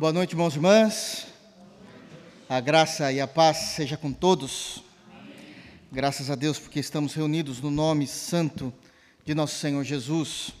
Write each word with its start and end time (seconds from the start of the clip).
Boa 0.00 0.14
noite, 0.14 0.32
irmãos 0.32 0.54
e 0.54 0.56
irmãs. 0.56 1.26
A 2.48 2.58
graça 2.58 3.12
e 3.12 3.20
a 3.20 3.28
paz 3.28 3.74
seja 3.76 3.98
com 3.98 4.10
todos. 4.10 4.82
Graças 5.92 6.30
a 6.30 6.34
Deus 6.34 6.58
porque 6.58 6.80
estamos 6.80 7.12
reunidos 7.12 7.60
no 7.60 7.70
nome 7.70 8.06
santo 8.06 8.72
de 9.26 9.34
nosso 9.34 9.56
Senhor 9.56 9.84
Jesus. 9.84 10.52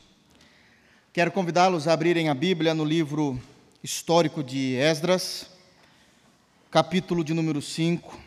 Quero 1.10 1.32
convidá-los 1.32 1.88
a 1.88 1.94
abrirem 1.94 2.28
a 2.28 2.34
Bíblia 2.34 2.74
no 2.74 2.84
livro 2.84 3.40
histórico 3.82 4.44
de 4.44 4.74
Esdras, 4.74 5.46
capítulo 6.70 7.24
de 7.24 7.32
número 7.32 7.62
5. 7.62 8.20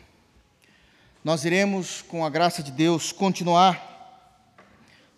Nós 1.22 1.44
iremos, 1.44 2.02
com 2.02 2.26
a 2.26 2.28
graça 2.28 2.60
de 2.60 2.72
Deus, 2.72 3.12
continuar 3.12 4.58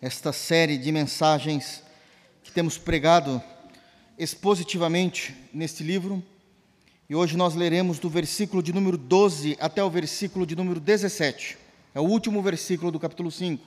esta 0.03 0.31
série 0.31 0.77
de 0.77 0.93
mensagens 0.93 1.83
que 2.45 2.53
temos 2.53 2.77
pregado 2.77 3.43
expositivamente 4.19 5.35
neste 5.53 5.83
livro. 5.83 6.23
E 7.09 7.15
hoje 7.15 7.37
nós 7.37 7.55
leremos 7.55 7.99
do 7.99 8.09
versículo 8.09 8.63
de 8.63 8.73
número 8.73 8.97
12 8.97 9.57
até 9.61 9.83
o 9.83 9.91
versículo 9.91 10.47
de 10.47 10.57
número 10.57 10.81
17. 10.81 11.59
É 11.95 12.01
o 12.01 12.05
último 12.05 12.43
versículo 12.43 12.91
do 12.91 12.99
capítulo 12.99 13.31
5. 13.31 13.65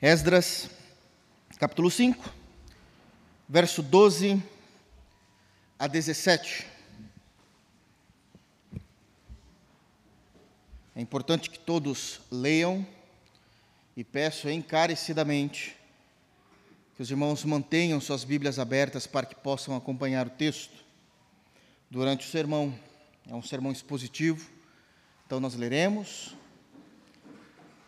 Esdras, 0.00 0.68
capítulo 1.58 1.88
5, 1.88 2.28
verso 3.48 3.82
12 3.82 4.42
a 5.78 5.86
17. 5.86 6.66
É 10.94 11.00
importante 11.00 11.48
que 11.48 11.58
todos 11.58 12.20
leiam 12.30 12.84
e 13.96 14.02
peço 14.02 14.48
encarecidamente 14.48 15.76
que 16.94 17.02
os 17.02 17.10
irmãos 17.10 17.44
mantenham 17.44 18.00
suas 18.00 18.24
Bíblias 18.24 18.58
abertas 18.58 19.06
para 19.06 19.26
que 19.26 19.34
possam 19.34 19.76
acompanhar 19.76 20.26
o 20.26 20.30
texto 20.30 20.84
durante 21.90 22.26
o 22.26 22.30
sermão. 22.30 22.74
É 23.28 23.34
um 23.34 23.42
sermão 23.42 23.72
expositivo, 23.72 24.50
então 25.26 25.38
nós 25.38 25.54
leremos, 25.54 26.34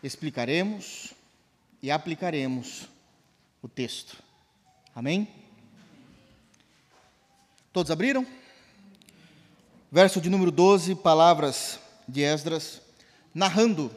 explicaremos 0.01 1.13
e 1.81 1.91
aplicaremos 1.91 2.87
o 3.61 3.67
texto. 3.67 4.21
Amém? 4.95 5.27
Todos 7.73 7.91
abriram? 7.91 8.25
Verso 9.91 10.21
de 10.21 10.29
número 10.29 10.51
12, 10.51 10.95
palavras 10.95 11.79
de 12.07 12.21
Esdras, 12.21 12.81
narrando 13.33 13.91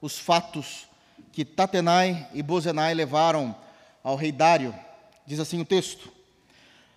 os 0.00 0.18
fatos 0.18 0.89
que 1.32 1.44
Tatenai 1.44 2.28
e 2.34 2.42
Bozenai 2.42 2.94
levaram 2.94 3.54
ao 4.02 4.16
rei 4.16 4.32
Dário. 4.32 4.74
Diz 5.26 5.38
assim 5.38 5.60
o 5.60 5.64
texto: 5.64 6.10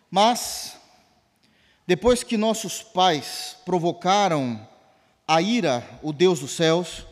Mas, 0.09 0.77
depois 1.85 2.23
que 2.23 2.37
nossos 2.37 2.81
pais 2.81 3.57
provocaram 3.65 4.67
a 5.27 5.41
ira, 5.41 5.83
o 6.01 6.11
Deus 6.11 6.39
dos 6.39 6.51
céus, 6.51 7.05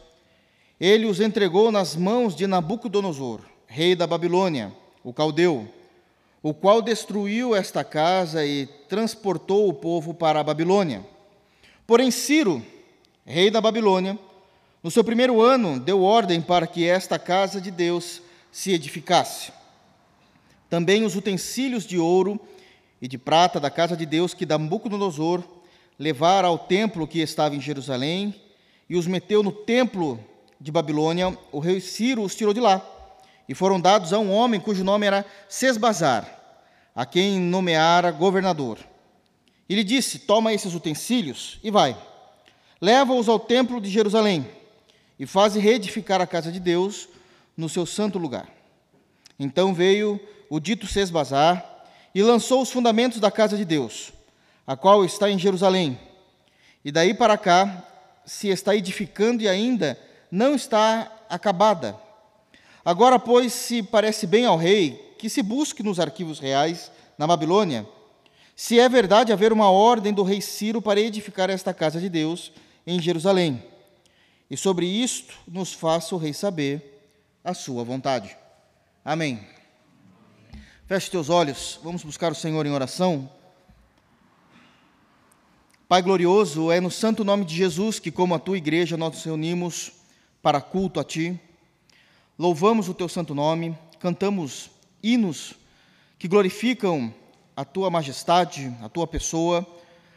ele 0.79 1.05
os 1.05 1.19
entregou 1.19 1.71
nas 1.71 1.95
mãos 1.95 2.35
de 2.35 2.47
Nabucodonosor, 2.47 3.41
rei 3.67 3.95
da 3.95 4.07
Babilônia, 4.07 4.73
o 5.03 5.13
caldeu, 5.13 5.71
o 6.41 6.53
qual 6.53 6.81
destruiu 6.81 7.55
esta 7.55 7.83
casa 7.83 8.43
e 8.45 8.65
transportou 8.89 9.69
o 9.69 9.73
povo 9.73 10.13
para 10.13 10.39
a 10.39 10.43
Babilônia. 10.43 11.05
Porém, 11.85 12.09
Ciro, 12.09 12.65
rei 13.25 13.51
da 13.51 13.61
Babilônia, 13.61 14.17
no 14.83 14.89
seu 14.89 15.03
primeiro 15.03 15.41
ano, 15.41 15.79
deu 15.79 16.01
ordem 16.01 16.41
para 16.41 16.65
que 16.65 16.87
esta 16.87 17.19
casa 17.19 17.61
de 17.61 17.69
Deus 17.69 18.21
se 18.51 18.71
edificasse. 18.71 19.51
Também 20.69 21.03
os 21.03 21.15
utensílios 21.15 21.85
de 21.85 21.99
ouro 21.99 22.39
e 22.99 23.07
de 23.07 23.17
prata 23.17 23.59
da 23.59 23.69
casa 23.69 23.95
de 23.95 24.05
Deus 24.05 24.33
que 24.33 24.45
Nabucodonosor 24.45 25.43
levara 25.99 26.47
ao 26.47 26.57
templo 26.57 27.07
que 27.07 27.19
estava 27.19 27.55
em 27.55 27.61
Jerusalém 27.61 28.33
e 28.89 28.95
os 28.95 29.05
meteu 29.05 29.43
no 29.43 29.51
templo 29.51 30.19
de 30.59 30.71
Babilônia, 30.71 31.37
o 31.51 31.59
rei 31.59 31.79
Ciro 31.79 32.23
os 32.23 32.35
tirou 32.35 32.53
de 32.53 32.59
lá 32.59 32.83
e 33.47 33.53
foram 33.53 33.79
dados 33.79 34.13
a 34.13 34.19
um 34.19 34.31
homem 34.31 34.59
cujo 34.59 34.83
nome 34.83 35.05
era 35.05 35.25
Sesbazar, 35.47 36.25
a 36.95 37.05
quem 37.05 37.39
nomeara 37.39 38.09
governador. 38.09 38.79
E 39.69 39.75
lhe 39.75 39.83
disse: 39.83 40.19
Toma 40.19 40.53
esses 40.53 40.73
utensílios 40.73 41.59
e 41.63 41.69
vai, 41.69 41.95
leva-os 42.79 43.29
ao 43.29 43.39
templo 43.39 43.79
de 43.79 43.89
Jerusalém 43.89 44.60
e 45.21 45.27
faze 45.27 45.59
reedificar 45.59 46.19
a 46.19 46.25
casa 46.25 46.51
de 46.51 46.59
Deus 46.59 47.07
no 47.55 47.69
seu 47.69 47.85
santo 47.85 48.17
lugar. 48.17 48.49
Então 49.37 49.71
veio 49.71 50.19
o 50.49 50.59
dito 50.59 50.87
Sesbazar 50.87 51.63
e 52.15 52.23
lançou 52.23 52.59
os 52.59 52.71
fundamentos 52.71 53.19
da 53.19 53.29
casa 53.29 53.55
de 53.55 53.63
Deus, 53.63 54.11
a 54.65 54.75
qual 54.75 55.05
está 55.05 55.29
em 55.29 55.37
Jerusalém. 55.37 55.99
E 56.83 56.91
daí 56.91 57.13
para 57.13 57.37
cá 57.37 57.85
se 58.25 58.47
está 58.47 58.75
edificando 58.75 59.43
e 59.43 59.47
ainda 59.47 59.95
não 60.31 60.55
está 60.55 61.11
acabada. 61.29 61.95
Agora, 62.83 63.19
pois, 63.19 63.53
se 63.53 63.83
parece 63.83 64.25
bem 64.25 64.47
ao 64.47 64.57
rei 64.57 65.13
que 65.19 65.29
se 65.29 65.43
busque 65.43 65.83
nos 65.83 65.99
arquivos 65.99 66.39
reais 66.39 66.91
na 67.15 67.27
Babilônia, 67.27 67.87
se 68.55 68.79
é 68.79 68.89
verdade 68.89 69.31
haver 69.31 69.53
uma 69.53 69.69
ordem 69.69 70.13
do 70.13 70.23
rei 70.23 70.41
Ciro 70.41 70.81
para 70.81 70.99
edificar 70.99 71.51
esta 71.51 71.75
casa 71.75 71.99
de 71.99 72.09
Deus 72.09 72.51
em 72.87 72.99
Jerusalém 72.99 73.69
e 74.51 74.57
sobre 74.57 74.85
isto 74.85 75.33
nos 75.47 75.71
faça 75.71 76.13
o 76.13 76.17
Rei 76.17 76.33
saber 76.33 77.07
a 77.41 77.53
sua 77.53 77.85
vontade. 77.85 78.35
Amém. 79.03 79.39
Feche 80.85 81.09
teus 81.09 81.29
olhos, 81.29 81.79
vamos 81.81 82.03
buscar 82.03 82.33
o 82.33 82.35
Senhor 82.35 82.65
em 82.65 82.71
oração. 82.73 83.31
Pai 85.87 86.01
glorioso, 86.01 86.69
é 86.69 86.81
no 86.81 86.91
santo 86.91 87.23
nome 87.23 87.45
de 87.45 87.55
Jesus 87.55 87.97
que, 87.97 88.11
como 88.11 88.35
a 88.35 88.39
tua 88.39 88.57
igreja, 88.57 88.97
nós 88.97 89.13
nos 89.13 89.23
reunimos 89.23 89.93
para 90.41 90.59
culto 90.59 90.99
a 90.99 91.03
ti. 91.05 91.39
Louvamos 92.37 92.89
o 92.89 92.93
teu 92.93 93.07
santo 93.07 93.33
nome, 93.33 93.77
cantamos 94.01 94.69
hinos 95.01 95.53
que 96.19 96.27
glorificam 96.27 97.13
a 97.55 97.63
tua 97.63 97.89
majestade, 97.89 98.75
a 98.81 98.89
tua 98.89 99.07
pessoa, 99.07 99.65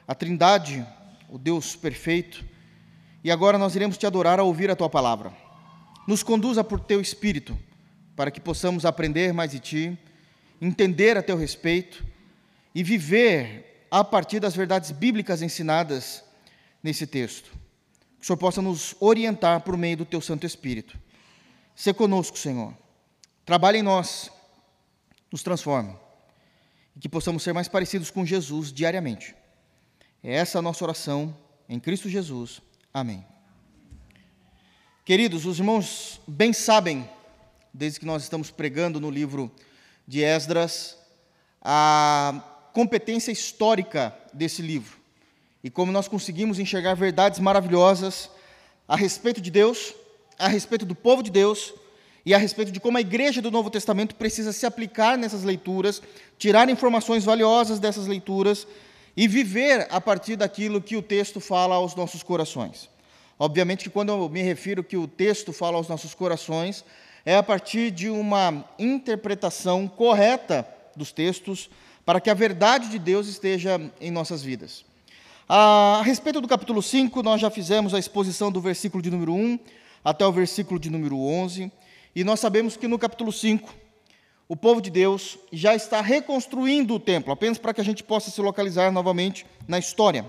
a 0.09 0.15
Trindade, 0.15 0.85
o 1.29 1.39
Deus 1.39 1.77
perfeito 1.77 2.53
e 3.25 3.31
agora 3.31 3.57
nós 3.57 3.75
iremos 3.75 3.97
te 3.97 4.07
adorar 4.07 4.39
ao 4.39 4.47
ouvir 4.47 4.71
a 4.71 4.77
tua 4.77 4.91
palavra. 4.91 5.33
Nos 6.07 6.23
conduza 6.23 6.63
por 6.63 6.79
teu 6.79 7.01
espírito, 7.01 7.59
para 8.15 8.31
que 8.31 8.39
possamos 8.39 8.85
aprender 8.85 9.33
mais 9.33 9.51
de 9.51 9.59
ti, 9.59 9.99
entender 10.61 11.17
a 11.17 11.23
teu 11.23 11.37
respeito 11.37 12.05
e 12.75 12.83
viver 12.83 13.87
a 13.91 14.05
partir 14.05 14.41
das 14.41 14.55
verdades 14.55 14.91
bíblicas 14.91 15.41
ensinadas 15.41 16.23
nesse 16.83 17.07
texto. 17.07 17.51
Que 18.19 18.25
o 18.25 18.27
Senhor 18.27 18.37
possa 18.37 18.61
nos 18.61 18.95
orientar 19.01 19.63
por 19.63 19.77
meio 19.79 19.97
do 19.97 20.05
teu 20.05 20.21
Santo 20.21 20.47
Espírito. 20.47 20.99
Se 21.75 21.95
conosco, 21.95 22.39
Senhor. 22.39 22.75
Trabalhe 23.47 23.79
em 23.79 23.83
nós, 23.83 24.31
nos 25.33 25.43
transforme 25.43 25.97
e 26.95 27.01
que 27.01 27.09
possamos 27.09 27.43
ser 27.43 27.53
mais 27.53 27.69
parecidos 27.69 28.11
com 28.11 28.25
Jesus 28.25 28.73
diariamente. 28.73 29.35
É 30.23 30.35
essa 30.35 30.59
a 30.59 30.63
nossa 30.63 30.85
oração 30.85 31.37
em 31.69 31.81
Cristo 31.81 32.09
Jesus. 32.09 32.63
Amém. 32.97 33.27
Queridos, 35.05 35.45
os 35.47 35.59
irmãos 35.59 36.21
bem 36.29 36.53
sabem, 36.53 37.11
desde 37.73 37.99
que 37.99 38.07
nós 38.07 38.23
estamos 38.23 38.53
pregando 38.53 39.01
no 39.01 39.11
livro 39.11 39.51
de 40.07 40.23
Esdras, 40.23 40.97
a 41.61 42.71
competência 42.73 43.33
histórica 43.33 44.17
desse 44.33 44.63
livro 44.63 44.97
e 45.65 45.69
como 45.71 45.91
nós 45.91 46.07
conseguimos 46.07 46.61
enxergar 46.61 46.95
verdades 46.95 47.41
maravilhosas 47.41 48.31
a 48.87 48.95
respeito 48.95 49.41
de 49.41 49.51
Deus, 49.51 49.93
a 50.39 50.47
respeito 50.47 50.87
do 50.87 50.95
povo 50.95 51.21
de 51.21 51.33
Deus 51.33 51.75
e 52.25 52.33
a 52.33 52.39
respeito 52.39 52.71
de 52.71 52.79
como 52.79 52.97
a 52.97 53.01
igreja 53.01 53.43
do 53.43 53.51
Novo 53.51 53.71
Testamento 53.71 54.15
precisa 54.15 54.53
se 54.53 54.67
aplicar 54.67 55.19
nessas 55.19 55.43
leituras, 55.43 56.01
tirar 56.39 56.69
informações 56.69 57.25
valiosas 57.25 57.81
dessas 57.81 58.07
leituras 58.07 58.69
e 59.17 59.29
viver 59.29 59.87
a 59.91 60.01
partir 60.01 60.37
daquilo 60.37 60.81
que 60.81 60.97
o 60.97 61.03
texto 61.03 61.41
fala 61.41 61.77
aos 61.77 61.95
nossos 61.95 62.23
corações. 62.23 62.89
Obviamente 63.39 63.85
que 63.85 63.91
quando 63.91 64.11
eu 64.11 64.29
me 64.29 64.43
refiro 64.43 64.85
que 64.85 64.97
o 64.97 65.07
texto 65.07 65.53
fala 65.53 65.77
aos 65.77 65.89
nossos 65.89 66.15
corações, 66.15 66.85
é 67.25 67.37
a 67.37 67.43
partir 67.43 67.91
de 67.91 68.11
uma 68.11 68.65
interpretação 68.79 69.89
correta 69.89 70.67
dos 70.95 71.11
textos 71.11 71.71
para 72.05 72.21
que 72.21 72.31
a 72.31 72.35
verdade 72.35 72.89
de 72.89 72.99
Deus 72.99 73.27
esteja 73.27 73.81
em 74.01 74.11
nossas 74.11 74.43
vidas. 74.43 74.85
A 75.49 76.03
respeito 76.05 76.41
do 76.41 76.49
capítulo 76.49 76.83
5, 76.83 77.23
nós 77.23 77.41
já 77.41 77.51
fizemos 77.51 77.95
a 77.95 77.99
exposição 77.99 78.51
do 78.51 78.61
versículo 78.61 79.03
de 79.03 79.11
número 79.11 79.35
1 79.35 79.59
até 80.05 80.27
o 80.27 80.33
versículo 80.33 80.79
de 80.79 80.91
número 80.91 81.19
11, 81.19 81.73
e 82.15 82.25
nós 82.25 82.41
sabemos 82.41 82.77
que 82.77 82.87
no 82.87 82.99
capítulo 82.99 83.33
5 83.33 83.75
o 84.49 84.57
povo 84.57 84.81
de 84.81 84.91
Deus 84.91 85.39
já 85.53 85.75
está 85.75 86.01
reconstruindo 86.01 86.95
o 86.95 87.01
templo, 87.01 87.33
apenas 87.33 87.59
para 87.59 87.73
que 87.73 87.81
a 87.81 87.85
gente 87.85 88.03
possa 88.03 88.31
se 88.31 88.41
localizar 88.41 88.93
novamente 88.93 89.47
na 89.67 89.79
história. 89.79 90.25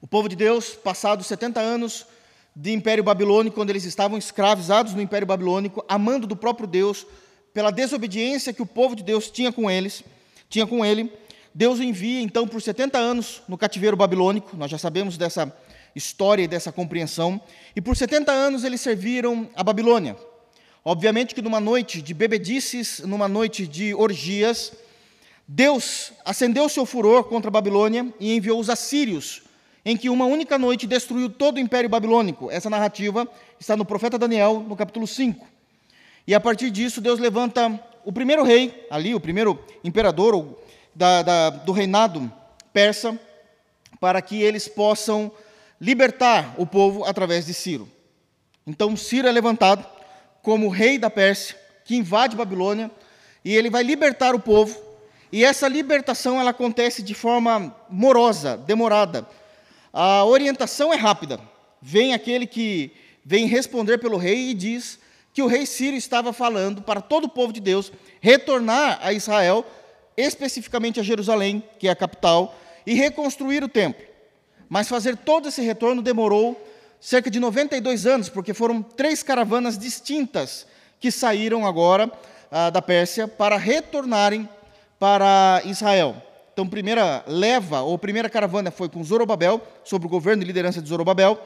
O 0.00 0.06
povo 0.06 0.28
de 0.28 0.36
Deus, 0.36 0.70
passados 0.70 1.26
70 1.26 1.60
anos 1.60 2.06
de 2.54 2.72
Império 2.72 3.04
Babilônico, 3.04 3.56
quando 3.56 3.70
eles 3.70 3.84
estavam 3.84 4.16
escravizados 4.16 4.94
no 4.94 5.02
Império 5.02 5.26
Babilônico, 5.26 5.84
amando 5.88 6.26
do 6.26 6.36
próprio 6.36 6.66
Deus, 6.66 7.06
pela 7.52 7.70
desobediência 7.70 8.52
que 8.52 8.62
o 8.62 8.66
povo 8.66 8.94
de 8.94 9.02
Deus 9.02 9.30
tinha 9.30 9.52
com 9.52 9.70
eles, 9.70 10.04
tinha 10.48 10.66
com 10.66 10.84
ele, 10.84 11.12
Deus 11.54 11.80
envia 11.80 12.20
então 12.20 12.46
por 12.46 12.62
70 12.62 12.96
anos 12.96 13.42
no 13.48 13.58
cativeiro 13.58 13.96
babilônico, 13.96 14.56
nós 14.56 14.70
já 14.70 14.78
sabemos 14.78 15.16
dessa 15.16 15.52
história 15.94 16.44
e 16.44 16.48
dessa 16.48 16.70
compreensão, 16.70 17.40
e 17.74 17.80
por 17.80 17.96
70 17.96 18.30
anos 18.30 18.62
eles 18.62 18.80
serviram 18.80 19.50
a 19.54 19.64
Babilônia. 19.64 20.16
Obviamente 20.84 21.34
que 21.34 21.42
numa 21.42 21.60
noite 21.60 22.00
de 22.00 22.14
bebedices, 22.14 23.00
numa 23.00 23.28
noite 23.28 23.66
de 23.66 23.94
orgias, 23.94 24.72
Deus 25.46 26.12
acendeu 26.24 26.68
seu 26.68 26.86
furor 26.86 27.24
contra 27.24 27.48
a 27.48 27.50
Babilônia 27.50 28.06
e 28.18 28.34
enviou 28.34 28.58
os 28.58 28.70
assírios, 28.70 29.42
em 29.84 29.96
que 29.96 30.08
uma 30.08 30.24
única 30.24 30.58
noite 30.58 30.86
destruiu 30.86 31.28
todo 31.28 31.56
o 31.56 31.60
império 31.60 31.90
babilônico. 31.90 32.50
Essa 32.50 32.70
narrativa 32.70 33.28
está 33.58 33.76
no 33.76 33.84
profeta 33.84 34.18
Daniel, 34.18 34.64
no 34.66 34.74
capítulo 34.74 35.06
5. 35.06 35.46
E 36.26 36.34
a 36.34 36.40
partir 36.40 36.70
disso, 36.70 37.00
Deus 37.00 37.18
levanta 37.18 37.78
o 38.04 38.12
primeiro 38.12 38.42
rei, 38.42 38.86
ali, 38.90 39.14
o 39.14 39.20
primeiro 39.20 39.62
imperador 39.84 40.56
da, 40.94 41.22
da, 41.22 41.50
do 41.50 41.72
reinado 41.72 42.32
persa, 42.72 43.18
para 44.00 44.22
que 44.22 44.40
eles 44.40 44.66
possam 44.66 45.30
libertar 45.78 46.54
o 46.56 46.66
povo 46.66 47.04
através 47.04 47.44
de 47.44 47.52
Ciro. 47.52 47.86
Então, 48.66 48.96
Ciro 48.96 49.28
é 49.28 49.32
levantado 49.32 49.84
como 50.42 50.68
rei 50.68 50.98
da 50.98 51.10
Pérsia, 51.10 51.56
que 51.84 51.96
invade 51.96 52.36
Babilônia, 52.36 52.90
e 53.44 53.54
ele 53.54 53.70
vai 53.70 53.82
libertar 53.82 54.34
o 54.34 54.40
povo 54.40 54.90
e 55.32 55.44
essa 55.44 55.68
libertação 55.68 56.40
ela 56.40 56.50
acontece 56.50 57.02
de 57.02 57.14
forma 57.14 57.74
morosa, 57.88 58.56
demorada. 58.56 59.26
A 59.92 60.24
orientação 60.24 60.92
é 60.92 60.96
rápida. 60.96 61.40
Vem 61.80 62.14
aquele 62.14 62.46
que 62.46 62.90
vem 63.24 63.46
responder 63.46 63.98
pelo 63.98 64.16
rei 64.16 64.50
e 64.50 64.54
diz 64.54 64.98
que 65.32 65.42
o 65.42 65.46
rei 65.46 65.66
Sírio 65.66 65.96
estava 65.96 66.32
falando 66.32 66.82
para 66.82 67.00
todo 67.00 67.24
o 67.24 67.28
povo 67.28 67.52
de 67.52 67.60
Deus 67.60 67.92
retornar 68.20 68.98
a 69.00 69.12
Israel, 69.12 69.64
especificamente 70.16 70.98
a 70.98 71.02
Jerusalém, 71.04 71.62
que 71.78 71.86
é 71.86 71.92
a 71.92 71.96
capital, 71.96 72.56
e 72.84 72.94
reconstruir 72.94 73.62
o 73.62 73.68
templo. 73.68 74.04
Mas 74.68 74.88
fazer 74.88 75.16
todo 75.16 75.48
esse 75.48 75.62
retorno 75.62 76.02
demorou 76.02 76.60
cerca 77.00 77.30
de 77.30 77.40
92 77.40 78.06
anos, 78.06 78.28
porque 78.28 78.52
foram 78.52 78.82
três 78.82 79.22
caravanas 79.22 79.78
distintas 79.78 80.66
que 80.98 81.10
saíram 81.10 81.66
agora 81.66 82.10
ah, 82.50 82.68
da 82.68 82.82
Pérsia 82.82 83.26
para 83.26 83.56
retornarem 83.56 84.48
para 84.98 85.62
Israel. 85.64 86.22
Então, 86.52 86.68
primeira 86.68 87.24
leva, 87.26 87.80
ou 87.80 87.96
primeira 87.98 88.28
caravana 88.28 88.70
foi 88.70 88.88
com 88.88 89.02
Zorobabel, 89.02 89.66
sob 89.82 90.04
o 90.04 90.08
governo 90.08 90.42
e 90.42 90.46
liderança 90.46 90.82
de 90.82 90.88
Zorobabel. 90.88 91.40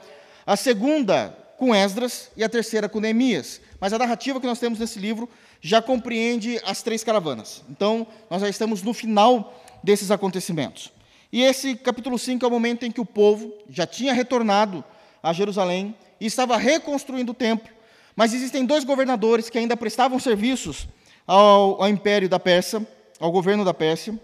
A 0.44 0.56
segunda 0.56 1.36
com 1.56 1.72
Esdras 1.72 2.30
e 2.36 2.42
a 2.42 2.48
terceira 2.48 2.88
com 2.88 2.98
Neemias. 2.98 3.60
Mas 3.78 3.92
a 3.92 3.98
narrativa 3.98 4.40
que 4.40 4.46
nós 4.46 4.58
temos 4.58 4.78
nesse 4.78 4.98
livro 4.98 5.28
já 5.60 5.80
compreende 5.80 6.60
as 6.64 6.82
três 6.82 7.04
caravanas. 7.04 7.62
Então, 7.70 8.06
nós 8.28 8.40
já 8.40 8.48
estamos 8.48 8.82
no 8.82 8.92
final 8.92 9.62
desses 9.82 10.10
acontecimentos. 10.10 10.92
E 11.32 11.42
esse 11.42 11.74
capítulo 11.76 12.18
5 12.18 12.44
é 12.44 12.48
o 12.48 12.50
momento 12.50 12.84
em 12.84 12.90
que 12.90 13.00
o 13.00 13.06
povo 13.06 13.52
já 13.68 13.86
tinha 13.86 14.12
retornado 14.12 14.84
a 15.24 15.32
Jerusalém 15.32 15.96
e 16.20 16.26
estava 16.26 16.58
reconstruindo 16.58 17.32
o 17.32 17.34
templo. 17.34 17.72
Mas 18.14 18.34
existem 18.34 18.64
dois 18.66 18.84
governadores 18.84 19.48
que 19.48 19.56
ainda 19.56 19.74
prestavam 19.74 20.20
serviços 20.20 20.86
ao, 21.26 21.82
ao 21.82 21.88
império 21.88 22.28
da 22.28 22.38
Pérsia, 22.38 22.86
ao 23.18 23.32
governo 23.32 23.64
da 23.64 23.72
Pérsia. 23.72 24.20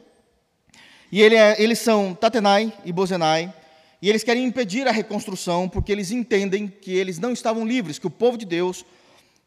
E 1.11 1.23
ele 1.23 1.35
é, 1.35 1.61
eles 1.61 1.79
são 1.79 2.14
Tatenai 2.14 2.73
e 2.85 2.93
Bozenai, 2.93 3.52
e 4.02 4.08
eles 4.08 4.23
querem 4.23 4.44
impedir 4.44 4.87
a 4.87 4.93
reconstrução 4.93 5.69
porque 5.69 5.91
eles 5.91 6.11
entendem 6.11 6.69
que 6.69 6.93
eles 6.93 7.19
não 7.19 7.32
estavam 7.32 7.67
livres, 7.67 7.99
que 7.99 8.06
o 8.06 8.11
povo 8.11 8.37
de 8.37 8.44
Deus 8.44 8.85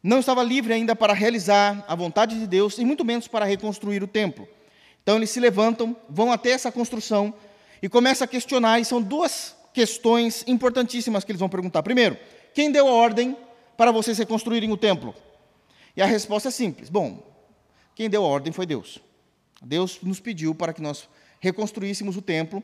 não 0.02 0.18
estava 0.18 0.42
livre 0.42 0.74
ainda 0.74 0.94
para 0.94 1.14
realizar 1.14 1.84
a 1.88 1.94
vontade 1.94 2.38
de 2.38 2.46
Deus 2.46 2.78
e 2.78 2.84
muito 2.84 3.04
menos 3.04 3.28
para 3.28 3.46
reconstruir 3.46 4.02
o 4.02 4.08
templo. 4.08 4.46
Então 5.02 5.16
eles 5.16 5.30
se 5.30 5.38
levantam, 5.40 5.96
vão 6.08 6.32
até 6.32 6.50
essa 6.50 6.70
construção 6.70 7.32
e 7.80 7.88
começam 7.88 8.24
a 8.24 8.28
questionar, 8.28 8.80
e 8.80 8.84
são 8.84 9.00
duas 9.00 9.54
questões 9.74 10.44
importantíssimas 10.46 11.24
que 11.24 11.32
eles 11.32 11.40
vão 11.40 11.48
perguntar. 11.48 11.82
Primeiro, 11.82 12.16
quem 12.54 12.70
deu 12.70 12.88
a 12.88 12.92
ordem 12.92 13.36
para 13.76 13.90
vocês 13.90 14.16
reconstruírem 14.16 14.72
o 14.72 14.76
templo? 14.76 15.14
E 15.96 16.00
a 16.00 16.06
resposta 16.06 16.48
é 16.48 16.52
simples: 16.52 16.88
bom, 16.88 17.20
quem 17.94 18.08
deu 18.08 18.24
a 18.24 18.28
ordem 18.28 18.52
foi 18.52 18.64
Deus. 18.64 19.00
Deus 19.60 19.98
nos 20.02 20.20
pediu 20.20 20.54
para 20.54 20.72
que 20.72 20.80
nós 20.80 21.08
reconstruíssemos 21.40 22.16
o 22.16 22.22
templo, 22.22 22.62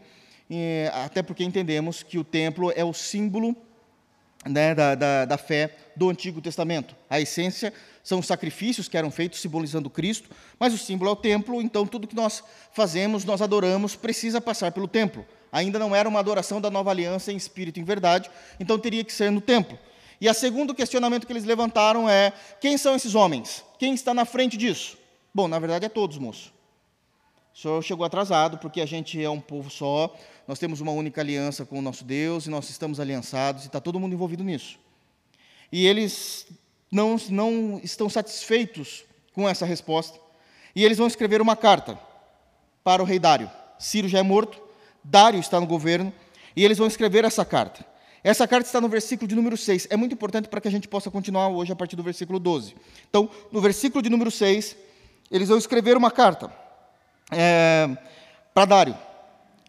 até 1.04 1.22
porque 1.22 1.44
entendemos 1.44 2.02
que 2.02 2.18
o 2.18 2.24
templo 2.24 2.72
é 2.74 2.84
o 2.84 2.92
símbolo 2.92 3.56
né, 4.44 4.74
da, 4.74 4.94
da, 4.94 5.24
da, 5.24 5.38
fé 5.38 5.74
do 5.96 6.08
Antigo 6.08 6.40
Testamento. 6.40 6.94
A 7.08 7.20
essência 7.20 7.72
são 8.02 8.20
os 8.20 8.26
sacrifícios 8.26 8.88
que 8.88 8.96
eram 8.96 9.10
feitos 9.10 9.40
simbolizando 9.40 9.90
Cristo, 9.90 10.30
mas 10.58 10.72
o 10.72 10.78
símbolo 10.78 11.10
é 11.10 11.12
o 11.12 11.16
templo, 11.16 11.60
então 11.60 11.86
tudo 11.86 12.06
que 12.06 12.16
nós 12.16 12.42
fazemos, 12.72 13.24
nós 13.24 13.42
adoramos, 13.42 13.96
precisa 13.96 14.40
passar 14.40 14.72
pelo 14.72 14.88
templo. 14.88 15.26
Ainda 15.52 15.78
não 15.78 15.94
era 15.94 16.08
uma 16.08 16.20
adoração 16.20 16.60
da 16.60 16.70
nova 16.70 16.90
aliança 16.90 17.32
em 17.32 17.36
espírito 17.36 17.78
e 17.78 17.82
em 17.82 17.84
verdade, 17.84 18.30
então 18.58 18.78
teria 18.78 19.04
que 19.04 19.12
ser 19.12 19.30
no 19.30 19.40
templo. 19.40 19.78
E 20.20 20.28
o 20.28 20.34
segundo 20.34 20.74
questionamento 20.74 21.26
que 21.26 21.32
eles 21.32 21.44
levantaram 21.44 22.08
é: 22.08 22.32
quem 22.60 22.76
são 22.76 22.94
esses 22.94 23.14
homens? 23.14 23.64
Quem 23.78 23.94
está 23.94 24.12
na 24.12 24.24
frente 24.24 24.56
disso? 24.56 24.98
Bom, 25.34 25.48
na 25.48 25.58
verdade 25.58 25.86
é 25.86 25.88
todos, 25.88 26.18
moço. 26.18 26.52
O 27.54 27.58
senhor 27.58 27.82
chegou 27.82 28.04
atrasado, 28.04 28.58
porque 28.58 28.80
a 28.80 28.86
gente 28.86 29.22
é 29.22 29.28
um 29.28 29.40
povo 29.40 29.70
só, 29.70 30.14
nós 30.46 30.58
temos 30.58 30.80
uma 30.80 30.92
única 30.92 31.20
aliança 31.20 31.64
com 31.64 31.78
o 31.78 31.82
nosso 31.82 32.04
Deus, 32.04 32.46
e 32.46 32.50
nós 32.50 32.70
estamos 32.70 33.00
aliançados, 33.00 33.64
e 33.64 33.66
está 33.66 33.80
todo 33.80 33.98
mundo 33.98 34.12
envolvido 34.12 34.44
nisso. 34.44 34.78
E 35.72 35.86
eles 35.86 36.46
não, 36.90 37.16
não 37.28 37.80
estão 37.82 38.08
satisfeitos 38.08 39.04
com 39.32 39.48
essa 39.48 39.66
resposta, 39.66 40.18
e 40.74 40.84
eles 40.84 40.98
vão 40.98 41.06
escrever 41.06 41.40
uma 41.40 41.56
carta 41.56 41.98
para 42.84 43.02
o 43.02 43.04
rei 43.04 43.18
Dário. 43.18 43.50
Ciro 43.78 44.08
já 44.08 44.18
é 44.18 44.22
morto, 44.22 44.60
Dário 45.02 45.40
está 45.40 45.60
no 45.60 45.66
governo, 45.66 46.12
e 46.54 46.64
eles 46.64 46.78
vão 46.78 46.86
escrever 46.86 47.24
essa 47.24 47.44
carta. 47.44 47.84
Essa 48.22 48.46
carta 48.46 48.66
está 48.66 48.80
no 48.80 48.88
versículo 48.88 49.26
de 49.26 49.34
número 49.34 49.56
6. 49.56 49.86
É 49.90 49.96
muito 49.96 50.12
importante 50.12 50.48
para 50.48 50.60
que 50.60 50.68
a 50.68 50.70
gente 50.70 50.86
possa 50.86 51.10
continuar 51.10 51.48
hoje 51.48 51.72
a 51.72 51.76
partir 51.76 51.96
do 51.96 52.02
versículo 52.02 52.38
12. 52.38 52.74
Então, 53.08 53.30
no 53.50 53.60
versículo 53.60 54.02
de 54.02 54.10
número 54.10 54.30
6, 54.30 54.76
eles 55.30 55.48
vão 55.48 55.56
escrever 55.56 55.96
uma 55.96 56.10
carta 56.10 56.52
é, 57.30 57.88
para 58.52 58.64
Dário, 58.66 58.98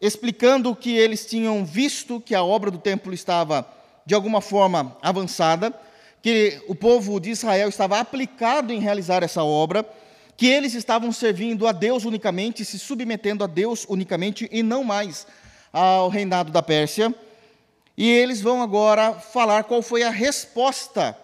explicando 0.02 0.76
que 0.76 0.98
eles 0.98 1.26
tinham 1.26 1.64
visto 1.64 2.20
que 2.20 2.36
a 2.36 2.44
obra 2.44 2.70
do 2.70 2.78
templo 2.78 3.14
estava, 3.14 3.66
de 4.06 4.14
alguma 4.14 4.42
forma, 4.42 4.98
avançada, 5.02 5.74
que 6.22 6.62
o 6.68 6.76
povo 6.76 7.20
de 7.20 7.30
Israel 7.30 7.70
estava 7.70 8.00
aplicado 8.00 8.74
em 8.74 8.80
realizar 8.80 9.24
essa 9.24 9.44
obra, 9.44 9.88
que 10.42 10.48
eles 10.48 10.74
estavam 10.74 11.12
servindo 11.12 11.68
a 11.68 11.72
Deus 11.72 12.04
unicamente, 12.04 12.66
se 12.66 12.80
submetendo 12.80 13.44
a 13.44 13.48
Deus 13.48 13.86
unicamente 13.88 14.50
e 14.52 14.64
não 14.64 14.84
mais 14.84 15.28
ao 15.72 16.10
reinado 16.10 16.52
da 16.52 16.64
Pérsia. 16.64 17.14
E 17.96 18.10
eles 18.10 18.42
vão 18.42 18.60
agora 18.60 19.14
falar 19.14 19.66
qual 19.66 19.84
foi 19.84 20.02
a 20.02 20.10
resposta 20.10 21.16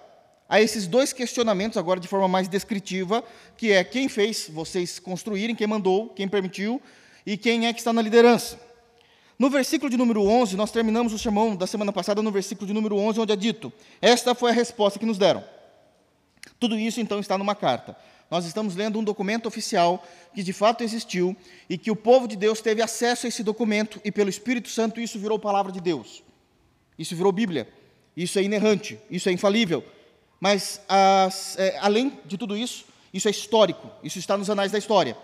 a 0.47 0.61
esses 0.61 0.85
dois 0.85 1.13
questionamentos, 1.13 1.79
agora 1.79 1.99
de 1.99 2.07
forma 2.07 2.27
mais 2.27 2.47
descritiva, 2.47 3.23
que 3.57 3.71
é 3.71 3.83
quem 3.83 4.07
fez 4.07 4.51
vocês 4.53 4.99
construírem, 4.99 5.55
quem 5.55 5.65
mandou, 5.65 6.09
quem 6.09 6.27
permitiu 6.27 6.79
e 7.25 7.35
quem 7.35 7.65
é 7.65 7.73
que 7.73 7.79
está 7.79 7.91
na 7.91 8.03
liderança. 8.03 8.59
No 9.39 9.49
versículo 9.49 9.89
de 9.89 9.97
número 9.97 10.21
11, 10.21 10.55
nós 10.55 10.69
terminamos 10.69 11.11
o 11.11 11.17
sermão 11.17 11.55
da 11.55 11.65
semana 11.65 11.91
passada 11.91 12.21
no 12.21 12.31
versículo 12.31 12.67
de 12.67 12.73
número 12.73 12.95
11, 12.95 13.19
onde 13.19 13.33
é 13.33 13.35
dito: 13.35 13.73
Esta 13.99 14.35
foi 14.35 14.51
a 14.51 14.53
resposta 14.53 14.99
que 14.99 15.07
nos 15.07 15.17
deram. 15.17 15.43
Tudo 16.59 16.77
isso 16.77 17.01
então 17.01 17.19
está 17.19 17.35
numa 17.35 17.55
carta. 17.55 17.97
Nós 18.29 18.45
estamos 18.45 18.75
lendo 18.75 18.99
um 18.99 19.03
documento 19.03 19.47
oficial 19.47 20.05
que 20.33 20.43
de 20.43 20.53
fato 20.53 20.83
existiu 20.83 21.35
e 21.69 21.77
que 21.77 21.89
o 21.89 21.95
povo 21.95 22.27
de 22.27 22.35
Deus 22.35 22.61
teve 22.61 22.81
acesso 22.81 23.25
a 23.25 23.29
esse 23.29 23.43
documento 23.43 24.01
e 24.03 24.11
pelo 24.11 24.29
Espírito 24.29 24.69
Santo 24.69 24.99
isso 24.99 25.17
virou 25.17 25.39
palavra 25.39 25.71
de 25.71 25.79
Deus. 25.79 26.23
Isso 26.97 27.15
virou 27.15 27.31
Bíblia. 27.31 27.67
Isso 28.17 28.39
é 28.39 28.43
inerrante, 28.43 28.97
isso 29.11 29.29
é 29.29 29.31
infalível, 29.31 29.83
mas, 30.39 30.81
as, 30.89 31.55
é, 31.59 31.77
além 31.79 32.19
de 32.25 32.35
tudo 32.35 32.57
isso, 32.57 32.85
isso 33.13 33.27
é 33.27 33.31
histórico, 33.31 33.91
isso 34.03 34.17
está 34.17 34.35
nos 34.35 34.49
anais 34.49 34.71
da 34.71 34.79
história. 34.79 35.15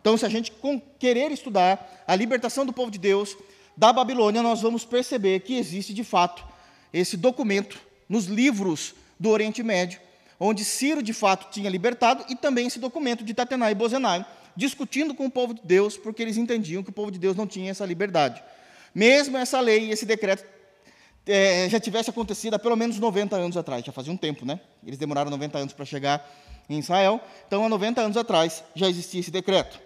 Então, 0.00 0.16
se 0.16 0.24
a 0.24 0.30
gente 0.30 0.50
querer 0.98 1.30
estudar 1.30 2.04
a 2.06 2.16
libertação 2.16 2.64
do 2.64 2.72
povo 2.72 2.90
de 2.90 2.98
Deus 2.98 3.36
da 3.76 3.92
Babilônia, 3.92 4.42
nós 4.42 4.62
vamos 4.62 4.84
perceber 4.84 5.40
que 5.40 5.58
existe 5.58 5.92
de 5.92 6.02
fato 6.02 6.42
esse 6.90 7.18
documento 7.18 7.78
nos 8.08 8.24
livros 8.24 8.94
do 9.20 9.28
Oriente 9.28 9.62
Médio, 9.62 10.00
onde 10.38 10.64
Ciro 10.64 11.02
de 11.02 11.12
fato 11.12 11.50
tinha 11.50 11.68
libertado, 11.68 12.24
e 12.28 12.36
também 12.36 12.66
esse 12.66 12.78
documento 12.78 13.24
de 13.24 13.34
Tatenai 13.34 13.72
e 13.72 13.74
Bozenai, 13.74 14.24
discutindo 14.54 15.14
com 15.14 15.26
o 15.26 15.30
povo 15.30 15.54
de 15.54 15.60
Deus, 15.64 15.96
porque 15.96 16.22
eles 16.22 16.36
entendiam 16.36 16.82
que 16.82 16.90
o 16.90 16.92
povo 16.92 17.10
de 17.10 17.18
Deus 17.18 17.36
não 17.36 17.46
tinha 17.46 17.70
essa 17.70 17.84
liberdade. 17.84 18.42
Mesmo 18.94 19.36
essa 19.36 19.60
lei, 19.60 19.90
esse 19.90 20.04
decreto 20.04 20.44
é, 21.26 21.68
já 21.68 21.78
tivesse 21.78 22.10
acontecido 22.10 22.54
há 22.54 22.58
pelo 22.58 22.74
menos 22.74 22.98
90 22.98 23.36
anos 23.36 23.56
atrás, 23.56 23.84
já 23.84 23.92
fazia 23.92 24.12
um 24.12 24.16
tempo, 24.16 24.46
né? 24.46 24.58
Eles 24.84 24.98
demoraram 24.98 25.30
90 25.30 25.58
anos 25.58 25.72
para 25.72 25.84
chegar 25.84 26.28
em 26.68 26.78
Israel, 26.78 27.20
então 27.46 27.64
há 27.64 27.68
90 27.68 28.00
anos 28.00 28.16
atrás 28.16 28.64
já 28.74 28.88
existia 28.88 29.20
esse 29.20 29.30
decreto. 29.30 29.78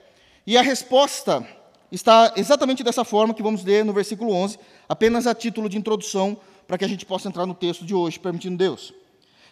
E 0.47 0.57
a 0.57 0.63
resposta 0.63 1.47
está 1.91 2.33
exatamente 2.37 2.83
dessa 2.83 3.05
forma 3.05 3.35
que 3.35 3.43
vamos 3.43 3.65
ler 3.65 3.85
no 3.85 3.93
versículo 3.93 4.33
11, 4.33 4.59
apenas 4.89 5.27
a 5.27 5.35
título 5.35 5.69
de 5.69 5.77
introdução, 5.77 6.37
para 6.67 6.79
que 6.79 6.85
a 6.85 6.89
gente 6.89 7.05
possa 7.05 7.29
entrar 7.29 7.45
no 7.45 7.55
texto 7.55 7.85
de 7.85 7.95
hoje, 7.95 8.19
permitindo 8.19 8.57
Deus. 8.57 8.95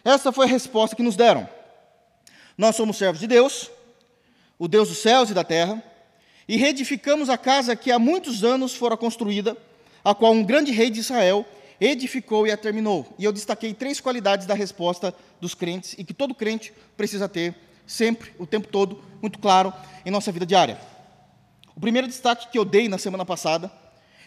Essa 0.03 0.31
foi 0.31 0.45
a 0.45 0.49
resposta 0.49 0.95
que 0.95 1.03
nos 1.03 1.15
deram. 1.15 1.47
Nós 2.57 2.75
somos 2.75 2.97
servos 2.97 3.19
de 3.19 3.27
Deus, 3.27 3.69
o 4.57 4.67
Deus 4.67 4.89
dos 4.89 4.99
céus 4.99 5.29
e 5.29 5.33
da 5.33 5.43
terra, 5.43 5.81
e 6.47 6.57
reedificamos 6.57 7.29
a 7.29 7.37
casa 7.37 7.75
que 7.75 7.91
há 7.91 7.99
muitos 7.99 8.43
anos 8.43 8.75
fora 8.75 8.97
construída, 8.97 9.55
a 10.03 10.13
qual 10.13 10.33
um 10.33 10.43
grande 10.43 10.71
rei 10.71 10.89
de 10.89 10.99
Israel 10.99 11.45
edificou 11.79 12.45
e 12.45 12.51
a 12.51 12.57
terminou. 12.57 13.07
E 13.17 13.25
eu 13.25 13.31
destaquei 13.31 13.73
três 13.73 13.99
qualidades 13.99 14.45
da 14.45 14.53
resposta 14.53 15.15
dos 15.39 15.55
crentes 15.55 15.95
e 15.97 16.03
que 16.03 16.13
todo 16.13 16.35
crente 16.35 16.71
precisa 16.95 17.27
ter 17.27 17.55
sempre, 17.87 18.31
o 18.37 18.45
tempo 18.45 18.67
todo, 18.67 19.03
muito 19.21 19.39
claro 19.39 19.73
em 20.05 20.11
nossa 20.11 20.31
vida 20.31 20.45
diária. 20.45 20.79
O 21.75 21.79
primeiro 21.79 22.07
destaque 22.07 22.51
que 22.51 22.57
eu 22.57 22.65
dei 22.65 22.87
na 22.87 22.97
semana 22.97 23.25
passada 23.25 23.71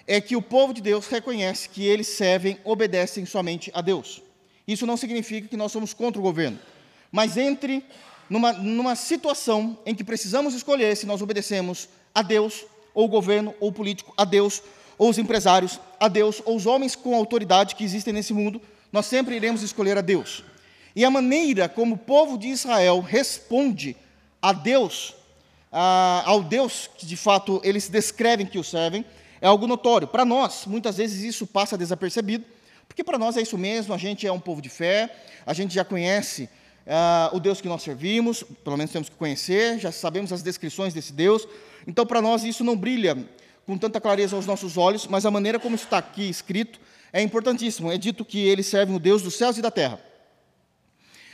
é 0.07 0.21
que 0.21 0.35
o 0.35 0.43
povo 0.43 0.75
de 0.75 0.83
Deus 0.83 1.07
reconhece 1.07 1.69
que 1.69 1.87
eles 1.87 2.09
servem, 2.09 2.59
obedecem 2.65 3.25
somente 3.25 3.71
a 3.73 3.81
Deus. 3.81 4.24
Isso 4.67 4.87
não 4.87 4.97
significa 4.97 5.49
que 5.49 5.57
nós 5.57 5.73
somos 5.73 5.93
contra 5.93 6.19
o 6.19 6.23
governo, 6.23 6.59
mas 7.13 7.37
entre 7.37 7.85
numa, 8.29 8.53
numa 8.53 8.97
situação 8.97 9.79
em 9.85 9.95
que 9.95 10.05
precisamos 10.05 10.55
escolher 10.55 10.97
se 10.97 11.07
nós 11.07 11.21
obedecemos 11.21 11.89
a 12.15 12.23
Deus, 12.23 12.65
ou 12.95 13.07
o 13.07 13.09
governo, 13.09 13.55
ou 13.61 13.69
o 13.69 13.73
político, 13.73 14.15
a 14.17 14.25
Deus, 14.25 14.63
ou 14.97 15.11
os 15.11 15.19
empresários, 15.19 15.81
a 15.99 16.09
Deus, 16.09 16.41
ou 16.45 16.57
os 16.57 16.67
homens 16.67 16.95
com 16.95 17.15
autoridade 17.15 17.75
que 17.75 17.85
existem 17.85 18.13
nesse 18.15 18.33
mundo, 18.33 18.61
nós 18.93 19.07
sempre 19.07 19.35
iremos 19.35 19.63
escolher 19.63 19.99
a 19.99 20.01
Deus. 20.01 20.45
E 20.95 21.05
a 21.05 21.11
maneira 21.11 21.69
como 21.69 21.97
o 21.97 21.99
povo 21.99 22.39
de 22.39 22.49
Israel 22.49 23.01
responde 23.01 23.97
a 24.41 24.53
Deus, 24.53 25.15
a, 25.73 26.23
ao 26.25 26.43
Deus 26.43 26.89
que 26.97 27.05
de 27.05 27.17
fato 27.17 27.61
eles 27.65 27.89
descrevem 27.89 28.47
que 28.47 28.59
o 28.59 28.65
servem, 28.65 29.05
é 29.41 29.47
algo 29.47 29.67
notório. 29.67 30.07
Para 30.07 30.25
nós, 30.25 30.65
muitas 30.67 30.97
vezes 30.97 31.23
isso 31.23 31.47
passa 31.47 31.77
desapercebido, 31.77 32.45
porque 32.87 33.03
para 33.03 33.19
nós 33.19 33.37
é 33.37 33.43
isso 33.43 33.59
mesmo, 33.59 33.95
a 33.95 33.99
gente 33.99 34.27
é 34.27 34.33
um 34.33 34.41
povo 34.41 34.61
de 34.61 34.69
fé, 34.69 35.15
a 35.45 35.53
gente 35.53 35.75
já 35.75 35.85
conhece 35.85 36.49
uh, 36.87 37.37
o 37.37 37.41
Deus 37.41 37.61
que 37.61 37.69
nós 37.69 37.83
servimos, 37.83 38.43
pelo 38.63 38.77
menos 38.77 38.93
temos 38.93 39.09
que 39.09 39.17
conhecer, 39.17 39.79
já 39.79 39.91
sabemos 39.93 40.33
as 40.33 40.43
descrições 40.43 40.95
desse 40.95 41.13
Deus, 41.13 41.47
então 41.87 42.07
para 42.07 42.21
nós 42.23 42.45
isso 42.45 42.63
não 42.63 42.77
brilha 42.77 43.17
com 43.67 43.79
tanta 43.79 44.01
clareza 44.01 44.37
aos 44.37 44.47
nossos 44.47 44.77
olhos, 44.77 45.07
mas 45.07 45.25
a 45.25 45.31
maneira 45.31 45.59
como 45.59 45.75
está 45.75 45.99
aqui 45.99 46.29
escrito 46.29 46.79
é 47.13 47.23
importantíssimo. 47.23 47.91
É 47.91 47.97
dito 47.97 48.25
que 48.25 48.47
eles 48.47 48.67
servem 48.67 48.95
o 48.95 48.99
Deus 48.99 49.23
dos 49.23 49.37
céus 49.37 49.57
e 49.57 49.63
da 49.63 49.71
terra. 49.71 49.99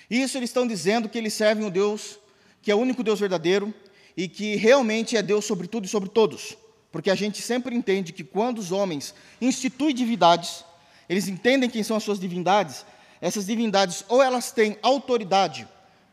Isso 0.09 0.39
eles 0.39 0.51
estão 0.51 0.67
dizendo 0.67 1.09
que 1.09 1.19
eles 1.19 1.33
servem 1.33 1.67
o 1.67 1.71
Deus 1.71 2.21
que 2.63 2.71
é 2.71 2.75
o 2.75 2.79
único 2.79 3.03
Deus 3.03 3.19
verdadeiro 3.19 3.73
e 4.17 4.29
que 4.29 4.57
realmente 4.57 5.17
é 5.17 5.23
Deus 5.23 5.45
sobre 5.45 5.67
tudo 5.67 5.87
e 5.87 5.89
sobre 5.89 6.09
todos. 6.09 6.57
Porque 6.93 7.11
a 7.11 7.15
gente 7.15 7.41
sempre 7.41 7.75
entende 7.75 8.13
que 8.13 8.25
quando 8.25 8.59
os 8.59 8.73
homens 8.73 9.15
instituem 9.41 9.95
divindades, 9.95 10.65
eles 11.11 11.29
entendem 11.29 11.69
quem 11.69 11.83
são 11.83 11.99
as 11.99 12.03
suas 12.03 12.19
divindades, 12.19 12.87
essas 13.21 13.45
divindades 13.45 14.03
ou 14.09 14.23
elas 14.23 14.51
têm 14.51 14.79
autoridade, 14.83 15.69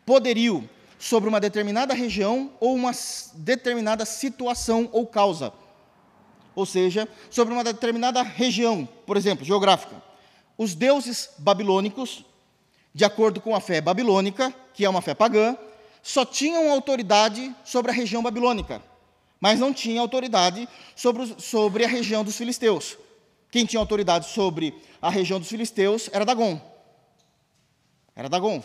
poderio 0.05 0.69
sobre 0.99 1.29
uma 1.29 1.39
determinada 1.39 1.93
região 1.93 2.51
ou 2.59 2.75
uma 2.75 2.91
determinada 3.35 4.03
situação 4.03 4.89
ou 4.91 5.07
causa 5.07 5.53
ou 6.57 6.65
seja, 6.65 7.07
sobre 7.29 7.53
uma 7.53 7.63
determinada 7.63 8.23
região, 8.23 8.89
por 9.05 9.15
exemplo, 9.15 9.45
geográfica. 9.45 10.01
Os 10.57 10.73
deuses 10.73 11.29
babilônicos, 11.37 12.25
de 12.95 13.05
acordo 13.05 13.39
com 13.39 13.53
a 13.53 13.61
fé 13.61 13.79
babilônica, 13.79 14.51
que 14.73 14.83
é 14.83 14.89
uma 14.89 15.03
fé 15.03 15.13
pagã, 15.13 15.55
só 16.01 16.25
tinham 16.25 16.71
autoridade 16.71 17.55
sobre 17.63 17.91
a 17.91 17.93
região 17.93 18.23
babilônica, 18.23 18.81
mas 19.39 19.59
não 19.59 19.71
tinham 19.71 20.01
autoridade 20.01 20.67
sobre, 20.95 21.35
sobre 21.39 21.85
a 21.85 21.87
região 21.87 22.23
dos 22.23 22.35
filisteus. 22.35 22.97
Quem 23.49 23.65
tinha 23.65 23.79
autoridade 23.79 24.27
sobre 24.27 24.73
a 25.01 25.09
região 25.09 25.39
dos 25.39 25.49
filisteus 25.49 26.09
era 26.11 26.25
Dagon. 26.25 26.59
Era 28.15 28.27
Dagon. 28.27 28.61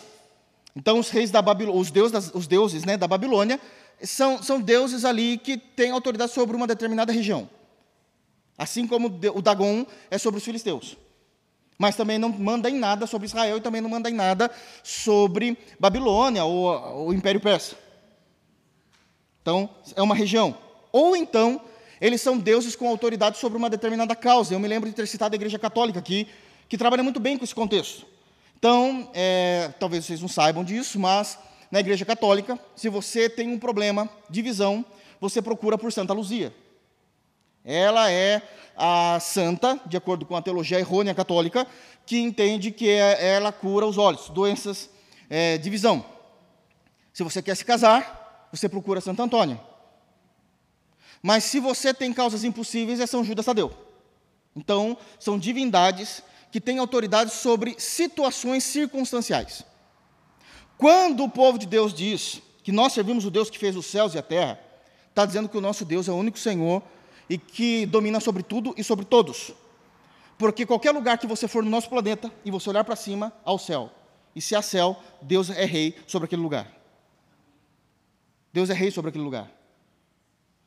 Então, 0.75 0.99
os 0.99 1.09
reis 1.09 1.29
da 1.29 1.41
Babilônia, 1.41 1.79
os 1.79 1.91
deuses, 1.91 2.31
os 2.33 2.47
deuses 2.47 2.83
né, 2.83 2.97
da 2.97 3.07
Babilônia, 3.07 3.59
são, 4.01 4.41
são 4.41 4.59
deuses 4.59 5.05
ali 5.05 5.37
que 5.37 5.57
têm 5.57 5.91
autoridade 5.91 6.31
sobre 6.31 6.55
uma 6.55 6.67
determinada 6.67 7.11
região. 7.13 7.49
Assim 8.57 8.87
como 8.87 9.07
o 9.07 9.41
Dagon 9.41 9.85
é 10.09 10.17
sobre 10.17 10.39
os 10.39 10.43
filisteus. 10.43 10.97
Mas 11.77 11.95
também 11.95 12.17
não 12.17 12.29
manda 12.29 12.69
em 12.69 12.77
nada 12.77 13.07
sobre 13.07 13.27
Israel 13.27 13.57
e 13.57 13.61
também 13.61 13.81
não 13.81 13.89
manda 13.89 14.09
em 14.09 14.13
nada 14.13 14.51
sobre 14.83 15.57
Babilônia 15.79 16.43
ou 16.43 17.07
o 17.07 17.13
Império 17.13 17.39
Persa. 17.39 17.75
Então, 19.41 19.69
é 19.95 20.01
uma 20.01 20.15
região. 20.15 20.57
Ou 20.91 21.15
então, 21.15 21.61
eles 22.03 22.19
são 22.19 22.37
deuses 22.37 22.75
com 22.75 22.89
autoridade 22.89 23.37
sobre 23.37 23.57
uma 23.57 23.69
determinada 23.69 24.13
causa. 24.13 24.53
Eu 24.53 24.59
me 24.59 24.67
lembro 24.67 24.89
de 24.89 24.93
ter 24.93 25.07
citado 25.07 25.33
a 25.33 25.37
Igreja 25.37 25.57
Católica 25.57 25.99
aqui, 25.99 26.27
que 26.67 26.77
trabalha 26.77 27.01
muito 27.01 27.17
bem 27.17 27.37
com 27.37 27.45
esse 27.45 27.55
contexto. 27.55 28.05
Então, 28.59 29.09
é, 29.13 29.71
talvez 29.79 30.03
vocês 30.03 30.19
não 30.19 30.27
saibam 30.27 30.65
disso, 30.65 30.99
mas 30.99 31.39
na 31.71 31.79
Igreja 31.79 32.03
Católica, 32.03 32.59
se 32.75 32.89
você 32.89 33.29
tem 33.29 33.47
um 33.47 33.57
problema 33.57 34.09
de 34.29 34.41
visão, 34.41 34.83
você 35.21 35.41
procura 35.41 35.77
por 35.77 35.93
Santa 35.93 36.11
Luzia. 36.11 36.53
Ela 37.63 38.11
é 38.11 38.41
a 38.75 39.17
santa, 39.21 39.79
de 39.85 39.95
acordo 39.95 40.25
com 40.25 40.35
a 40.35 40.41
teologia 40.41 40.77
errônea 40.77 41.15
católica, 41.15 41.65
que 42.05 42.19
entende 42.19 42.69
que 42.69 42.89
é, 42.89 43.35
ela 43.35 43.53
cura 43.53 43.85
os 43.85 43.97
olhos, 43.97 44.27
doenças 44.27 44.89
é, 45.29 45.57
de 45.57 45.69
visão. 45.69 46.03
Se 47.13 47.23
você 47.23 47.41
quer 47.41 47.55
se 47.55 47.63
casar, 47.63 48.49
você 48.51 48.67
procura 48.67 48.99
Santo 48.99 49.21
Antônio. 49.21 49.57
Mas 51.23 51.45
se 51.45 51.61
você 51.61 51.93
tem 51.93 52.11
causas 52.11 52.43
impossíveis, 52.43 52.99
é 52.99 53.07
São 53.07 53.23
Judas 53.23 53.45
Tadeu. 53.45 53.71
Então, 54.53 54.97
são 55.17 55.39
divindades 55.39 56.21
que 56.51 56.59
têm 56.59 56.77
autoridade 56.77 57.31
sobre 57.31 57.75
situações 57.79 58.65
circunstanciais. 58.65 59.63
Quando 60.77 61.23
o 61.23 61.29
povo 61.29 61.57
de 61.57 61.65
Deus 61.65 61.93
diz 61.93 62.41
que 62.61 62.73
nós 62.73 62.91
servimos 62.91 63.23
o 63.25 63.31
Deus 63.31 63.49
que 63.49 63.57
fez 63.57 63.75
os 63.75 63.85
céus 63.85 64.13
e 64.13 64.17
a 64.17 64.21
terra, 64.21 64.59
está 65.09 65.25
dizendo 65.25 65.47
que 65.47 65.57
o 65.57 65.61
nosso 65.61 65.85
Deus 65.85 66.09
é 66.09 66.11
o 66.11 66.15
único 66.15 66.37
Senhor 66.37 66.83
e 67.29 67.37
que 67.37 67.85
domina 67.85 68.19
sobre 68.19 68.43
tudo 68.43 68.73
e 68.77 68.83
sobre 68.83 69.05
todos. 69.05 69.53
Porque 70.37 70.65
qualquer 70.65 70.91
lugar 70.91 71.17
que 71.17 71.25
você 71.25 71.47
for 71.47 71.63
no 71.63 71.69
nosso 71.69 71.89
planeta 71.89 72.29
e 72.43 72.51
você 72.51 72.69
olhar 72.69 72.83
para 72.83 72.97
cima, 72.97 73.31
há 73.45 73.53
o 73.53 73.57
céu. 73.57 73.89
E 74.35 74.41
se 74.41 74.55
há 74.55 74.61
céu, 74.61 75.01
Deus 75.21 75.49
é 75.49 75.63
rei 75.63 75.95
sobre 76.05 76.25
aquele 76.25 76.41
lugar. 76.41 76.67
Deus 78.51 78.69
é 78.69 78.73
rei 78.73 78.91
sobre 78.91 79.09
aquele 79.09 79.23
lugar. 79.23 79.49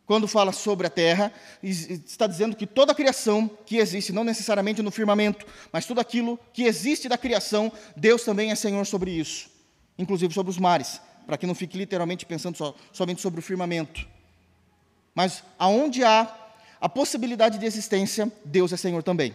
Quando 0.07 0.29
fala 0.29 0.53
sobre 0.53 0.87
a 0.87 0.91
terra, 0.91 1.33
está 1.61 2.29
dizendo 2.29 2.55
que 2.55 2.65
toda 2.65 2.93
a 2.93 2.95
criação 2.95 3.51
que 3.67 3.79
existe, 3.79 4.13
não 4.13 4.23
necessariamente 4.23 4.81
no 4.81 4.93
firmamento, 4.93 5.45
mas 5.73 5.85
tudo 5.85 6.01
aquilo 6.01 6.39
que 6.53 6.63
existe 6.63 7.09
da 7.09 7.19
criação, 7.19 7.73
Deus 7.97 8.23
também 8.23 8.53
é 8.53 8.55
Senhor 8.55 8.87
sobre 8.87 9.11
isso, 9.11 9.51
inclusive 9.99 10.33
sobre 10.33 10.51
os 10.51 10.59
mares, 10.59 11.01
para 11.27 11.37
que 11.37 11.47
não 11.47 11.57
fique 11.57 11.77
literalmente 11.77 12.25
pensando 12.25 12.57
só, 12.57 12.73
somente 12.93 13.21
sobre 13.21 13.41
o 13.41 13.43
firmamento. 13.43 14.07
Mas 15.13 15.43
aonde 15.59 16.05
há 16.05 16.33
a 16.81 16.89
possibilidade 16.89 17.59
de 17.59 17.67
existência, 17.67 18.31
Deus 18.45 18.73
é 18.73 18.77
Senhor 18.77 19.03
também. 19.03 19.35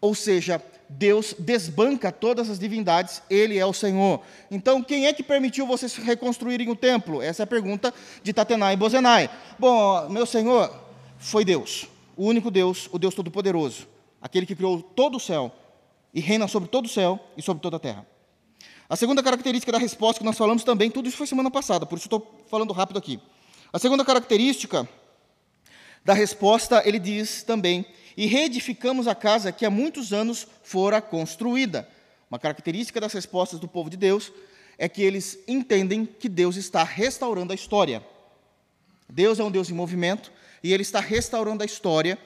Ou 0.00 0.14
seja, 0.14 0.62
Deus 0.88 1.34
desbanca 1.38 2.10
todas 2.10 2.50
as 2.50 2.58
divindades, 2.58 3.22
Ele 3.30 3.58
é 3.58 3.64
o 3.64 3.72
Senhor. 3.72 4.20
Então, 4.50 4.82
quem 4.82 5.06
é 5.06 5.12
que 5.12 5.22
permitiu 5.22 5.66
vocês 5.66 5.94
reconstruírem 5.96 6.68
o 6.68 6.74
templo? 6.74 7.22
Essa 7.22 7.42
é 7.42 7.44
a 7.44 7.46
pergunta 7.46 7.94
de 8.22 8.32
Tatenai 8.32 8.74
e 8.74 8.76
Bozenai. 8.76 9.30
Bom, 9.58 10.08
meu 10.08 10.26
Senhor, 10.26 10.74
foi 11.18 11.44
Deus, 11.44 11.86
o 12.16 12.24
único 12.24 12.50
Deus, 12.50 12.88
o 12.90 12.98
Deus 12.98 13.14
Todo-Poderoso, 13.14 13.86
aquele 14.20 14.46
que 14.46 14.56
criou 14.56 14.82
todo 14.82 15.16
o 15.16 15.20
céu 15.20 15.54
e 16.12 16.20
reina 16.20 16.48
sobre 16.48 16.68
todo 16.68 16.86
o 16.86 16.88
céu 16.88 17.20
e 17.36 17.42
sobre 17.42 17.62
toda 17.62 17.76
a 17.76 17.80
terra. 17.80 18.06
A 18.88 18.96
segunda 18.96 19.22
característica 19.22 19.70
da 19.70 19.78
resposta 19.78 20.18
que 20.18 20.24
nós 20.24 20.36
falamos 20.36 20.64
também, 20.64 20.90
tudo 20.90 21.08
isso 21.08 21.16
foi 21.16 21.26
semana 21.26 21.50
passada, 21.50 21.86
por 21.86 21.96
isso 21.96 22.06
estou 22.06 22.42
falando 22.50 22.72
rápido 22.72 22.98
aqui. 22.98 23.20
A 23.72 23.78
segunda 23.78 24.04
característica 24.04 24.88
da 26.04 26.14
resposta, 26.14 26.82
ele 26.84 26.98
diz 26.98 27.44
também: 27.44 27.86
e 28.20 28.26
reedificamos 28.26 29.08
a 29.08 29.14
casa 29.14 29.50
que 29.50 29.64
há 29.64 29.70
muitos 29.70 30.12
anos 30.12 30.46
fora 30.62 31.00
construída. 31.00 31.88
Uma 32.30 32.38
característica 32.38 33.00
das 33.00 33.14
respostas 33.14 33.58
do 33.58 33.66
povo 33.66 33.88
de 33.88 33.96
Deus 33.96 34.30
é 34.76 34.90
que 34.90 35.00
eles 35.00 35.38
entendem 35.48 36.04
que 36.04 36.28
Deus 36.28 36.56
está 36.56 36.84
restaurando 36.84 37.50
a 37.50 37.54
história. 37.54 38.04
Deus 39.08 39.40
é 39.40 39.42
um 39.42 39.50
Deus 39.50 39.70
em 39.70 39.72
movimento 39.72 40.30
e 40.62 40.70
ele 40.70 40.82
está 40.82 41.00
restaurando 41.00 41.62
a 41.62 41.64
história 41.64 42.18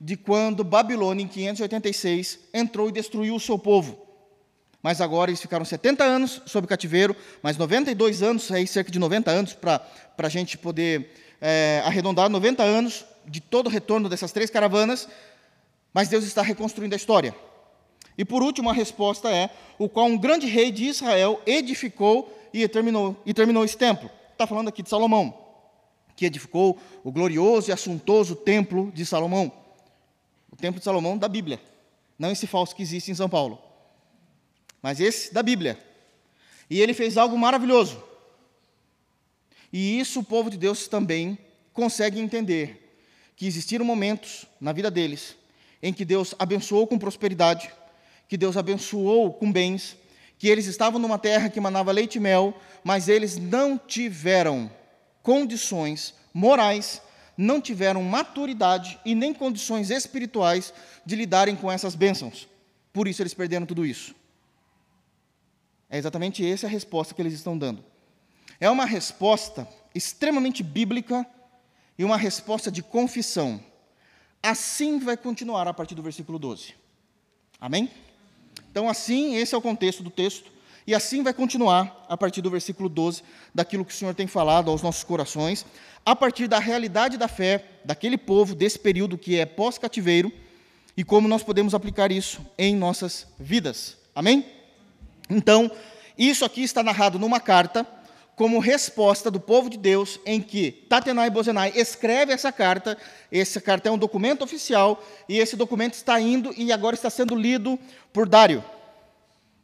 de 0.00 0.16
quando 0.16 0.64
Babilônia, 0.64 1.22
em 1.22 1.28
586, 1.28 2.38
entrou 2.54 2.88
e 2.88 2.92
destruiu 2.92 3.34
o 3.34 3.40
seu 3.40 3.58
povo. 3.58 4.06
Mas 4.82 5.02
agora 5.02 5.30
eles 5.30 5.42
ficaram 5.42 5.66
70 5.66 6.02
anos 6.02 6.40
sob 6.46 6.66
cativeiro, 6.66 7.14
mais 7.42 7.58
92 7.58 8.22
anos, 8.22 8.50
aí 8.50 8.66
cerca 8.66 8.90
de 8.90 8.98
90 8.98 9.30
anos, 9.30 9.52
para 9.52 9.82
a 10.16 10.28
gente 10.30 10.56
poder 10.56 11.12
é, 11.42 11.82
arredondar 11.84 12.30
90 12.30 12.62
anos 12.62 13.04
de 13.26 13.40
todo 13.40 13.66
o 13.66 13.70
retorno 13.70 14.08
dessas 14.08 14.32
três 14.32 14.50
caravanas, 14.50 15.08
mas 15.92 16.08
Deus 16.08 16.24
está 16.24 16.42
reconstruindo 16.42 16.94
a 16.94 16.96
história. 16.96 17.34
E 18.16 18.24
por 18.24 18.42
último, 18.42 18.70
a 18.70 18.72
resposta 18.72 19.30
é: 19.30 19.50
o 19.78 19.88
qual 19.88 20.06
um 20.06 20.18
grande 20.18 20.46
rei 20.46 20.70
de 20.70 20.84
Israel 20.84 21.40
edificou 21.46 22.32
e 22.52 22.66
terminou, 22.68 23.16
e 23.24 23.32
terminou 23.32 23.64
esse 23.64 23.76
templo. 23.76 24.10
Está 24.32 24.46
falando 24.46 24.68
aqui 24.68 24.82
de 24.82 24.88
Salomão, 24.88 25.36
que 26.16 26.26
edificou 26.26 26.78
o 27.04 27.12
glorioso 27.12 27.70
e 27.70 27.72
assuntoso 27.72 28.34
templo 28.34 28.90
de 28.92 29.04
Salomão. 29.06 29.52
O 30.50 30.56
templo 30.56 30.78
de 30.78 30.84
Salomão 30.84 31.16
da 31.16 31.28
Bíblia, 31.28 31.60
não 32.18 32.30
esse 32.30 32.46
falso 32.46 32.76
que 32.76 32.82
existe 32.82 33.10
em 33.10 33.14
São 33.14 33.28
Paulo, 33.28 33.58
mas 34.82 35.00
esse 35.00 35.32
da 35.32 35.42
Bíblia. 35.42 35.78
E 36.68 36.80
ele 36.80 36.94
fez 36.94 37.16
algo 37.16 37.36
maravilhoso. 37.38 38.02
E 39.72 39.98
isso 39.98 40.20
o 40.20 40.24
povo 40.24 40.50
de 40.50 40.58
Deus 40.58 40.86
também 40.86 41.38
consegue 41.72 42.20
entender, 42.20 42.98
que 43.34 43.46
existiram 43.46 43.84
momentos 43.84 44.44
na 44.60 44.72
vida 44.72 44.90
deles 44.90 45.36
em 45.82 45.92
que 45.92 46.04
Deus 46.04 46.34
abençoou 46.38 46.86
com 46.86 46.98
prosperidade, 46.98 47.70
que 48.28 48.36
Deus 48.36 48.56
abençoou 48.56 49.32
com 49.32 49.50
bens, 49.50 49.96
que 50.38 50.48
eles 50.48 50.66
estavam 50.66 51.00
numa 51.00 51.18
terra 51.18 51.48
que 51.48 51.60
manava 51.60 51.92
leite 51.92 52.16
e 52.16 52.20
mel, 52.20 52.54
mas 52.82 53.08
eles 53.08 53.36
não 53.36 53.78
tiveram 53.78 54.70
condições 55.22 56.14
morais, 56.32 57.02
não 57.36 57.60
tiveram 57.60 58.02
maturidade 58.02 58.98
e 59.04 59.14
nem 59.14 59.32
condições 59.32 59.90
espirituais 59.90 60.72
de 61.04 61.16
lidarem 61.16 61.56
com 61.56 61.70
essas 61.70 61.94
bênçãos. 61.94 62.48
Por 62.92 63.08
isso 63.08 63.22
eles 63.22 63.34
perderam 63.34 63.66
tudo 63.66 63.86
isso. 63.86 64.14
É 65.88 65.98
exatamente 65.98 66.46
essa 66.46 66.66
a 66.66 66.70
resposta 66.70 67.14
que 67.14 67.20
eles 67.20 67.34
estão 67.34 67.56
dando. 67.56 67.84
É 68.58 68.70
uma 68.70 68.84
resposta 68.84 69.68
extremamente 69.94 70.62
bíblica 70.62 71.26
e 71.98 72.04
uma 72.04 72.16
resposta 72.16 72.70
de 72.70 72.82
confissão. 72.82 73.62
Assim 74.42 74.98
vai 74.98 75.16
continuar 75.16 75.68
a 75.68 75.74
partir 75.74 75.94
do 75.94 76.02
versículo 76.02 76.38
12. 76.38 76.74
Amém? 77.60 77.88
Então, 78.70 78.88
assim, 78.88 79.36
esse 79.36 79.54
é 79.54 79.58
o 79.58 79.62
contexto 79.62 80.02
do 80.02 80.10
texto. 80.10 80.50
E 80.84 80.94
assim 80.94 81.22
vai 81.22 81.32
continuar 81.32 82.04
a 82.08 82.16
partir 82.16 82.42
do 82.42 82.50
versículo 82.50 82.88
12, 82.88 83.22
daquilo 83.54 83.84
que 83.84 83.92
o 83.92 83.96
Senhor 83.96 84.14
tem 84.14 84.26
falado 84.26 84.68
aos 84.68 84.82
nossos 84.82 85.04
corações, 85.04 85.64
a 86.04 86.16
partir 86.16 86.48
da 86.48 86.58
realidade 86.58 87.16
da 87.16 87.28
fé 87.28 87.64
daquele 87.84 88.18
povo, 88.18 88.54
desse 88.54 88.78
período 88.78 89.16
que 89.16 89.38
é 89.38 89.46
pós-cativeiro, 89.46 90.32
e 90.96 91.04
como 91.04 91.28
nós 91.28 91.42
podemos 91.44 91.72
aplicar 91.72 92.10
isso 92.10 92.44
em 92.58 92.74
nossas 92.74 93.28
vidas. 93.38 93.96
Amém? 94.14 94.44
Então, 95.30 95.70
isso 96.18 96.44
aqui 96.44 96.62
está 96.62 96.82
narrado 96.82 97.18
numa 97.18 97.38
carta 97.38 97.86
como 98.42 98.58
resposta 98.58 99.30
do 99.30 99.38
povo 99.38 99.70
de 99.70 99.78
Deus, 99.78 100.18
em 100.26 100.42
que 100.42 100.72
Tatenai 100.88 101.30
Bozenai 101.30 101.72
escreve 101.76 102.32
essa 102.32 102.50
carta. 102.50 102.98
Essa 103.30 103.60
carta 103.60 103.88
é 103.88 103.92
um 103.92 103.96
documento 103.96 104.42
oficial, 104.42 105.00
e 105.28 105.38
esse 105.38 105.54
documento 105.54 105.94
está 105.94 106.20
indo 106.20 106.52
e 106.56 106.72
agora 106.72 106.96
está 106.96 107.08
sendo 107.08 107.36
lido 107.36 107.78
por 108.12 108.28
Dário, 108.28 108.64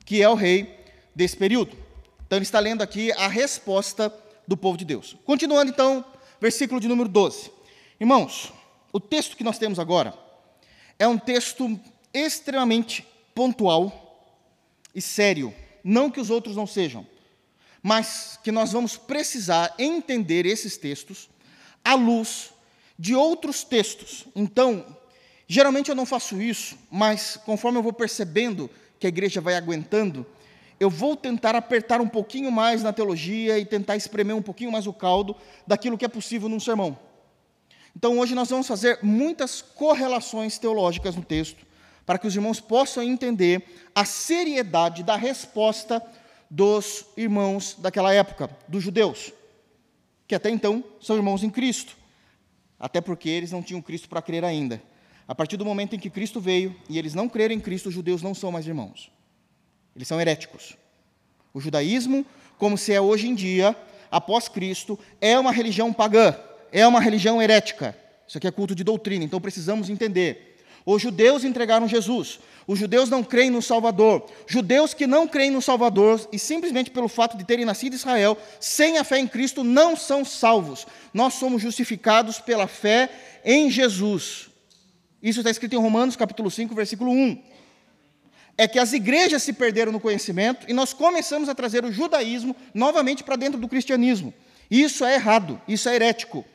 que 0.05 0.23
é 0.23 0.29
o 0.29 0.37
rei 0.37 0.79
desse 1.13 1.37
período. 1.37 1.77
Então, 2.25 2.39
ele 2.39 2.45
está 2.45 2.61
lendo 2.61 2.81
aqui 2.81 3.11
a 3.15 3.27
resposta 3.27 4.15
do 4.47 4.57
povo 4.57 4.79
de 4.79 4.85
Deus. 4.85 5.17
Continuando, 5.25 5.73
então, 5.73 6.05
versículo 6.41 6.81
de 6.81 6.87
número 6.87 7.09
12. 7.09 7.51
Irmãos, 7.99 8.53
o 8.93 9.01
texto 9.01 9.37
que 9.37 9.43
nós 9.43 9.59
temos 9.59 9.81
agora 9.81 10.15
é 11.01 11.09
um 11.09 11.19
texto 11.19 11.81
extremamente 12.15 13.05
pontual 13.35 14.23
e 14.95 15.03
sério. 15.03 15.53
Não 15.83 16.13
que 16.13 16.21
os 16.21 16.31
outros 16.31 16.55
não 16.55 16.65
sejam 16.65 17.05
mas 17.83 18.39
que 18.43 18.53
nós 18.53 18.73
vamos 18.73 18.97
precisar 18.97 19.75
entender 19.79 20.47
esses 20.47 20.77
textos 20.77 21.29
à 21.85 21.95
luz 21.95 22.51
de 22.99 23.15
outros 23.15 23.63
textos. 23.63 24.27
Então, 24.35 24.85
geralmente 25.47 25.89
eu 25.89 25.95
não 25.95 26.05
faço 26.05 26.41
isso, 26.41 26.77
mas 26.91 27.39
conforme 27.45 27.79
eu 27.79 27.83
vou 27.83 27.93
percebendo 27.93 28.69
que 28.99 29.07
a 29.07 29.09
igreja 29.09 29.41
vai 29.41 29.55
aguentando, 29.55 30.27
eu 30.81 30.91
vou 30.91 31.17
tentar 31.17 31.55
apertar 31.57 32.01
um 32.01 32.09
pouquinho 32.09 32.51
mais 32.51 32.83
na 32.83 32.93
teologia 32.93 33.59
e 33.59 33.65
tentar 33.65 33.97
espremer 33.97 34.35
um 34.35 34.43
pouquinho 34.43 34.71
mais 34.71 34.87
o 34.87 34.93
caldo 34.93 35.35
daquilo 35.67 35.99
que 35.99 36.05
é 36.05 36.09
possível 36.09 36.49
num 36.49 36.61
sermão. 36.61 36.99
Então, 37.97 38.19
hoje 38.19 38.35
nós 38.35 38.51
vamos 38.51 38.67
fazer 38.67 38.99
muitas 39.03 39.61
correlações 39.61 40.57
teológicas 40.59 41.17
no 41.17 41.25
texto, 41.25 41.67
para 42.07 42.19
que 42.19 42.27
os 42.27 42.35
irmãos 42.35 42.61
possam 42.61 43.03
entender 43.03 43.63
a 43.95 44.05
seriedade 44.05 45.03
da 45.03 45.17
resposta 45.17 46.03
dos 46.51 47.05
irmãos 47.17 47.77
daquela 47.79 48.13
época, 48.13 48.51
dos 48.67 48.83
judeus, 48.83 49.33
que 50.27 50.35
até 50.35 50.51
então 50.51 50.83
são 51.01 51.17
irmãos 51.17 51.43
em 51.43 51.51
Cristo, 51.51 51.97
até 52.79 53.01
porque 53.01 53.29
eles 53.29 53.53
não 53.53 53.63
tinham 53.63 53.83
Cristo 53.83 54.09
para 54.09 54.23
crer 54.23 54.45
ainda. 54.45 54.83
A 55.27 55.35
partir 55.35 55.57
do 55.57 55.65
momento 55.65 55.95
em 55.95 55.99
que 55.99 56.09
Cristo 56.09 56.41
veio 56.41 56.75
e 56.89 56.99
eles 56.99 57.15
não 57.15 57.29
crerem 57.29 57.59
em 57.59 57.61
Cristo, 57.61 57.89
os 57.89 57.95
judeus 57.95 58.23
não 58.23 58.35
são 58.35 58.51
mais 58.51 58.67
irmãos. 58.67 59.11
Eles 59.95 60.09
são 60.09 60.21
heréticos. 60.21 60.77
O 61.53 61.61
judaísmo, 61.61 62.25
como 62.57 62.79
se 62.79 62.93
é 62.93 63.01
hoje 63.01 63.29
em 63.29 63.35
dia, 63.35 63.77
após 64.11 64.49
Cristo, 64.49 64.99
é 65.21 65.39
uma 65.39 65.53
religião 65.53 65.93
pagã, 65.93 66.35
é 66.73 66.87
uma 66.87 67.01
religião 67.01 67.43
herética. 67.43 67.97
Isso 68.27 68.39
aqui 68.39 68.47
é 68.47 68.51
culto 68.51 68.75
de 68.75 68.85
doutrina, 68.85 69.25
então 69.25 69.41
precisamos 69.41 69.91
entender. 69.91 70.48
Os 70.91 71.03
judeus 71.03 71.45
entregaram 71.45 71.87
Jesus. 71.87 72.41
Os 72.67 72.79
judeus 72.79 73.11
não 73.11 73.23
creem 73.23 73.51
no 73.51 73.61
Salvador. 73.61 74.25
Judeus 74.47 74.95
que 74.95 75.07
não 75.07 75.29
creem 75.29 75.51
no 75.51 75.61
Salvador 75.61 76.27
e 76.33 76.39
simplesmente 76.39 76.91
pelo 76.91 77.09
fato 77.09 77.37
de 77.37 77.45
terem 77.45 77.67
nascido 77.67 77.93
em 77.93 77.97
Israel, 77.97 78.39
sem 78.59 78.97
a 78.97 79.05
fé 79.05 79.19
em 79.19 79.29
Cristo, 79.29 79.63
não 79.63 79.95
são 79.95 80.25
salvos. 80.25 80.87
Nós 81.13 81.35
somos 81.35 81.61
justificados 81.61 82.41
pela 82.41 82.67
fé 82.67 83.11
em 83.45 83.71
Jesus. 83.71 84.49
Isso 85.23 85.41
está 85.41 85.51
escrito 85.51 85.75
em 85.75 85.79
Romanos 85.79 86.17
capítulo 86.17 86.51
5, 86.51 86.75
versículo 86.75 87.11
1. 87.11 87.43
É 88.57 88.67
que 88.67 88.79
as 88.79 88.95
igrejas 88.95 89.43
se 89.43 89.53
perderam 89.53 89.93
no 89.93 90.01
conhecimento 90.01 90.65
e 90.71 90.73
nós 90.73 90.95
começamos 90.95 91.51
a 91.51 91.55
trazer 91.55 91.85
o 91.85 91.93
judaísmo 91.93 92.57
novamente 92.73 93.23
para 93.23 93.37
dentro 93.37 93.61
do 93.61 93.69
cristianismo. 93.69 94.33
Isso 94.71 95.05
é 95.05 95.17
errado, 95.17 95.61
isso 95.69 95.87
é 95.87 95.97
herético. 95.97 96.47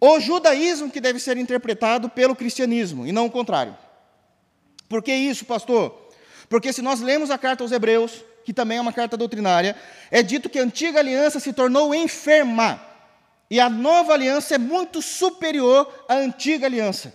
O 0.00 0.20
judaísmo 0.20 0.90
que 0.90 1.00
deve 1.00 1.18
ser 1.18 1.36
interpretado 1.36 2.08
pelo 2.08 2.36
cristianismo, 2.36 3.06
e 3.06 3.12
não 3.12 3.26
o 3.26 3.30
contrário. 3.30 3.76
Por 4.88 5.02
que 5.02 5.14
isso, 5.14 5.44
pastor? 5.44 6.08
Porque 6.48 6.72
se 6.72 6.82
nós 6.82 7.00
lemos 7.00 7.30
a 7.30 7.38
carta 7.38 7.64
aos 7.64 7.72
Hebreus, 7.72 8.24
que 8.44 8.52
também 8.52 8.78
é 8.78 8.80
uma 8.80 8.92
carta 8.92 9.16
doutrinária, 9.16 9.74
é 10.10 10.22
dito 10.22 10.50
que 10.50 10.58
a 10.58 10.62
antiga 10.62 10.98
aliança 10.98 11.40
se 11.40 11.52
tornou 11.52 11.94
enferma, 11.94 12.80
e 13.50 13.60
a 13.60 13.70
nova 13.70 14.12
aliança 14.12 14.54
é 14.54 14.58
muito 14.58 15.00
superior 15.00 16.04
à 16.08 16.14
antiga 16.14 16.66
aliança. 16.66 17.14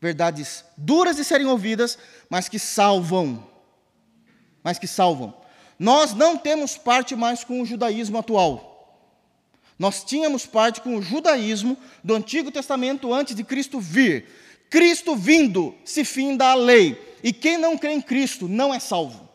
Verdades 0.00 0.64
duras 0.76 1.16
de 1.16 1.24
serem 1.24 1.46
ouvidas, 1.46 1.98
mas 2.30 2.48
que 2.48 2.58
salvam. 2.58 3.46
Mas 4.62 4.78
que 4.78 4.86
salvam. 4.86 5.34
Nós 5.78 6.14
não 6.14 6.36
temos 6.36 6.76
parte 6.76 7.16
mais 7.16 7.42
com 7.42 7.60
o 7.60 7.66
judaísmo 7.66 8.18
atual. 8.18 8.67
Nós 9.78 10.02
tínhamos 10.02 10.44
parte 10.44 10.80
com 10.80 10.96
o 10.96 11.02
judaísmo 11.02 11.76
do 12.02 12.14
Antigo 12.14 12.50
Testamento 12.50 13.14
antes 13.14 13.34
de 13.34 13.44
Cristo 13.44 13.78
vir. 13.78 14.26
Cristo 14.68 15.14
vindo, 15.14 15.74
se 15.84 16.04
finda 16.04 16.46
a 16.46 16.54
lei. 16.54 17.16
E 17.22 17.32
quem 17.32 17.56
não 17.56 17.78
crê 17.78 17.92
em 17.92 18.00
Cristo 18.00 18.48
não 18.48 18.74
é 18.74 18.80
salvo. 18.80 19.28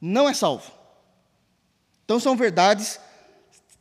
Não 0.00 0.28
é 0.28 0.34
salvo. 0.34 0.70
Então 2.04 2.20
são 2.20 2.36
verdades 2.36 3.00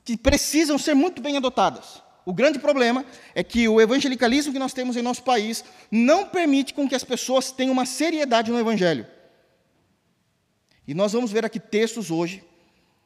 que 0.04 0.18
precisam 0.18 0.78
ser 0.78 0.96
muito 0.96 1.22
bem 1.22 1.38
adotadas. 1.38 2.02
O 2.26 2.34
grande 2.34 2.60
problema 2.60 3.06
é 3.36 3.44
que 3.44 3.68
o 3.68 3.80
evangelicalismo 3.80 4.54
que 4.54 4.60
nós 4.60 4.74
temos 4.74 4.96
em 4.96 5.02
nosso 5.02 5.24
país 5.24 5.64
não 5.92 6.28
permite 6.28 6.74
com 6.74 6.88
que 6.88 6.96
as 6.96 7.04
pessoas 7.04 7.52
tenham 7.52 7.74
uma 7.74 7.86
seriedade 7.86 8.52
no 8.52 8.60
evangelho. 8.60 9.06
E 10.88 10.94
nós 10.94 11.14
vamos 11.14 11.32
ver 11.32 11.46
aqui 11.46 11.60
textos 11.60 12.10
hoje 12.10 12.44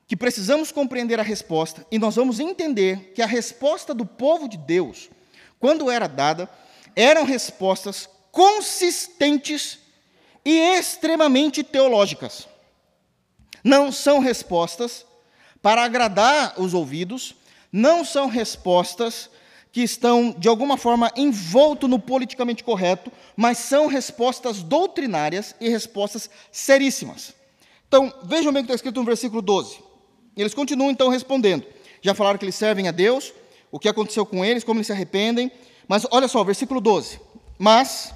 que 0.08 0.16
precisamos 0.16 0.72
compreender 0.72 1.20
a 1.20 1.24
resposta 1.24 1.86
e 1.92 1.98
nós 1.98 2.16
vamos 2.16 2.40
entender 2.40 3.12
que 3.16 3.22
a 3.22 3.28
resposta 3.28 3.94
do 3.94 4.06
povo 4.06 4.48
de 4.48 4.58
Deus, 4.58 5.10
quando 5.60 5.90
era 5.90 6.08
dada, 6.08 6.50
eram 6.96 7.26
respostas 7.26 8.08
consistentes 8.32 9.80
e 10.44 10.58
extremamente 10.78 11.64
teológicas. 11.64 12.48
Não 13.64 13.92
são 13.92 14.20
respostas 14.20 15.06
para 15.62 15.84
agradar 15.84 16.54
os 16.62 16.76
ouvidos, 16.76 17.36
não 17.72 18.06
são 18.06 18.28
respostas 18.28 19.30
que 19.72 19.82
estão, 19.82 20.32
de 20.38 20.48
alguma 20.48 20.78
forma, 20.78 21.12
envolto 21.18 21.88
no 21.88 22.00
politicamente 22.00 22.64
correto, 22.64 23.12
mas 23.36 23.58
são 23.58 23.88
respostas 23.88 24.62
doutrinárias 24.62 25.56
e 25.60 25.68
respostas 25.68 26.30
seríssimas. 26.52 27.34
Então, 27.88 28.14
vejam 28.24 28.54
bem 28.54 28.62
o 28.62 28.66
que 28.66 28.72
está 28.72 28.76
escrito 28.76 29.00
no 29.00 29.06
versículo 29.06 29.42
12. 29.42 29.80
Eles 30.36 30.54
continuam 30.54 30.92
então 30.92 31.10
respondendo. 31.10 31.66
Já 32.02 32.14
falaram 32.14 32.38
que 32.38 32.46
eles 32.46 32.56
servem 32.56 32.88
a 32.88 32.92
Deus, 32.92 33.34
o 33.72 33.80
que 33.80 33.90
aconteceu 33.90 34.26
com 34.26 34.44
eles, 34.44 34.64
como 34.64 34.78
eles 34.80 34.88
se 34.88 34.94
arrependem. 34.94 35.52
Mas 35.88 36.06
olha 36.12 36.28
só, 36.28 36.44
versículo 36.44 36.82
12. 36.82 37.20
Mas, 37.58 38.14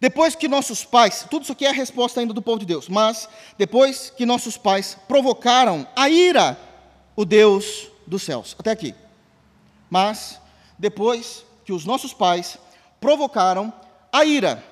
depois 0.00 0.34
que 0.34 0.48
nossos 0.48 0.84
pais, 0.84 1.26
tudo 1.30 1.42
isso 1.42 1.52
aqui 1.52 1.66
é 1.66 1.70
a 1.70 1.72
resposta 1.72 2.20
ainda 2.20 2.32
do 2.32 2.42
povo 2.42 2.58
de 2.58 2.66
Deus, 2.66 2.88
mas 2.88 3.28
depois 3.58 4.10
que 4.10 4.24
nossos 4.24 4.56
pais 4.56 4.96
provocaram 5.06 5.86
a 5.94 6.08
ira, 6.08 6.58
o 7.14 7.24
Deus 7.24 7.88
dos 8.06 8.22
céus. 8.22 8.56
Até 8.58 8.70
aqui. 8.70 8.94
Mas, 9.90 10.40
depois 10.78 11.44
que 11.64 11.72
os 11.72 11.84
nossos 11.84 12.14
pais 12.14 12.58
provocaram 13.00 13.72
a 14.12 14.24
ira, 14.24 14.64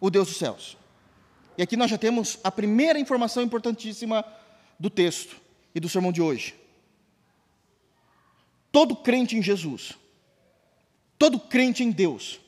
o 0.00 0.10
Deus 0.10 0.28
dos 0.28 0.36
céus. 0.36 0.76
E 1.56 1.62
aqui 1.62 1.76
nós 1.76 1.90
já 1.90 1.98
temos 1.98 2.38
a 2.42 2.50
primeira 2.50 2.98
informação 2.98 3.42
importantíssima 3.42 4.24
do 4.78 4.90
texto 4.90 5.40
e 5.74 5.80
do 5.80 5.88
sermão 5.88 6.12
de 6.12 6.20
hoje. 6.20 6.54
Todo 8.70 8.96
crente 8.96 9.36
em 9.36 9.42
Jesus, 9.42 9.92
todo 11.18 11.38
crente 11.38 11.82
em 11.82 11.90
Deus, 11.90 12.40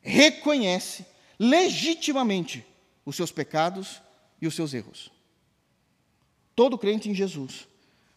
reconhece 0.00 1.04
legitimamente 1.38 2.64
os 3.04 3.16
seus 3.16 3.30
pecados 3.30 4.00
e 4.40 4.46
os 4.46 4.54
seus 4.54 4.72
erros. 4.72 5.10
Todo 6.54 6.78
crente 6.78 7.08
em 7.08 7.14
Jesus 7.14 7.66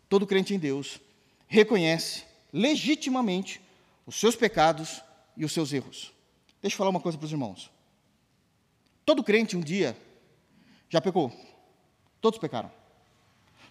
todo 0.09 0.27
crente 0.27 0.53
em 0.53 0.59
Deus 0.59 0.99
reconhece 1.47 2.23
legitimamente 2.51 3.61
os 4.05 4.15
seus 4.15 4.35
pecados 4.35 5.01
e 5.35 5.43
os 5.43 5.51
seus 5.51 5.73
erros. 5.73 6.13
Deixa 6.61 6.75
eu 6.75 6.77
falar 6.77 6.89
uma 6.89 6.99
coisa 6.99 7.17
para 7.17 7.25
os 7.25 7.31
irmãos. 7.31 7.69
Todo 9.05 9.23
crente 9.23 9.57
um 9.57 9.61
dia 9.61 9.97
já 10.89 11.01
pecou. 11.01 11.31
Todos 12.21 12.39
pecaram. 12.39 12.71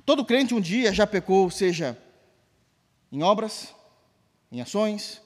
Todo 0.04 0.24
crente 0.24 0.54
um 0.54 0.60
dia 0.60 0.92
já 0.92 1.06
pecou, 1.06 1.50
seja 1.50 1.96
em 3.10 3.22
obras, 3.22 3.74
em 4.52 4.60
ações, 4.60 5.22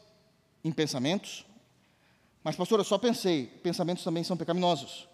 em 0.62 0.70
pensamentos. 0.70 1.44
Mas, 2.44 2.54
pastor, 2.54 2.78
eu 2.78 2.84
só 2.84 2.96
pensei, 2.96 3.46
pensamentos 3.46 4.04
também 4.04 4.22
são 4.22 4.36
pecaminosos. 4.36 5.08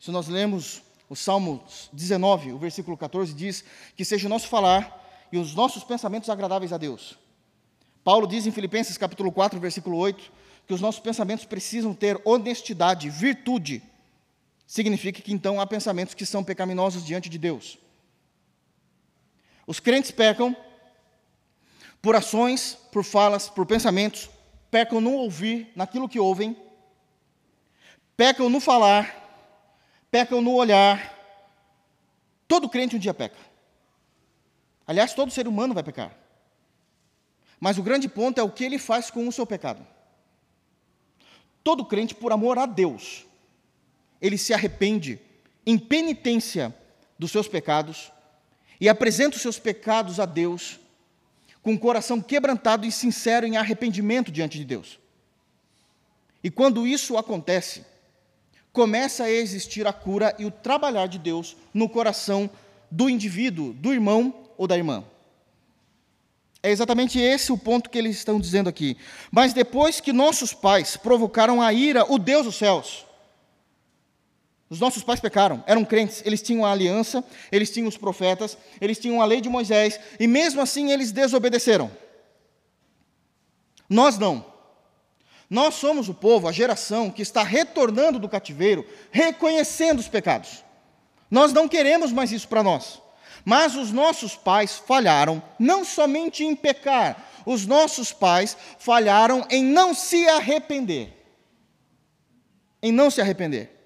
Se 0.00 0.10
nós 0.10 0.28
lemos 0.28 0.82
o 1.08 1.14
Salmo 1.14 1.62
19, 1.92 2.52
o 2.52 2.58
versículo 2.58 2.96
14, 2.96 3.34
diz 3.34 3.64
que 3.94 4.04
seja 4.04 4.26
o 4.26 4.30
nosso 4.30 4.48
falar 4.48 5.26
e 5.30 5.38
os 5.38 5.54
nossos 5.54 5.84
pensamentos 5.84 6.30
agradáveis 6.30 6.72
a 6.72 6.78
Deus. 6.78 7.18
Paulo 8.02 8.26
diz 8.26 8.46
em 8.46 8.50
Filipenses 8.50 8.96
capítulo 8.96 9.30
4, 9.30 9.60
versículo 9.60 9.98
8, 9.98 10.32
que 10.66 10.72
os 10.72 10.80
nossos 10.80 11.00
pensamentos 11.00 11.44
precisam 11.44 11.92
ter 11.92 12.20
honestidade, 12.24 13.10
virtude. 13.10 13.82
Significa 14.66 15.20
que 15.20 15.32
então 15.32 15.60
há 15.60 15.66
pensamentos 15.66 16.14
que 16.14 16.24
são 16.24 16.42
pecaminosos 16.42 17.04
diante 17.04 17.28
de 17.28 17.38
Deus. 17.38 17.78
Os 19.68 19.78
crentes 19.78 20.10
pecam 20.10 20.56
por 22.00 22.16
ações, 22.16 22.78
por 22.90 23.04
falas, 23.04 23.50
por 23.50 23.66
pensamentos, 23.66 24.30
pecam 24.70 24.98
no 24.98 25.12
ouvir, 25.12 25.70
naquilo 25.76 26.08
que 26.08 26.18
ouvem, 26.18 26.56
pecam 28.16 28.48
no 28.48 28.60
falar, 28.60 29.14
pecam 30.10 30.40
no 30.40 30.54
olhar. 30.54 31.14
Todo 32.48 32.66
crente 32.66 32.96
um 32.96 32.98
dia 32.98 33.12
peca. 33.12 33.36
Aliás, 34.86 35.12
todo 35.12 35.30
ser 35.30 35.46
humano 35.46 35.74
vai 35.74 35.82
pecar. 35.82 36.16
Mas 37.60 37.76
o 37.76 37.82
grande 37.82 38.08
ponto 38.08 38.40
é 38.40 38.42
o 38.42 38.50
que 38.50 38.64
ele 38.64 38.78
faz 38.78 39.10
com 39.10 39.28
o 39.28 39.32
seu 39.32 39.46
pecado. 39.46 39.86
Todo 41.62 41.84
crente, 41.84 42.14
por 42.14 42.32
amor 42.32 42.58
a 42.58 42.64
Deus, 42.64 43.26
ele 44.18 44.38
se 44.38 44.54
arrepende 44.54 45.20
em 45.66 45.78
penitência 45.78 46.74
dos 47.18 47.30
seus 47.30 47.46
pecados 47.46 48.10
e 48.80 48.88
apresenta 48.88 49.36
os 49.36 49.42
seus 49.42 49.58
pecados 49.58 50.20
a 50.20 50.24
Deus 50.24 50.78
com 51.62 51.74
o 51.74 51.78
coração 51.78 52.20
quebrantado 52.20 52.86
e 52.86 52.92
sincero 52.92 53.46
em 53.46 53.56
arrependimento 53.56 54.30
diante 54.30 54.58
de 54.58 54.64
Deus. 54.64 54.98
E 56.42 56.50
quando 56.50 56.86
isso 56.86 57.16
acontece, 57.16 57.84
começa 58.72 59.24
a 59.24 59.30
existir 59.30 59.86
a 59.86 59.92
cura 59.92 60.34
e 60.38 60.44
o 60.44 60.50
trabalhar 60.50 61.06
de 61.06 61.18
Deus 61.18 61.56
no 61.74 61.88
coração 61.88 62.48
do 62.90 63.10
indivíduo, 63.10 63.72
do 63.72 63.92
irmão 63.92 64.32
ou 64.56 64.66
da 64.66 64.76
irmã. 64.76 65.04
É 66.62 66.70
exatamente 66.70 67.18
esse 67.18 67.52
o 67.52 67.58
ponto 67.58 67.90
que 67.90 67.98
eles 67.98 68.16
estão 68.16 68.40
dizendo 68.40 68.68
aqui. 68.68 68.96
Mas 69.30 69.52
depois 69.52 70.00
que 70.00 70.12
nossos 70.12 70.52
pais 70.52 70.96
provocaram 70.96 71.62
a 71.62 71.72
ira, 71.72 72.10
o 72.10 72.18
Deus 72.18 72.46
dos 72.46 72.56
céus, 72.56 73.04
os 74.70 74.80
nossos 74.80 75.02
pais 75.02 75.18
pecaram, 75.18 75.64
eram 75.66 75.84
crentes, 75.84 76.22
eles 76.26 76.42
tinham 76.42 76.64
a 76.64 76.72
aliança, 76.72 77.24
eles 77.50 77.70
tinham 77.70 77.88
os 77.88 77.96
profetas, 77.96 78.56
eles 78.80 78.98
tinham 78.98 79.22
a 79.22 79.24
lei 79.24 79.40
de 79.40 79.48
Moisés, 79.48 79.98
e 80.20 80.26
mesmo 80.26 80.60
assim 80.60 80.92
eles 80.92 81.10
desobedeceram. 81.10 81.90
Nós 83.88 84.18
não. 84.18 84.44
Nós 85.48 85.74
somos 85.74 86.10
o 86.10 86.14
povo, 86.14 86.46
a 86.46 86.52
geração 86.52 87.10
que 87.10 87.22
está 87.22 87.42
retornando 87.42 88.18
do 88.18 88.28
cativeiro, 88.28 88.86
reconhecendo 89.10 90.00
os 90.00 90.08
pecados. 90.08 90.62
Nós 91.30 91.54
não 91.54 91.66
queremos 91.66 92.12
mais 92.12 92.30
isso 92.30 92.46
para 92.46 92.62
nós. 92.62 93.00
Mas 93.46 93.74
os 93.74 93.90
nossos 93.90 94.36
pais 94.36 94.76
falharam 94.76 95.42
não 95.58 95.82
somente 95.82 96.44
em 96.44 96.54
pecar, 96.54 97.30
os 97.46 97.64
nossos 97.64 98.12
pais 98.12 98.54
falharam 98.78 99.46
em 99.48 99.64
não 99.64 99.94
se 99.94 100.28
arrepender. 100.28 101.14
Em 102.82 102.92
não 102.92 103.10
se 103.10 103.22
arrepender. 103.22 103.77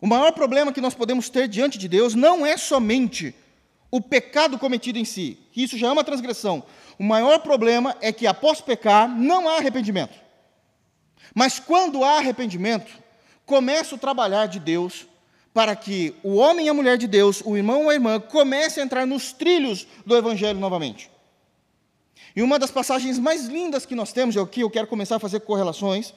O 0.00 0.06
maior 0.06 0.32
problema 0.32 0.72
que 0.72 0.80
nós 0.80 0.94
podemos 0.94 1.28
ter 1.28 1.48
diante 1.48 1.78
de 1.78 1.88
Deus 1.88 2.14
não 2.14 2.46
é 2.46 2.56
somente 2.56 3.34
o 3.90 4.00
pecado 4.00 4.58
cometido 4.58 4.98
em 4.98 5.04
si, 5.04 5.38
que 5.52 5.62
isso 5.62 5.76
já 5.76 5.88
é 5.88 5.92
uma 5.92 6.04
transgressão. 6.04 6.62
O 6.98 7.02
maior 7.04 7.40
problema 7.40 7.96
é 8.00 8.12
que 8.12 8.26
após 8.26 8.60
pecar 8.60 9.08
não 9.08 9.48
há 9.48 9.56
arrependimento. 9.56 10.14
Mas 11.34 11.58
quando 11.58 12.04
há 12.04 12.18
arrependimento, 12.18 12.90
começa 13.44 13.94
o 13.94 13.98
trabalhar 13.98 14.46
de 14.46 14.60
Deus 14.60 15.06
para 15.52 15.74
que 15.74 16.14
o 16.22 16.36
homem 16.36 16.66
e 16.66 16.68
a 16.68 16.74
mulher 16.74 16.96
de 16.96 17.06
Deus, 17.06 17.42
o 17.44 17.56
irmão 17.56 17.84
ou 17.84 17.90
a 17.90 17.94
irmã, 17.94 18.20
comece 18.20 18.80
a 18.80 18.84
entrar 18.84 19.06
nos 19.06 19.32
trilhos 19.32 19.86
do 20.06 20.16
Evangelho 20.16 20.60
novamente. 20.60 21.10
E 22.36 22.42
uma 22.42 22.58
das 22.58 22.70
passagens 22.70 23.18
mais 23.18 23.46
lindas 23.46 23.84
que 23.84 23.94
nós 23.94 24.12
temos, 24.12 24.36
e 24.36 24.38
aqui 24.38 24.60
eu 24.60 24.70
quero 24.70 24.86
começar 24.86 25.16
a 25.16 25.20
fazer 25.20 25.40
correlações, 25.40 26.14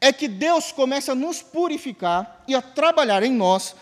é 0.00 0.12
que 0.12 0.28
Deus 0.28 0.70
começa 0.72 1.12
a 1.12 1.14
nos 1.14 1.42
purificar 1.42 2.44
e 2.46 2.54
a 2.54 2.62
trabalhar 2.62 3.22
em 3.22 3.32
nós 3.32 3.74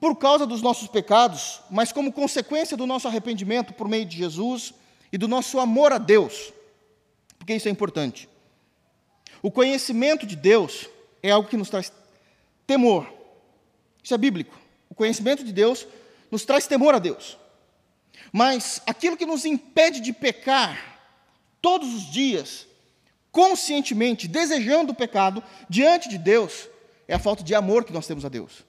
por 0.00 0.16
causa 0.16 0.46
dos 0.46 0.62
nossos 0.62 0.88
pecados, 0.88 1.60
mas 1.70 1.92
como 1.92 2.12
consequência 2.12 2.76
do 2.76 2.86
nosso 2.86 3.06
arrependimento 3.06 3.72
por 3.72 3.88
meio 3.88 4.04
de 4.04 4.16
Jesus 4.16 4.74
e 5.12 5.18
do 5.18 5.28
nosso 5.28 5.60
amor 5.60 5.92
a 5.92 5.98
Deus, 5.98 6.52
porque 7.38 7.54
isso 7.54 7.68
é 7.68 7.70
importante. 7.70 8.28
O 9.42 9.50
conhecimento 9.50 10.24
de 10.24 10.36
Deus 10.36 10.88
é 11.22 11.30
algo 11.30 11.48
que 11.48 11.56
nos 11.56 11.68
traz 11.68 11.92
temor. 12.66 13.12
Isso 14.02 14.14
é 14.14 14.18
bíblico. 14.18 14.56
O 14.88 14.94
conhecimento 14.94 15.44
de 15.44 15.52
Deus 15.52 15.86
nos 16.30 16.44
traz 16.44 16.66
temor 16.66 16.94
a 16.94 16.98
Deus. 16.98 17.36
Mas 18.32 18.80
aquilo 18.86 19.16
que 19.16 19.26
nos 19.26 19.44
impede 19.44 20.00
de 20.00 20.12
pecar 20.12 21.00
todos 21.60 21.92
os 21.94 22.10
dias 22.10 22.66
conscientemente 23.32 24.28
desejando 24.28 24.92
o 24.92 24.94
pecado 24.94 25.42
diante 25.68 26.08
de 26.08 26.18
Deus, 26.18 26.68
é 27.08 27.14
a 27.14 27.18
falta 27.18 27.42
de 27.42 27.54
amor 27.54 27.84
que 27.84 27.92
nós 27.92 28.06
temos 28.06 28.24
a 28.24 28.28
Deus. 28.28 28.64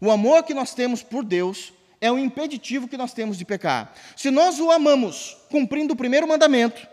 O 0.00 0.10
amor 0.10 0.42
que 0.42 0.52
nós 0.52 0.74
temos 0.74 1.02
por 1.02 1.24
Deus 1.24 1.72
é 2.00 2.10
o 2.10 2.18
impeditivo 2.18 2.88
que 2.88 2.98
nós 2.98 3.14
temos 3.14 3.38
de 3.38 3.44
pecar. 3.44 3.94
Se 4.16 4.30
nós 4.30 4.58
o 4.58 4.70
amamos 4.70 5.36
cumprindo 5.48 5.94
o 5.94 5.96
primeiro 5.96 6.28
mandamento, 6.28 6.86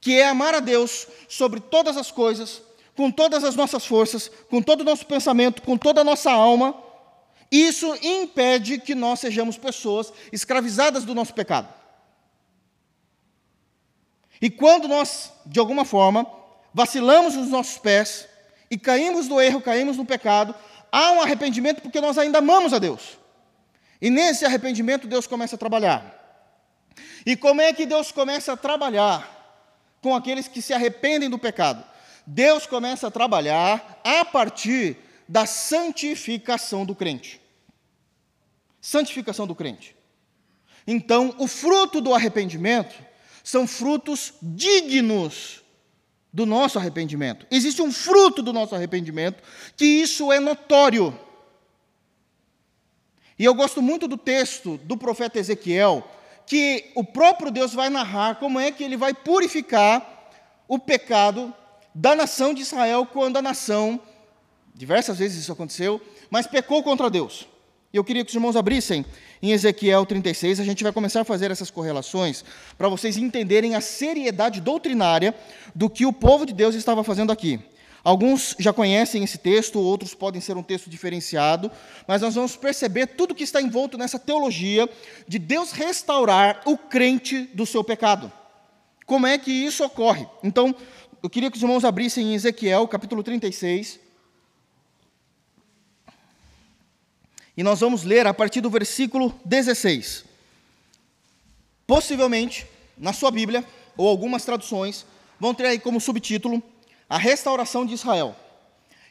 que 0.00 0.18
é 0.18 0.28
amar 0.28 0.54
a 0.54 0.60
Deus 0.60 1.06
sobre 1.28 1.60
todas 1.60 1.96
as 1.96 2.10
coisas, 2.10 2.60
com 2.94 3.10
todas 3.10 3.42
as 3.42 3.54
nossas 3.54 3.86
forças, 3.86 4.30
com 4.50 4.60
todo 4.60 4.82
o 4.82 4.84
nosso 4.84 5.06
pensamento, 5.06 5.62
com 5.62 5.78
toda 5.78 6.02
a 6.02 6.04
nossa 6.04 6.30
alma, 6.30 6.74
isso 7.50 7.96
impede 8.02 8.78
que 8.78 8.94
nós 8.94 9.20
sejamos 9.20 9.56
pessoas 9.56 10.12
escravizadas 10.32 11.04
do 11.04 11.14
nosso 11.14 11.32
pecado. 11.32 11.72
E 14.44 14.50
quando 14.50 14.86
nós, 14.86 15.32
de 15.46 15.58
alguma 15.58 15.86
forma, 15.86 16.30
vacilamos 16.74 17.34
nos 17.34 17.48
nossos 17.48 17.78
pés 17.78 18.28
e 18.70 18.76
caímos 18.76 19.26
no 19.26 19.40
erro, 19.40 19.58
caímos 19.58 19.96
no 19.96 20.04
pecado, 20.04 20.54
há 20.92 21.12
um 21.12 21.22
arrependimento 21.22 21.80
porque 21.80 21.98
nós 21.98 22.18
ainda 22.18 22.40
amamos 22.40 22.74
a 22.74 22.78
Deus. 22.78 23.16
E 24.02 24.10
nesse 24.10 24.44
arrependimento 24.44 25.08
Deus 25.08 25.26
começa 25.26 25.56
a 25.56 25.58
trabalhar. 25.58 26.52
E 27.24 27.34
como 27.36 27.62
é 27.62 27.72
que 27.72 27.86
Deus 27.86 28.12
começa 28.12 28.52
a 28.52 28.56
trabalhar 28.56 29.96
com 30.02 30.14
aqueles 30.14 30.46
que 30.46 30.60
se 30.60 30.74
arrependem 30.74 31.30
do 31.30 31.38
pecado? 31.38 31.82
Deus 32.26 32.66
começa 32.66 33.06
a 33.06 33.10
trabalhar 33.10 33.98
a 34.04 34.26
partir 34.26 34.98
da 35.26 35.46
santificação 35.46 36.84
do 36.84 36.94
crente. 36.94 37.40
Santificação 38.78 39.46
do 39.46 39.54
crente. 39.54 39.96
Então, 40.86 41.34
o 41.38 41.48
fruto 41.48 42.02
do 42.02 42.12
arrependimento 42.12 42.94
são 43.44 43.66
frutos 43.66 44.32
dignos 44.40 45.60
do 46.32 46.46
nosso 46.46 46.78
arrependimento. 46.78 47.46
Existe 47.50 47.82
um 47.82 47.92
fruto 47.92 48.42
do 48.42 48.52
nosso 48.52 48.74
arrependimento 48.74 49.42
que 49.76 49.84
isso 49.84 50.32
é 50.32 50.40
notório. 50.40 51.16
E 53.38 53.44
eu 53.44 53.54
gosto 53.54 53.82
muito 53.82 54.08
do 54.08 54.16
texto 54.16 54.78
do 54.78 54.96
profeta 54.96 55.38
Ezequiel, 55.38 56.08
que 56.46 56.90
o 56.94 57.04
próprio 57.04 57.50
Deus 57.50 57.74
vai 57.74 57.90
narrar 57.90 58.36
como 58.36 58.58
é 58.58 58.72
que 58.72 58.82
ele 58.82 58.96
vai 58.96 59.12
purificar 59.12 60.30
o 60.66 60.78
pecado 60.78 61.54
da 61.94 62.16
nação 62.16 62.54
de 62.54 62.62
Israel 62.62 63.06
quando 63.06 63.36
a 63.36 63.42
nação, 63.42 64.00
diversas 64.74 65.18
vezes 65.18 65.42
isso 65.42 65.52
aconteceu, 65.52 66.00
mas 66.30 66.46
pecou 66.46 66.82
contra 66.82 67.10
Deus. 67.10 67.46
E 67.94 67.96
eu 67.96 68.02
queria 68.02 68.24
que 68.24 68.28
os 68.30 68.34
irmãos 68.34 68.56
abrissem 68.56 69.06
em 69.40 69.52
Ezequiel 69.52 70.04
36, 70.04 70.58
a 70.58 70.64
gente 70.64 70.82
vai 70.82 70.92
começar 70.92 71.20
a 71.20 71.24
fazer 71.24 71.52
essas 71.52 71.70
correlações 71.70 72.44
para 72.76 72.88
vocês 72.88 73.16
entenderem 73.16 73.76
a 73.76 73.80
seriedade 73.80 74.60
doutrinária 74.60 75.32
do 75.72 75.88
que 75.88 76.04
o 76.04 76.12
povo 76.12 76.44
de 76.44 76.52
Deus 76.52 76.74
estava 76.74 77.04
fazendo 77.04 77.30
aqui. 77.30 77.60
Alguns 78.02 78.56
já 78.58 78.72
conhecem 78.72 79.22
esse 79.22 79.38
texto, 79.38 79.78
outros 79.78 80.12
podem 80.12 80.40
ser 80.40 80.56
um 80.56 80.62
texto 80.62 80.90
diferenciado, 80.90 81.70
mas 82.04 82.20
nós 82.20 82.34
vamos 82.34 82.56
perceber 82.56 83.06
tudo 83.06 83.32
que 83.32 83.44
está 83.44 83.62
envolto 83.62 83.96
nessa 83.96 84.18
teologia 84.18 84.90
de 85.28 85.38
Deus 85.38 85.70
restaurar 85.70 86.62
o 86.66 86.76
crente 86.76 87.48
do 87.54 87.64
seu 87.64 87.84
pecado. 87.84 88.30
Como 89.06 89.24
é 89.24 89.38
que 89.38 89.52
isso 89.52 89.84
ocorre? 89.84 90.26
Então, 90.42 90.74
eu 91.22 91.30
queria 91.30 91.48
que 91.48 91.56
os 91.56 91.62
irmãos 91.62 91.84
abrissem 91.84 92.32
em 92.32 92.34
Ezequiel, 92.34 92.88
capítulo 92.88 93.22
36, 93.22 94.00
E 97.56 97.62
nós 97.62 97.80
vamos 97.80 98.02
ler 98.02 98.26
a 98.26 98.34
partir 98.34 98.60
do 98.60 98.68
versículo 98.68 99.38
16. 99.44 100.24
Possivelmente, 101.86 102.66
na 102.98 103.12
sua 103.12 103.30
Bíblia, 103.30 103.64
ou 103.96 104.08
algumas 104.08 104.44
traduções, 104.44 105.06
vão 105.38 105.54
ter 105.54 105.66
aí 105.66 105.78
como 105.78 106.00
subtítulo 106.00 106.62
A 107.08 107.18
Restauração 107.18 107.86
de 107.86 107.94
Israel. 107.94 108.34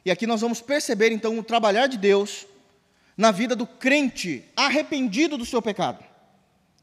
E 0.05 0.11
aqui 0.11 0.27
nós 0.27 0.41
vamos 0.41 0.59
perceber 0.59 1.11
então 1.11 1.37
o 1.37 1.43
trabalhar 1.43 1.87
de 1.87 1.97
Deus 1.97 2.45
na 3.15 3.31
vida 3.31 3.55
do 3.55 3.65
crente 3.65 4.43
arrependido 4.55 5.37
do 5.37 5.45
seu 5.45 5.61
pecado. 5.61 6.03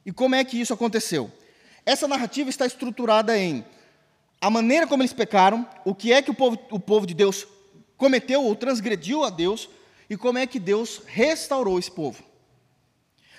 E 0.06 0.12
como 0.12 0.34
é 0.34 0.44
que 0.44 0.58
isso 0.58 0.72
aconteceu? 0.72 1.30
Essa 1.84 2.08
narrativa 2.08 2.48
está 2.48 2.64
estruturada 2.64 3.36
em 3.36 3.64
a 4.40 4.48
maneira 4.48 4.86
como 4.86 5.02
eles 5.02 5.12
pecaram, 5.12 5.68
o 5.84 5.94
que 5.94 6.12
é 6.12 6.22
que 6.22 6.30
o 6.30 6.34
povo, 6.34 6.58
o 6.70 6.80
povo 6.80 7.06
de 7.06 7.12
Deus 7.12 7.46
cometeu 7.98 8.42
ou 8.42 8.56
transgrediu 8.56 9.22
a 9.22 9.28
Deus, 9.28 9.68
e 10.10 10.16
como 10.16 10.38
é 10.38 10.46
que 10.46 10.58
Deus 10.58 11.02
restaurou 11.06 11.78
esse 11.78 11.90
povo. 11.90 12.22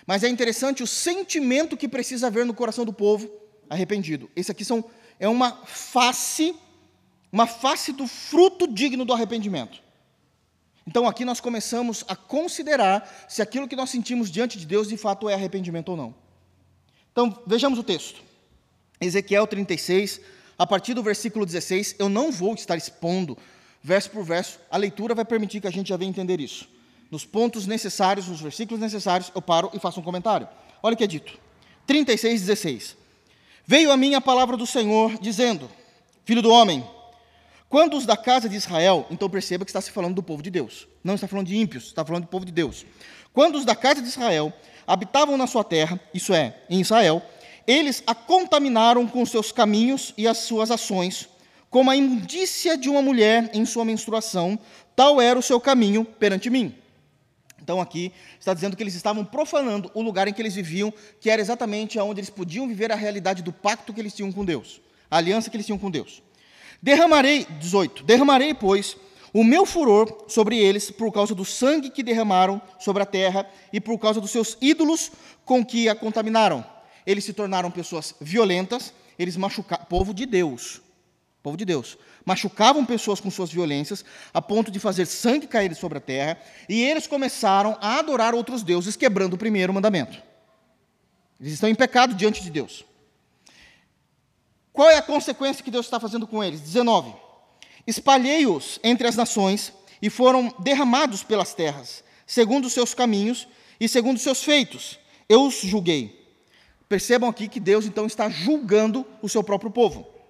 Mas 0.08 0.24
é 0.24 0.30
interessante 0.30 0.82
o 0.82 0.88
sentimento 0.88 1.76
que 1.76 1.88
precisa 1.88 2.28
haver 2.28 2.46
no 2.46 2.54
coração 2.54 2.86
do 2.86 2.94
povo 2.94 3.30
arrependido. 3.70 4.32
Esse 4.36 4.52
aqui 4.52 4.64
são, 4.64 4.84
é 5.20 5.28
uma 5.28 5.66
face, 5.66 6.56
uma 7.30 7.46
face 7.46 7.92
do 7.92 8.08
fruto 8.08 8.66
digno 8.68 9.04
do 9.04 9.14
arrependimento. 9.14 9.84
Então 10.88 11.08
aqui 11.08 11.26
nós 11.26 11.42
começamos 11.42 12.06
a 12.08 12.16
considerar 12.16 13.26
se 13.28 13.42
aquilo 13.42 13.68
que 13.68 13.76
nós 13.76 13.90
sentimos 13.90 14.32
diante 14.32 14.58
de 14.58 14.66
Deus 14.66 14.88
de 14.88 14.98
fato 14.98 15.30
é 15.30 15.34
arrependimento 15.34 15.90
ou 15.90 15.98
não. 15.98 16.16
Então 17.12 17.44
vejamos 17.46 17.78
o 17.78 17.84
texto. 17.84 18.22
Ezequiel 19.00 19.46
36, 19.46 20.22
a 20.58 20.66
partir 20.66 20.94
do 20.94 21.04
versículo 21.04 21.46
16, 21.46 21.96
eu 22.00 22.08
não 22.08 22.32
vou 22.32 22.54
estar 22.54 22.78
expondo 22.78 23.38
verso 23.84 24.10
por 24.10 24.24
verso, 24.24 24.60
a 24.70 24.78
leitura 24.78 25.16
vai 25.16 25.26
permitir 25.26 25.62
que 25.62 25.68
a 25.68 25.72
gente 25.72 25.90
já 25.90 25.98
venha 25.98 26.10
entender 26.10 26.40
isso. 26.40 26.68
Nos 27.10 27.26
pontos 27.26 27.68
necessários, 27.68 28.28
nos 28.28 28.40
versículos 28.40 28.80
necessários, 28.80 29.32
eu 29.36 29.42
paro 29.42 29.70
e 29.74 29.80
faço 29.80 30.00
um 30.00 30.04
comentário. 30.04 30.48
Olha 30.82 30.94
o 30.94 30.98
que 30.98 31.04
é 31.04 31.08
dito. 31.08 31.38
36, 31.86 32.42
16. 32.42 32.98
Veio 33.66 33.92
a 33.92 33.98
mim 33.98 34.16
a 34.16 34.22
palavra 34.22 34.56
do 34.56 34.66
Senhor, 34.66 35.18
dizendo: 35.20 35.70
Filho 36.24 36.42
do 36.42 36.50
homem, 36.50 36.86
quando 37.68 37.96
os 37.96 38.06
da 38.06 38.18
casa 38.18 38.50
de 38.50 38.56
Israel, 38.56 39.06
então 39.10 39.30
perceba 39.30 39.64
que 39.64 39.72
está 39.72 39.82
se 39.82 39.92
falando 39.92 40.16
do 40.16 40.24
povo 40.24 40.44
de 40.44 40.50
Deus, 40.50 40.88
não 41.04 41.16
está 41.16 41.28
falando 41.28 41.48
de 41.48 41.56
ímpios, 41.56 41.86
está 41.86 42.04
falando 42.04 42.24
do 42.24 42.30
povo 42.30 42.46
de 42.46 42.52
Deus. 42.52 42.86
Quando 43.34 43.58
os 43.58 43.66
da 43.66 43.76
casa 43.76 44.02
de 44.02 44.08
Israel 44.08 44.52
habitavam 44.86 45.38
na 45.38 45.48
sua 45.48 45.64
terra, 45.64 46.00
isso 46.14 46.34
é, 46.34 46.54
em 46.70 46.82
Israel, 46.82 47.22
eles 47.66 48.04
a 48.06 48.14
contaminaram 48.14 49.08
com 49.08 49.26
seus 49.26 49.52
caminhos 49.52 50.14
e 50.18 50.28
as 50.28 50.40
suas 50.40 50.70
ações, 50.70 51.30
como 51.72 51.90
a 51.90 51.96
indícia 51.96 52.78
de 52.78 52.90
uma 52.90 53.02
mulher 53.02 53.50
em 53.54 53.66
sua 53.66 53.86
menstruação, 53.86 54.60
tal 54.94 55.22
era 55.22 55.40
o 55.40 55.42
seu 55.42 55.60
caminho 55.60 56.04
perante 56.04 56.50
mim. 56.50 56.76
Então 57.64 57.80
aqui 57.80 58.12
está 58.38 58.54
dizendo 58.54 58.76
que 58.76 58.84
eles 58.84 58.94
estavam 58.94 59.24
profanando 59.24 59.90
o 59.94 60.02
lugar 60.02 60.28
em 60.28 60.34
que 60.34 60.42
eles 60.42 60.54
viviam, 60.54 60.94
que 61.22 61.30
era 61.30 61.42
exatamente 61.42 61.98
onde 61.98 62.20
eles 62.20 62.30
podiam 62.30 62.68
viver 62.68 62.92
a 62.92 62.96
realidade 62.96 63.42
do 63.42 63.54
pacto 63.54 63.94
que 63.94 64.02
eles 64.02 64.14
tinham 64.14 64.32
com 64.34 64.44
Deus, 64.44 64.82
a 65.10 65.18
aliança 65.18 65.50
que 65.50 65.56
eles 65.56 65.66
tinham 65.66 65.80
com 65.80 65.90
Deus. 65.90 66.22
Derramarei, 66.82 67.48
18, 67.60 68.04
derramarei, 68.04 68.54
pois, 68.54 68.98
o 69.34 69.42
meu 69.42 69.66
furor 69.66 70.26
sobre 70.28 70.58
eles 70.58 70.92
por 70.92 71.10
causa 71.14 71.34
do 71.34 71.46
sangue 71.46 71.90
que 71.90 72.04
derramaram 72.04 72.62
sobre 72.80 73.02
a 73.02 73.06
terra 73.06 73.50
e 73.72 73.80
por 73.80 73.98
causa 73.98 74.20
dos 74.20 74.32
seus 74.32 74.58
ídolos 74.60 75.10
com 75.46 75.64
que 75.64 75.88
a 75.88 75.96
contaminaram. 75.96 76.66
Eles 77.06 77.24
se 77.24 77.32
tornaram 77.32 77.72
pessoas 77.72 78.14
violentas, 78.20 78.94
eles 79.18 79.38
machucaram, 79.38 79.86
povo 79.86 80.14
de 80.14 80.26
Deus, 80.26 80.82
povo 81.42 81.58
de 81.58 81.66
Deus, 81.66 81.98
machucavam 82.24 82.86
pessoas 82.86 83.20
com 83.20 83.32
suas 83.32 83.52
violências, 83.52 84.06
a 84.34 84.42
ponto 84.42 84.70
de 84.70 84.80
fazer 84.80 85.08
sangue 85.08 85.48
cair 85.48 85.74
sobre 85.76 85.98
a 85.98 86.02
terra, 86.02 86.40
e 86.70 86.82
eles 86.84 87.08
começaram 87.08 87.78
a 87.82 87.98
adorar 87.98 88.36
outros 88.36 88.62
deuses, 88.62 88.96
quebrando 88.96 89.34
o 89.34 89.38
primeiro 89.38 89.74
mandamento. 89.74 90.22
Eles 91.40 91.54
estão 91.54 91.68
em 91.68 91.76
pecado 91.76 92.14
diante 92.14 92.44
de 92.44 92.52
Deus. 92.52 92.86
Qual 94.72 94.90
é 94.90 94.98
a 94.98 95.02
consequência 95.02 95.64
que 95.64 95.72
Deus 95.72 95.88
está 95.88 96.00
fazendo 96.00 96.28
com 96.28 96.44
eles? 96.44 96.62
19. 96.62 97.14
Espalhei-os 97.88 98.80
entre 98.84 99.08
as 99.08 99.16
nações 99.16 99.74
e 100.00 100.10
foram 100.10 100.54
derramados 100.60 101.24
pelas 101.24 101.54
terras, 101.56 102.04
segundo 102.28 102.66
os 102.66 102.74
seus 102.74 102.94
caminhos 102.94 103.48
e 103.80 103.90
segundo 103.90 104.18
os 104.18 104.24
seus 104.24 104.44
feitos. 104.44 105.00
Eu 105.28 105.48
os 105.48 105.56
julguei. 105.56 106.22
Percebam 106.88 107.30
aqui 107.30 107.48
que 107.48 107.60
Deus 107.60 107.86
então 107.86 108.06
está 108.06 108.30
julgando 108.30 109.06
o 109.22 109.28
seu 109.28 109.44
próprio 109.44 109.72
povo 109.72 110.21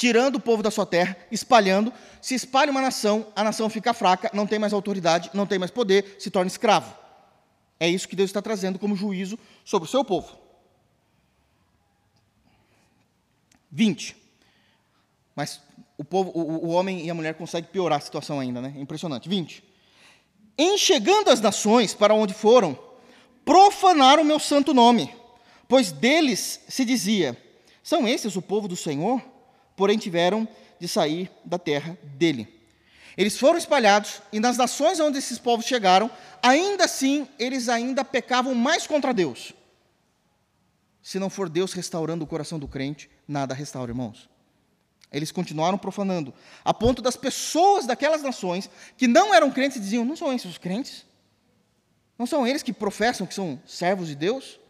tirando 0.00 0.36
o 0.36 0.40
povo 0.40 0.62
da 0.62 0.70
sua 0.70 0.86
terra, 0.86 1.14
espalhando. 1.30 1.92
Se 2.22 2.34
espalha 2.34 2.70
uma 2.70 2.80
nação, 2.80 3.26
a 3.36 3.44
nação 3.44 3.68
fica 3.68 3.92
fraca, 3.92 4.30
não 4.32 4.46
tem 4.46 4.58
mais 4.58 4.72
autoridade, 4.72 5.28
não 5.34 5.44
tem 5.46 5.58
mais 5.58 5.70
poder, 5.70 6.16
se 6.18 6.30
torna 6.30 6.48
escravo. 6.48 6.96
É 7.78 7.86
isso 7.86 8.08
que 8.08 8.16
Deus 8.16 8.30
está 8.30 8.40
trazendo 8.40 8.78
como 8.78 8.96
juízo 8.96 9.38
sobre 9.62 9.86
o 9.86 9.90
seu 9.90 10.02
povo. 10.02 10.38
20. 13.70 14.16
Mas 15.36 15.60
o, 15.98 16.04
povo, 16.04 16.30
o, 16.34 16.68
o 16.68 16.70
homem 16.70 17.04
e 17.04 17.10
a 17.10 17.14
mulher 17.14 17.34
conseguem 17.34 17.70
piorar 17.70 17.98
a 17.98 18.02
situação 18.02 18.40
ainda, 18.40 18.62
né? 18.62 18.72
É 18.74 18.80
impressionante. 18.80 19.28
20. 19.28 19.62
Enxergando 20.56 21.28
as 21.28 21.42
nações 21.42 21.92
para 21.92 22.14
onde 22.14 22.32
foram, 22.32 22.78
profanaram 23.44 24.22
o 24.22 24.26
meu 24.26 24.38
santo 24.38 24.72
nome, 24.72 25.14
pois 25.68 25.92
deles 25.92 26.58
se 26.68 26.86
dizia: 26.86 27.36
São 27.82 28.08
esses 28.08 28.34
o 28.34 28.40
povo 28.40 28.66
do 28.66 28.76
Senhor? 28.76 29.29
Porém 29.80 29.96
tiveram 29.96 30.46
de 30.78 30.86
sair 30.86 31.30
da 31.42 31.58
terra 31.58 31.96
dele. 32.02 32.46
Eles 33.16 33.38
foram 33.38 33.56
espalhados 33.56 34.20
e 34.30 34.38
nas 34.38 34.58
nações 34.58 35.00
onde 35.00 35.16
esses 35.16 35.38
povos 35.38 35.64
chegaram, 35.64 36.10
ainda 36.42 36.84
assim 36.84 37.26
eles 37.38 37.66
ainda 37.66 38.04
pecavam 38.04 38.54
mais 38.54 38.86
contra 38.86 39.14
Deus. 39.14 39.54
Se 41.02 41.18
não 41.18 41.30
for 41.30 41.48
Deus 41.48 41.72
restaurando 41.72 42.26
o 42.26 42.26
coração 42.26 42.58
do 42.58 42.68
crente, 42.68 43.08
nada 43.26 43.54
restaura, 43.54 43.90
irmãos. 43.90 44.28
Eles 45.10 45.32
continuaram 45.32 45.78
profanando, 45.78 46.34
a 46.62 46.74
ponto 46.74 47.00
das 47.00 47.16
pessoas 47.16 47.86
daquelas 47.86 48.20
nações 48.20 48.68
que 48.98 49.08
não 49.08 49.32
eram 49.32 49.50
crentes 49.50 49.80
diziam: 49.80 50.04
não 50.04 50.14
são 50.14 50.30
esses 50.30 50.50
os 50.50 50.58
crentes? 50.58 51.06
Não 52.18 52.26
são 52.26 52.46
eles 52.46 52.62
que 52.62 52.70
professam 52.74 53.26
que 53.26 53.32
são 53.32 53.58
servos 53.66 54.08
de 54.08 54.14
Deus? 54.14 54.60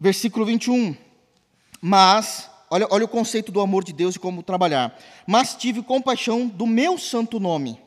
Versículo 0.00 0.46
21. 0.46 1.03
Mas, 1.86 2.50
olha, 2.70 2.88
olha 2.90 3.04
o 3.04 3.08
conceito 3.08 3.52
do 3.52 3.60
amor 3.60 3.84
de 3.84 3.92
Deus 3.92 4.14
e 4.14 4.18
como 4.18 4.42
trabalhar. 4.42 4.98
Mas 5.26 5.54
tive 5.54 5.82
compaixão 5.82 6.48
do 6.48 6.66
meu 6.66 6.96
santo 6.96 7.38
nome, 7.38 7.78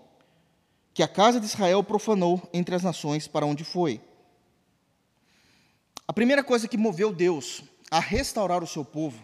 que 0.93 1.01
a 1.01 1.07
casa 1.07 1.39
de 1.39 1.47
Israel 1.47 1.83
profanou 1.83 2.47
entre 2.53 2.75
as 2.75 2.83
nações 2.83 3.27
para 3.27 3.43
onde 3.43 3.63
foi. 3.63 3.99
A 6.07 6.13
primeira 6.13 6.43
coisa 6.43 6.67
que 6.67 6.77
moveu 6.77 7.12
Deus 7.12 7.63
a 7.89 7.99
restaurar 7.99 8.63
o 8.63 8.67
seu 8.67 8.86
povo, 8.86 9.19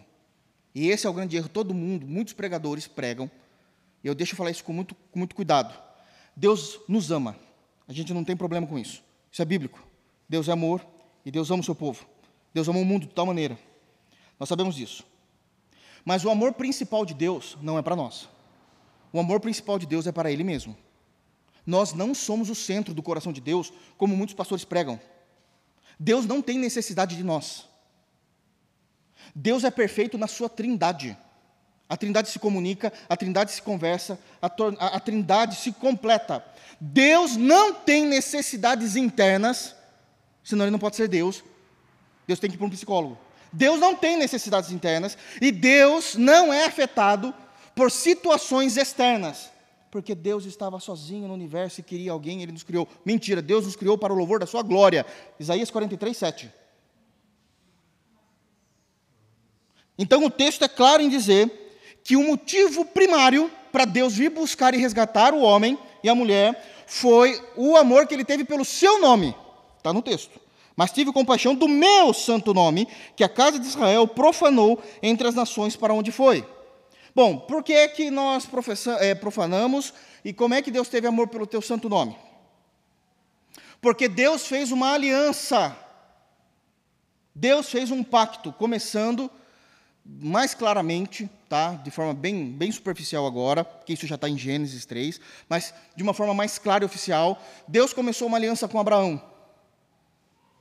e 0.74 0.88
esse 0.88 1.06
é 1.06 1.08
o 1.08 1.14
grande 1.14 1.36
erro, 1.36 1.48
todo 1.48 1.72
mundo, 1.72 2.04
muitos 2.04 2.32
pregadores 2.32 2.88
pregam, 2.88 3.30
e 4.02 4.08
eu 4.08 4.14
deixo 4.16 4.34
falar 4.34 4.50
isso 4.50 4.64
com 4.64 4.72
muito, 4.72 4.96
com 5.12 5.20
muito 5.20 5.36
cuidado. 5.36 5.72
Deus 6.34 6.80
nos 6.88 7.12
ama, 7.12 7.36
a 7.86 7.92
gente 7.92 8.12
não 8.12 8.24
tem 8.24 8.36
problema 8.36 8.66
com 8.66 8.76
isso, 8.76 9.04
isso 9.30 9.40
é 9.40 9.44
bíblico. 9.44 9.86
Deus 10.28 10.48
é 10.48 10.50
amor 10.50 10.84
e 11.24 11.30
Deus 11.30 11.48
ama 11.52 11.60
o 11.60 11.64
seu 11.64 11.76
povo. 11.76 12.04
Deus 12.52 12.66
ama 12.66 12.80
o 12.80 12.84
mundo 12.84 13.06
de 13.06 13.14
tal 13.14 13.26
maneira 13.26 13.56
nós 14.38 14.48
sabemos 14.48 14.74
disso. 14.74 15.04
Mas 16.04 16.24
o 16.24 16.30
amor 16.30 16.52
principal 16.52 17.04
de 17.04 17.14
Deus 17.14 17.56
não 17.62 17.78
é 17.78 17.82
para 17.82 17.96
nós. 17.96 18.28
O 19.12 19.18
amor 19.18 19.40
principal 19.40 19.78
de 19.78 19.86
Deus 19.86 20.06
é 20.06 20.12
para 20.12 20.30
Ele 20.30 20.44
mesmo. 20.44 20.76
Nós 21.66 21.94
não 21.94 22.14
somos 22.14 22.50
o 22.50 22.54
centro 22.54 22.92
do 22.92 23.02
coração 23.02 23.32
de 23.32 23.40
Deus, 23.40 23.72
como 23.96 24.16
muitos 24.16 24.34
pastores 24.34 24.64
pregam. 24.64 25.00
Deus 25.98 26.26
não 26.26 26.42
tem 26.42 26.58
necessidade 26.58 27.16
de 27.16 27.22
nós. 27.22 27.66
Deus 29.34 29.64
é 29.64 29.70
perfeito 29.70 30.18
na 30.18 30.26
sua 30.26 30.48
trindade. 30.48 31.16
A 31.88 31.96
trindade 31.96 32.28
se 32.28 32.38
comunica, 32.38 32.92
a 33.08 33.16
trindade 33.16 33.52
se 33.52 33.62
conversa, 33.62 34.18
a, 34.42 34.46
a, 34.46 34.86
a 34.96 35.00
trindade 35.00 35.56
se 35.56 35.72
completa. 35.72 36.44
Deus 36.80 37.36
não 37.36 37.74
tem 37.74 38.06
necessidades 38.06 38.96
internas, 38.96 39.74
senão 40.42 40.64
ele 40.64 40.70
não 40.70 40.78
pode 40.78 40.96
ser 40.96 41.08
Deus. 41.08 41.44
Deus 42.26 42.40
tem 42.40 42.50
que 42.50 42.56
ir 42.56 42.58
para 42.58 42.66
um 42.66 42.70
psicólogo. 42.70 43.18
Deus 43.54 43.78
não 43.78 43.94
tem 43.94 44.16
necessidades 44.16 44.72
internas 44.72 45.16
e 45.40 45.52
Deus 45.52 46.16
não 46.16 46.52
é 46.52 46.66
afetado 46.66 47.32
por 47.74 47.90
situações 47.90 48.76
externas. 48.76 49.50
Porque 49.92 50.12
Deus 50.12 50.44
estava 50.44 50.80
sozinho 50.80 51.28
no 51.28 51.34
universo 51.34 51.78
e 51.78 51.84
queria 51.84 52.10
alguém, 52.10 52.42
Ele 52.42 52.50
nos 52.50 52.64
criou. 52.64 52.88
Mentira, 53.04 53.40
Deus 53.40 53.64
nos 53.64 53.76
criou 53.76 53.96
para 53.96 54.12
o 54.12 54.16
louvor 54.16 54.40
da 54.40 54.46
Sua 54.46 54.60
glória. 54.60 55.06
Isaías 55.38 55.70
43, 55.70 56.16
7. 56.16 56.52
Então 59.96 60.24
o 60.24 60.30
texto 60.30 60.64
é 60.64 60.68
claro 60.68 61.00
em 61.00 61.08
dizer 61.08 62.00
que 62.02 62.16
o 62.16 62.24
motivo 62.24 62.84
primário 62.84 63.48
para 63.70 63.84
Deus 63.84 64.14
vir 64.14 64.30
buscar 64.30 64.74
e 64.74 64.78
resgatar 64.78 65.32
o 65.32 65.40
homem 65.40 65.78
e 66.02 66.08
a 66.08 66.14
mulher 66.14 66.84
foi 66.88 67.40
o 67.54 67.76
amor 67.76 68.08
que 68.08 68.14
ele 68.14 68.24
teve 68.24 68.44
pelo 68.44 68.64
seu 68.64 69.00
nome. 69.00 69.32
Está 69.78 69.92
no 69.92 70.02
texto 70.02 70.43
mas 70.76 70.90
tive 70.90 71.12
compaixão 71.12 71.54
do 71.54 71.68
meu 71.68 72.12
santo 72.12 72.52
nome, 72.52 72.88
que 73.16 73.24
a 73.24 73.28
casa 73.28 73.58
de 73.58 73.66
Israel 73.66 74.08
profanou 74.08 74.82
entre 75.02 75.28
as 75.28 75.34
nações 75.34 75.76
para 75.76 75.94
onde 75.94 76.10
foi. 76.10 76.46
Bom, 77.14 77.38
por 77.38 77.62
que 77.62 77.72
é 77.72 77.86
que 77.86 78.10
nós 78.10 78.48
é, 79.00 79.14
profanamos 79.14 79.94
e 80.24 80.32
como 80.32 80.54
é 80.54 80.62
que 80.62 80.70
Deus 80.70 80.88
teve 80.88 81.06
amor 81.06 81.28
pelo 81.28 81.46
teu 81.46 81.62
santo 81.62 81.88
nome? 81.88 82.16
Porque 83.80 84.08
Deus 84.08 84.46
fez 84.46 84.72
uma 84.72 84.92
aliança 84.92 85.76
Deus 87.34 87.68
fez 87.68 87.90
um 87.90 88.04
pacto, 88.04 88.52
começando 88.52 89.28
mais 90.06 90.54
claramente, 90.54 91.28
tá? 91.48 91.74
de 91.74 91.90
forma 91.90 92.14
bem, 92.14 92.52
bem 92.52 92.70
superficial 92.70 93.26
agora, 93.26 93.64
porque 93.64 93.94
isso 93.94 94.06
já 94.06 94.14
está 94.14 94.28
em 94.28 94.38
Gênesis 94.38 94.86
3, 94.86 95.20
mas 95.48 95.74
de 95.96 96.02
uma 96.02 96.14
forma 96.14 96.32
mais 96.32 96.58
clara 96.58 96.84
e 96.84 96.86
oficial, 96.86 97.42
Deus 97.66 97.92
começou 97.92 98.28
uma 98.28 98.36
aliança 98.36 98.68
com 98.68 98.78
Abraão. 98.78 99.20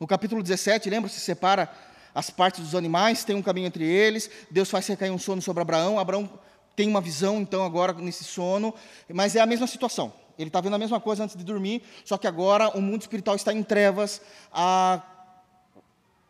No 0.03 0.07
capítulo 0.07 0.43
17, 0.43 0.89
lembra? 0.89 1.09
Se 1.09 1.21
separa 1.21 1.71
as 2.13 2.29
partes 2.29 2.59
dos 2.59 2.75
animais, 2.75 3.23
tem 3.23 3.37
um 3.37 3.41
caminho 3.41 3.67
entre 3.67 3.85
eles, 3.85 4.29
Deus 4.51 4.69
faz 4.69 4.85
recair 4.85 5.13
um 5.13 5.17
sono 5.17 5.41
sobre 5.41 5.61
Abraão, 5.61 5.97
Abraão 5.97 6.29
tem 6.75 6.89
uma 6.89 6.99
visão, 6.99 7.39
então, 7.39 7.63
agora 7.63 7.93
nesse 7.93 8.25
sono, 8.25 8.75
mas 9.13 9.33
é 9.33 9.39
a 9.39 9.45
mesma 9.45 9.65
situação. 9.65 10.13
Ele 10.37 10.49
está 10.49 10.59
vendo 10.59 10.73
a 10.73 10.77
mesma 10.77 10.99
coisa 10.99 11.23
antes 11.23 11.37
de 11.37 11.43
dormir, 11.45 11.83
só 12.03 12.17
que 12.17 12.27
agora 12.27 12.67
o 12.77 12.81
mundo 12.81 12.99
espiritual 12.99 13.37
está 13.37 13.53
em 13.53 13.63
trevas, 13.63 14.21
há 14.51 15.01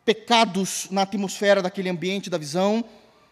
pecados 0.06 0.88
na 0.92 1.02
atmosfera 1.02 1.60
daquele 1.60 1.90
ambiente 1.90 2.30
da 2.30 2.38
visão, 2.38 2.86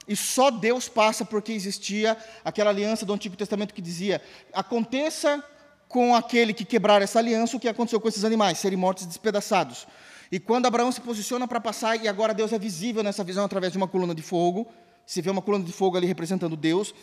e 0.07 0.15
só 0.15 0.49
Deus 0.49 0.89
passa 0.89 1.23
porque 1.23 1.51
existia 1.51 2.17
aquela 2.43 2.71
aliança 2.71 3.05
do 3.05 3.13
Antigo 3.13 3.35
Testamento 3.35 3.75
que 3.75 3.81
dizia: 3.81 4.19
aconteça 4.51 5.43
com 5.87 6.15
aquele 6.15 6.51
que 6.51 6.65
quebrar 6.65 6.99
essa 7.03 7.19
aliança 7.19 7.55
o 7.55 7.59
que 7.59 7.69
aconteceu 7.69 8.01
com 8.01 8.07
esses 8.07 8.23
animais, 8.23 8.57
serem 8.57 8.79
mortos 8.79 9.03
e 9.03 9.07
despedaçados. 9.07 9.85
E 10.31 10.39
quando 10.39 10.65
Abraão 10.65 10.91
se 10.91 11.01
posiciona 11.01 11.45
para 11.47 11.59
passar, 11.59 11.97
e 11.97 12.07
agora 12.07 12.33
Deus 12.33 12.53
é 12.53 12.57
visível 12.57 13.03
nessa 13.03 13.23
visão 13.23 13.43
através 13.43 13.73
de 13.73 13.77
uma 13.77 13.87
coluna 13.87 14.15
de 14.15 14.21
fogo, 14.21 14.65
se 15.05 15.21
vê 15.21 15.29
uma 15.29 15.41
coluna 15.41 15.65
de 15.65 15.73
fogo 15.73 15.97
ali 15.97 16.07
representando 16.07 16.55
Deus. 16.55 16.95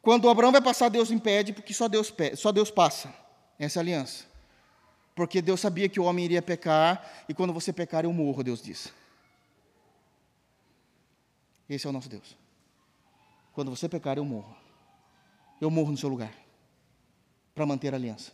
Quando 0.00 0.28
Abraão 0.28 0.52
vai 0.52 0.60
passar, 0.60 0.88
Deus 0.88 1.10
impede, 1.10 1.52
porque 1.52 1.74
só 1.74 1.88
Deus, 1.88 2.14
só 2.36 2.52
Deus 2.52 2.70
passa. 2.70 3.12
Essa 3.58 3.78
é 3.78 3.80
aliança. 3.80 4.24
Porque 5.16 5.42
Deus 5.42 5.60
sabia 5.60 5.88
que 5.88 5.98
o 5.98 6.04
homem 6.04 6.24
iria 6.24 6.40
pecar, 6.40 7.24
e 7.28 7.34
quando 7.34 7.52
você 7.52 7.72
pecar, 7.72 8.04
eu 8.04 8.12
morro, 8.12 8.44
Deus 8.44 8.62
diz. 8.62 8.92
Esse 11.68 11.86
é 11.86 11.90
o 11.90 11.92
nosso 11.92 12.08
Deus. 12.08 12.36
Quando 13.52 13.70
você 13.70 13.88
pecar, 13.88 14.16
eu 14.16 14.24
morro. 14.24 14.54
Eu 15.60 15.70
morro 15.70 15.90
no 15.90 15.96
seu 15.96 16.08
lugar. 16.08 16.32
Para 17.54 17.66
manter 17.66 17.92
a 17.94 17.96
aliança. 17.96 18.32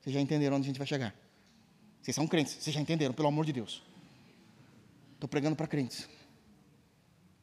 Vocês 0.00 0.14
já 0.14 0.20
entenderam 0.20 0.56
onde 0.56 0.66
a 0.66 0.68
gente 0.68 0.78
vai 0.78 0.86
chegar. 0.86 1.14
Vocês 2.06 2.14
são 2.14 2.28
crentes, 2.28 2.56
vocês 2.60 2.72
já 2.72 2.80
entenderam, 2.80 3.12
pelo 3.12 3.26
amor 3.26 3.44
de 3.44 3.52
Deus. 3.52 3.82
Estou 5.14 5.28
pregando 5.28 5.56
para 5.56 5.66
crentes. 5.66 6.08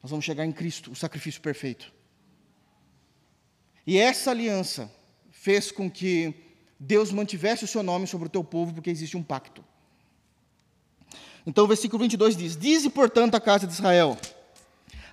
Nós 0.02 0.10
vamos 0.10 0.24
chegar 0.24 0.46
em 0.46 0.52
Cristo, 0.52 0.90
o 0.90 0.96
sacrifício 0.96 1.38
perfeito. 1.42 1.92
E 3.86 3.98
essa 3.98 4.30
aliança 4.30 4.90
fez 5.30 5.70
com 5.70 5.90
que 5.90 6.32
Deus 6.80 7.12
mantivesse 7.12 7.64
o 7.64 7.68
seu 7.68 7.82
nome 7.82 8.06
sobre 8.06 8.26
o 8.26 8.30
teu 8.30 8.42
povo, 8.42 8.72
porque 8.72 8.88
existe 8.88 9.18
um 9.18 9.22
pacto. 9.22 9.62
Então 11.46 11.64
o 11.64 11.68
versículo 11.68 12.00
22 12.00 12.34
diz: 12.34 12.56
Dize, 12.56 12.88
portanto, 12.88 13.34
a 13.34 13.40
casa 13.42 13.66
de 13.66 13.74
Israel: 13.74 14.16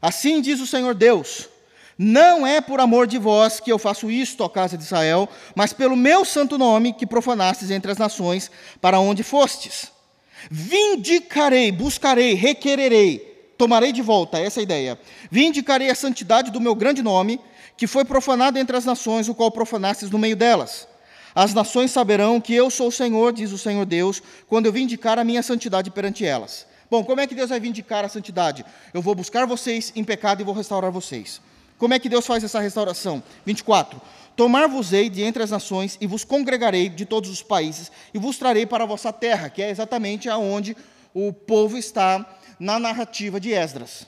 Assim 0.01 0.41
diz 0.41 0.61
o 0.61 0.65
Senhor 0.65 0.95
Deus: 0.95 1.49
não 1.97 2.45
é 2.45 2.61
por 2.61 2.79
amor 2.79 3.07
de 3.07 3.17
vós 3.17 3.59
que 3.59 3.71
eu 3.71 3.77
faço 3.77 4.09
isto, 4.09 4.41
ó 4.41 4.49
casa 4.49 4.77
de 4.77 4.83
Israel, 4.83 5.29
mas 5.55 5.73
pelo 5.73 5.95
meu 5.95 6.25
santo 6.25 6.57
nome 6.57 6.93
que 6.93 7.05
profanastes 7.05 7.69
entre 7.69 7.91
as 7.91 7.97
nações, 7.97 8.49
para 8.79 8.99
onde 8.99 9.23
fostes. 9.23 9.91
Vindicarei, 10.49 11.71
buscarei, 11.71 12.33
requererei, 12.33 13.19
tomarei 13.57 13.91
de 13.91 14.01
volta, 14.01 14.39
essa 14.39 14.59
é 14.59 14.63
ideia. 14.63 14.99
Vindicarei 15.29 15.89
a 15.89 15.95
santidade 15.95 16.49
do 16.49 16.59
meu 16.59 16.73
grande 16.73 17.03
nome, 17.03 17.39
que 17.77 17.87
foi 17.87 18.03
profanado 18.03 18.57
entre 18.57 18.75
as 18.75 18.85
nações, 18.85 19.29
o 19.29 19.35
qual 19.35 19.51
profanastes 19.51 20.09
no 20.09 20.17
meio 20.17 20.35
delas. 20.35 20.87
As 21.33 21.53
nações 21.53 21.91
saberão 21.91 22.41
que 22.41 22.53
eu 22.53 22.69
sou 22.69 22.87
o 22.87 22.91
Senhor, 22.91 23.31
diz 23.31 23.51
o 23.51 23.57
Senhor 23.57 23.85
Deus, 23.85 24.21
quando 24.47 24.65
eu 24.65 24.71
vindicar 24.71 25.17
a 25.17 25.23
minha 25.23 25.41
santidade 25.41 25.89
perante 25.89 26.25
elas. 26.25 26.65
Bom, 26.89 27.03
como 27.05 27.21
é 27.21 27.27
que 27.27 27.35
Deus 27.35 27.49
vai 27.49 27.59
vindicar 27.59 28.03
a 28.03 28.09
santidade? 28.09 28.65
Eu 28.93 29.01
vou 29.01 29.15
buscar 29.15 29.45
vocês 29.45 29.93
em 29.95 30.03
pecado 30.03 30.41
e 30.41 30.43
vou 30.43 30.53
restaurar 30.53 30.91
vocês. 30.91 31.39
Como 31.81 31.95
é 31.95 31.99
que 31.99 32.07
Deus 32.07 32.27
faz 32.27 32.43
essa 32.43 32.59
restauração? 32.59 33.23
24. 33.43 33.99
Tomar-vos-ei 34.35 35.09
de 35.09 35.23
entre 35.23 35.41
as 35.41 35.49
nações 35.49 35.97
e 35.99 36.05
vos 36.05 36.23
congregarei 36.23 36.87
de 36.87 37.07
todos 37.07 37.27
os 37.27 37.41
países 37.41 37.91
e 38.13 38.19
vos 38.19 38.37
trarei 38.37 38.67
para 38.67 38.83
a 38.83 38.87
vossa 38.87 39.11
terra, 39.11 39.49
que 39.49 39.63
é 39.63 39.71
exatamente 39.71 40.29
aonde 40.29 40.77
o 41.11 41.33
povo 41.33 41.75
está 41.75 42.37
na 42.59 42.77
narrativa 42.77 43.39
de 43.39 43.51
Esdras. 43.51 44.05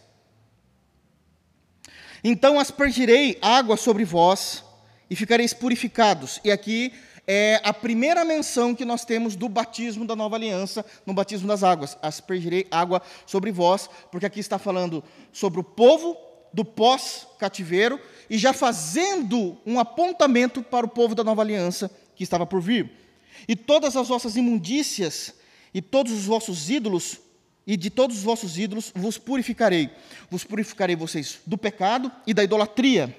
Então 2.23 2.59
aspergirei 2.59 3.39
água 3.41 3.75
sobre 3.75 4.05
vós 4.05 4.63
e 5.09 5.15
ficareis 5.15 5.51
purificados. 5.51 6.39
E 6.43 6.51
aqui 6.51 6.93
é 7.25 7.59
a 7.63 7.73
primeira 7.73 8.23
menção 8.23 8.75
que 8.75 8.85
nós 8.85 9.03
temos 9.03 9.35
do 9.35 9.49
batismo 9.49 10.05
da 10.05 10.15
nova 10.15 10.35
aliança, 10.35 10.85
no 11.07 11.13
batismo 11.15 11.47
das 11.47 11.63
águas. 11.63 11.97
Aspergirei 12.03 12.67
água 12.69 13.01
sobre 13.25 13.51
vós, 13.51 13.89
porque 14.11 14.27
aqui 14.27 14.39
está 14.39 14.59
falando 14.59 15.03
sobre 15.31 15.59
o 15.59 15.63
povo 15.63 16.32
do 16.53 16.63
pós-cativeiro 16.63 17.99
e 18.29 18.37
já 18.37 18.53
fazendo 18.53 19.57
um 19.65 19.79
apontamento 19.79 20.61
para 20.61 20.85
o 20.85 20.89
povo 20.89 21.15
da 21.15 21.23
nova 21.23 21.41
aliança 21.41 21.89
que 22.15 22.23
estava 22.23 22.45
por 22.45 22.61
vir. 22.61 22.91
E 23.47 23.55
todas 23.55 23.97
as 23.97 24.07
vossas 24.07 24.35
imundícias 24.35 25.33
e 25.73 25.81
todos 25.81 26.11
os 26.11 26.25
vossos 26.25 26.69
ídolos 26.69 27.19
e 27.65 27.77
de 27.77 27.89
todos 27.89 28.17
os 28.17 28.23
vossos 28.23 28.57
ídolos 28.57 28.91
vos 28.93 29.17
purificarei. 29.17 29.89
Vos 30.29 30.43
purificarei 30.43 30.95
vocês 30.95 31.39
do 31.45 31.57
pecado 31.57 32.11
e 32.27 32.33
da 32.33 32.43
idolatria. 32.43 33.15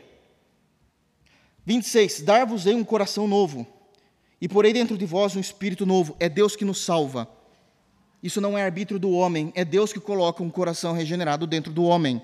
26. 1.65 2.21
Dar-vos-ei 2.21 2.75
um 2.75 2.85
coração 2.85 3.27
novo, 3.27 3.67
e 4.41 4.49
porei 4.49 4.73
dentro 4.73 4.99
de 4.99 5.07
vós 5.07 5.35
um 5.35 5.41
espírito 5.41 5.87
novo. 5.87 6.15
É 6.21 6.29
Deus 6.29 6.55
que 6.55 6.65
nos 6.65 6.85
salva. 6.85 7.27
Isso 8.23 8.41
não 8.41 8.57
é 8.57 8.63
arbítrio 8.63 8.99
do 8.99 9.11
homem, 9.11 9.53
é 9.55 9.65
Deus 9.65 9.93
que 9.93 10.01
coloca 10.01 10.43
um 10.43 10.51
coração 10.51 10.93
regenerado 10.93 11.47
dentro 11.47 11.73
do 11.73 11.85
homem. 11.85 12.21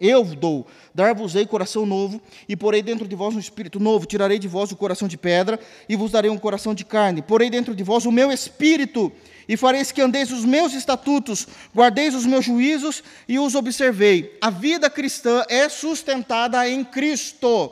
Eu 0.00 0.24
dou, 0.24 0.66
dar-vos-ei 0.92 1.46
coração 1.46 1.86
novo, 1.86 2.20
e 2.48 2.56
porei 2.56 2.82
dentro 2.82 3.06
de 3.06 3.14
vós 3.14 3.34
um 3.34 3.38
espírito 3.38 3.78
novo, 3.78 4.06
tirarei 4.06 4.38
de 4.38 4.48
vós 4.48 4.72
o 4.72 4.76
coração 4.76 5.06
de 5.06 5.16
pedra, 5.16 5.58
e 5.88 5.94
vos 5.94 6.10
darei 6.10 6.30
um 6.30 6.38
coração 6.38 6.74
de 6.74 6.84
carne, 6.84 7.22
porei 7.22 7.48
dentro 7.48 7.74
de 7.74 7.84
vós 7.84 8.04
o 8.04 8.10
meu 8.12 8.32
espírito, 8.32 9.12
e 9.48 9.56
fareis 9.56 9.92
que 9.92 10.00
andeis 10.00 10.32
os 10.32 10.44
meus 10.44 10.72
estatutos, 10.72 11.46
guardeis 11.74 12.14
os 12.14 12.26
meus 12.26 12.44
juízos 12.44 13.04
e 13.28 13.38
os 13.38 13.54
observei. 13.54 14.36
A 14.40 14.50
vida 14.50 14.90
cristã 14.90 15.44
é 15.48 15.68
sustentada 15.68 16.68
em 16.68 16.84
Cristo, 16.84 17.70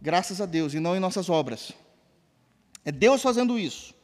graças 0.00 0.40
a 0.40 0.46
Deus, 0.46 0.72
e 0.72 0.80
não 0.80 0.96
em 0.96 1.00
nossas 1.00 1.28
obras. 1.28 1.72
É 2.84 2.90
Deus 2.90 3.20
fazendo 3.20 3.58
isso. 3.58 3.94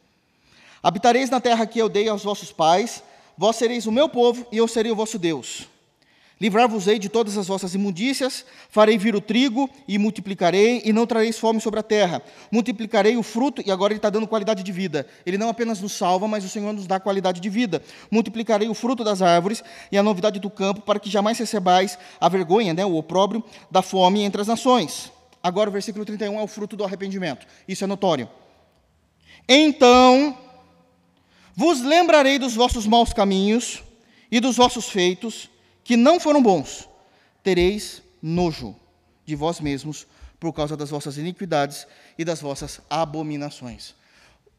Habitareis 0.82 1.30
na 1.30 1.40
terra 1.40 1.66
que 1.66 1.78
eu 1.78 1.88
dei 1.88 2.08
aos 2.08 2.22
vossos 2.22 2.52
pais, 2.52 3.02
vós 3.36 3.56
sereis 3.56 3.86
o 3.86 3.92
meu 3.92 4.08
povo, 4.08 4.46
e 4.52 4.58
eu 4.58 4.68
serei 4.68 4.92
o 4.92 4.96
vosso 4.96 5.18
Deus. 5.18 5.66
Livrar-vos-ei 6.40 6.98
de 6.98 7.08
todas 7.08 7.36
as 7.36 7.48
vossas 7.48 7.74
imundícias, 7.74 8.44
farei 8.70 8.96
vir 8.96 9.16
o 9.16 9.20
trigo 9.20 9.68
e 9.88 9.98
multiplicarei, 9.98 10.82
e 10.84 10.92
não 10.92 11.06
trareis 11.06 11.38
fome 11.38 11.60
sobre 11.60 11.80
a 11.80 11.82
terra. 11.82 12.22
Multiplicarei 12.50 13.16
o 13.16 13.22
fruto, 13.22 13.60
e 13.66 13.72
agora 13.72 13.92
ele 13.92 13.98
está 13.98 14.08
dando 14.08 14.26
qualidade 14.26 14.62
de 14.62 14.70
vida. 14.70 15.06
Ele 15.26 15.36
não 15.36 15.48
apenas 15.48 15.80
nos 15.80 15.92
salva, 15.92 16.28
mas 16.28 16.44
o 16.44 16.48
Senhor 16.48 16.72
nos 16.72 16.86
dá 16.86 17.00
qualidade 17.00 17.40
de 17.40 17.48
vida. 17.48 17.82
Multiplicarei 18.10 18.68
o 18.68 18.74
fruto 18.74 19.02
das 19.02 19.20
árvores 19.20 19.64
e 19.90 19.98
a 19.98 20.02
novidade 20.02 20.38
do 20.38 20.48
campo, 20.48 20.82
para 20.82 21.00
que 21.00 21.10
jamais 21.10 21.38
recebais 21.38 21.98
a 22.20 22.28
vergonha, 22.28 22.72
né, 22.72 22.84
o 22.84 22.96
opróbrio 22.96 23.42
da 23.70 23.82
fome 23.82 24.22
entre 24.22 24.40
as 24.40 24.46
nações. 24.46 25.10
Agora 25.42 25.70
o 25.70 25.72
versículo 25.72 26.04
31 26.04 26.38
é 26.38 26.42
o 26.42 26.46
fruto 26.46 26.76
do 26.76 26.84
arrependimento. 26.84 27.46
Isso 27.66 27.82
é 27.82 27.86
notório. 27.86 28.28
Então 29.48 30.36
vos 31.54 31.80
lembrarei 31.80 32.38
dos 32.38 32.54
vossos 32.54 32.86
maus 32.86 33.12
caminhos 33.12 33.82
e 34.30 34.40
dos 34.40 34.56
vossos 34.56 34.88
feitos, 34.88 35.50
que 35.88 35.96
não 35.96 36.20
foram 36.20 36.42
bons, 36.42 36.86
tereis 37.42 38.02
nojo 38.20 38.76
de 39.24 39.34
vós 39.34 39.58
mesmos 39.58 40.06
por 40.38 40.52
causa 40.52 40.76
das 40.76 40.90
vossas 40.90 41.16
iniquidades 41.16 41.86
e 42.18 42.26
das 42.26 42.42
vossas 42.42 42.78
abominações. 42.90 43.94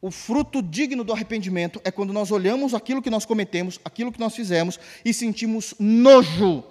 O 0.02 0.10
fruto 0.10 0.60
digno 0.60 1.04
do 1.04 1.12
arrependimento 1.12 1.80
é 1.84 1.92
quando 1.92 2.12
nós 2.12 2.32
olhamos 2.32 2.74
aquilo 2.74 3.00
que 3.00 3.08
nós 3.08 3.24
cometemos, 3.24 3.78
aquilo 3.84 4.10
que 4.10 4.18
nós 4.18 4.34
fizemos 4.34 4.80
e 5.04 5.14
sentimos 5.14 5.72
nojo 5.78 6.64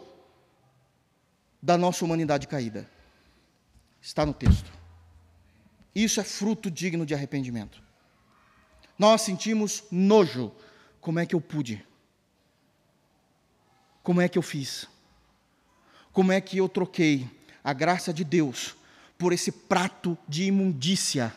da 1.64 1.78
nossa 1.78 2.03
humanidade 2.03 2.45
caída. 2.45 2.86
Está 4.01 4.26
no 4.26 4.34
texto. 4.34 4.70
Isso 5.95 6.20
é 6.20 6.24
fruto 6.26 6.70
digno 6.70 7.05
de 7.05 7.14
arrependimento. 7.14 7.82
Nós 8.97 9.22
sentimos 9.22 9.86
nojo. 9.89 10.51
Como 10.99 11.18
é 11.18 11.26
que 11.26 11.34
eu 11.34 11.39
pude? 11.39 11.82
Como 14.04 14.22
é 14.22 14.28
que 14.30 14.38
eu 14.38 14.41
fiz? 14.41 14.88
Como 16.12 16.32
é 16.32 16.41
que 16.41 16.58
eu 16.58 16.68
troquei 16.68 17.30
a 17.64 17.74
graça 17.74 18.14
de 18.14 18.24
Deus 18.24 18.76
por 19.18 19.34
esse 19.34 19.52
prato 19.52 20.18
de 20.28 20.45
imundícia? 20.45 21.34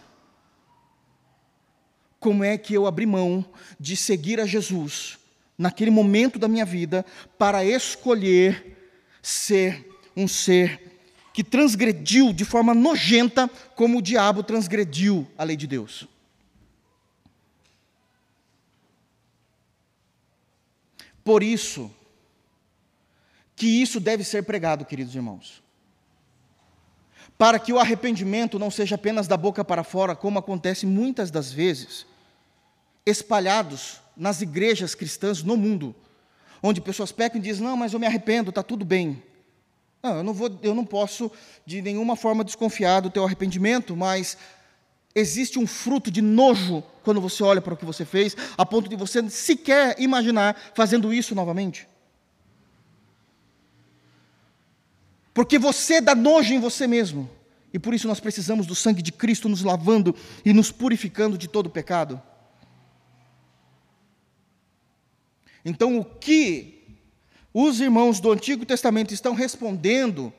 Como 2.19 2.45
é 2.45 2.57
que 2.57 2.75
eu 2.75 2.87
abri 2.87 3.05
mão 3.05 3.45
de 3.79 3.97
seguir 3.97 4.41
a 4.41 4.47
Jesus 4.47 5.19
naquele 5.59 5.91
momento 5.91 6.39
da 6.39 6.49
minha 6.49 6.65
vida 6.65 7.05
para 7.37 7.65
escolher 7.65 8.97
ser 9.21 9.89
um 10.17 10.27
ser 10.27 11.01
que 11.33 11.43
transgrediu 11.43 12.33
de 12.33 12.45
forma 12.45 12.75
nojenta 12.75 13.49
como 13.75 13.99
o 13.99 14.03
diabo 14.03 14.43
transgrediu 14.43 15.27
a 15.37 15.45
lei 15.45 15.57
de 15.57 15.67
Deus? 15.67 16.07
Por 21.25 21.43
isso, 21.43 21.91
que 23.63 23.69
isso 23.69 24.01
deve 24.01 24.25
ser 24.25 24.43
pregado, 24.43 24.85
queridos 24.85 25.15
irmãos. 25.15 25.63
Para 27.39 27.61
que 27.61 27.73
o 27.73 27.79
arrependimento 27.79 28.59
não 28.59 28.73
seja 28.73 28.97
apenas 28.97 29.29
da 29.29 29.37
boca 29.37 29.65
para 29.65 29.85
fora, 29.85 30.17
como 30.17 30.37
acontece 30.37 30.85
muitas 30.85 31.31
das 31.31 31.53
vezes, 31.53 32.05
espalhados 33.07 34.01
nas 34.17 34.43
igrejas 34.43 34.97
cristãs 34.97 35.45
no 35.45 35.57
mundo, 35.57 35.95
onde 36.61 36.81
pessoas 36.81 37.13
pecam 37.13 37.39
e 37.39 37.41
dizem: 37.41 37.63
Não, 37.63 37.77
mas 37.77 37.93
eu 37.93 38.01
me 38.01 38.07
arrependo, 38.07 38.49
está 38.49 38.65
tudo 38.65 38.85
bem. 38.85 39.23
Não, 40.03 40.17
eu 40.17 40.25
não, 40.25 40.35
vou, 40.35 40.59
eu 40.61 40.75
não 40.75 40.85
posso 40.85 41.31
de 41.65 41.81
nenhuma 41.81 42.17
forma 42.17 42.43
desconfiar 42.43 42.99
do 42.99 43.11
teu 43.11 43.25
arrependimento, 43.25 43.95
mas 43.95 44.37
existe 45.15 45.57
um 45.57 45.69
fruto 45.69 46.11
de 46.11 46.21
nojo 46.21 46.83
quando 47.05 47.21
você 47.21 47.45
olha 47.45 47.61
para 47.61 47.75
o 47.75 47.77
que 47.77 47.85
você 47.85 48.05
fez, 48.05 48.37
a 48.59 48.67
ponto 48.67 48.91
de 48.91 48.97
você 48.97 49.31
sequer 49.31 49.95
imaginar 50.01 50.57
fazendo 50.75 51.15
isso 51.15 51.33
novamente. 51.33 51.92
Porque 55.35 55.59
você 55.59 56.01
dá 56.01 56.15
nojo 56.15 56.53
em 56.53 56.61
você 56.61 56.87
mesmo. 56.87 57.31
E 57.73 57.79
por 57.79 57.95
isso 57.95 58.07
nós 58.07 58.21
precisamos 58.21 58.67
do 58.67 58.75
sangue 58.75 59.01
de 59.01 59.11
Cristo 59.11 59.49
nos 59.49 59.63
lavando 59.63 60.15
e 60.45 60.53
nos 60.53 60.71
purificando 60.71 61.39
de 61.39 61.49
todo 61.49 61.71
pecado. 61.71 62.21
Então, 65.65 65.99
o 65.99 66.05
que 66.05 66.99
os 67.55 67.81
irmãos 67.81 68.21
do 68.21 68.31
Antigo 68.33 68.67
Testamento 68.67 69.15
estão 69.15 69.35
respondendo 69.35 70.33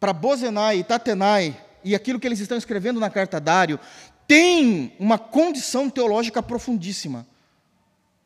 para 0.00 0.12
Bozenai 0.12 0.78
e 0.78 0.84
Tatenai 0.84 1.60
e 1.84 1.94
aquilo 1.94 2.18
que 2.18 2.26
eles 2.26 2.40
estão 2.40 2.58
escrevendo 2.58 2.98
na 2.98 3.10
carta 3.10 3.40
Dário 3.40 3.78
tem 4.26 4.92
uma 4.98 5.18
condição 5.18 5.88
teológica 5.88 6.42
profundíssima. 6.42 7.26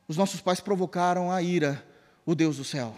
Os 0.09 0.17
nossos 0.17 0.41
pais 0.41 0.61
provocaram 0.61 1.31
a 1.31 1.43
ira, 1.43 1.85
o 2.25 2.35
Deus 2.35 2.57
do 2.57 2.65
céu. 2.65 2.97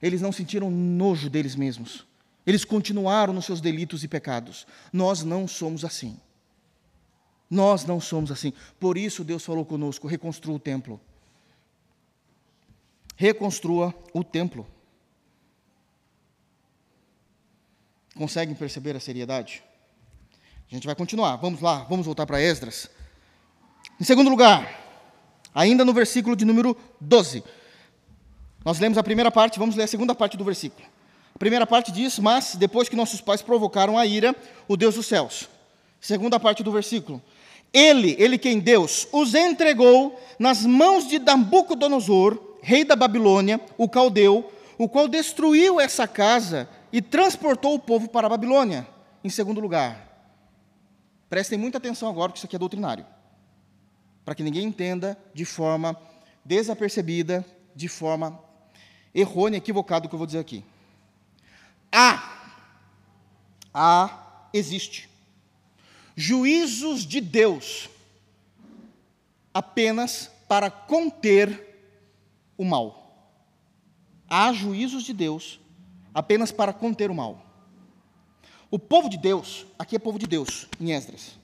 Eles 0.00 0.20
não 0.20 0.32
sentiram 0.32 0.70
nojo 0.70 1.30
deles 1.30 1.56
mesmos. 1.56 2.06
Eles 2.46 2.64
continuaram 2.64 3.32
nos 3.32 3.44
seus 3.44 3.60
delitos 3.60 4.04
e 4.04 4.08
pecados. 4.08 4.66
Nós 4.92 5.22
não 5.22 5.48
somos 5.48 5.84
assim. 5.84 6.18
Nós 7.50 7.84
não 7.84 8.00
somos 8.00 8.30
assim. 8.30 8.52
Por 8.78 8.96
isso 8.96 9.24
Deus 9.24 9.44
falou 9.44 9.64
conosco: 9.64 10.06
reconstrua 10.06 10.56
o 10.56 10.60
templo. 10.60 11.00
Reconstrua 13.16 13.94
o 14.12 14.22
templo. 14.22 14.66
Conseguem 18.14 18.54
perceber 18.54 18.96
a 18.96 19.00
seriedade? 19.00 19.62
A 20.70 20.74
gente 20.74 20.86
vai 20.86 20.94
continuar. 20.94 21.36
Vamos 21.36 21.60
lá, 21.60 21.84
vamos 21.84 22.06
voltar 22.06 22.26
para 22.26 22.40
Esdras. 22.40 22.90
Em 24.00 24.04
segundo 24.04 24.28
lugar, 24.28 24.84
ainda 25.54 25.84
no 25.84 25.92
versículo 25.92 26.34
de 26.34 26.44
número 26.44 26.76
12. 27.00 27.42
Nós 28.66 28.80
lemos 28.80 28.98
a 28.98 29.02
primeira 29.04 29.30
parte, 29.30 29.60
vamos 29.60 29.76
ler 29.76 29.84
a 29.84 29.86
segunda 29.86 30.12
parte 30.12 30.36
do 30.36 30.42
versículo. 30.42 30.84
A 31.32 31.38
primeira 31.38 31.64
parte 31.64 31.92
diz: 31.92 32.18
Mas 32.18 32.56
depois 32.56 32.88
que 32.88 32.96
nossos 32.96 33.20
pais 33.20 33.40
provocaram 33.40 33.96
a 33.96 34.04
ira, 34.04 34.34
o 34.66 34.76
Deus 34.76 34.96
dos 34.96 35.06
céus. 35.06 35.48
Segunda 36.00 36.40
parte 36.40 36.64
do 36.64 36.72
versículo. 36.72 37.22
Ele, 37.72 38.16
ele 38.18 38.36
quem 38.36 38.58
Deus, 38.58 39.06
os 39.12 39.36
entregou 39.36 40.20
nas 40.36 40.66
mãos 40.66 41.06
de 41.06 41.20
Nabucodonosor, 41.20 42.56
rei 42.60 42.84
da 42.84 42.96
Babilônia, 42.96 43.60
o 43.78 43.88
caldeu, 43.88 44.52
o 44.76 44.88
qual 44.88 45.06
destruiu 45.06 45.78
essa 45.78 46.08
casa 46.08 46.68
e 46.92 47.00
transportou 47.00 47.72
o 47.72 47.78
povo 47.78 48.08
para 48.08 48.26
a 48.26 48.30
Babilônia. 48.30 48.84
Em 49.22 49.30
segundo 49.30 49.60
lugar, 49.60 50.28
prestem 51.30 51.56
muita 51.56 51.78
atenção 51.78 52.08
agora, 52.08 52.30
porque 52.30 52.38
isso 52.38 52.46
aqui 52.46 52.56
é 52.56 52.58
doutrinário, 52.58 53.06
para 54.24 54.34
que 54.34 54.42
ninguém 54.42 54.64
entenda 54.64 55.16
de 55.32 55.44
forma 55.44 55.96
desapercebida, 56.44 57.46
de 57.72 57.86
forma 57.86 58.44
errônea, 59.16 59.56
equivocada 59.56 60.06
o 60.06 60.08
que 60.08 60.14
eu 60.14 60.18
vou 60.18 60.26
dizer 60.26 60.38
aqui. 60.38 60.62
Há, 61.90 62.52
há, 63.72 64.48
existe, 64.52 65.08
juízos 66.14 67.06
de 67.06 67.20
Deus 67.22 67.88
apenas 69.54 70.30
para 70.46 70.70
conter 70.70 71.78
o 72.58 72.64
mal. 72.64 73.32
Há 74.28 74.52
juízos 74.52 75.02
de 75.04 75.14
Deus 75.14 75.58
apenas 76.12 76.52
para 76.52 76.74
conter 76.74 77.10
o 77.10 77.14
mal. 77.14 77.42
O 78.70 78.78
povo 78.78 79.08
de 79.08 79.16
Deus, 79.16 79.64
aqui 79.78 79.96
é 79.96 79.98
povo 79.98 80.18
de 80.18 80.26
Deus, 80.26 80.66
em 80.78 80.92
Esdras. 80.92 81.38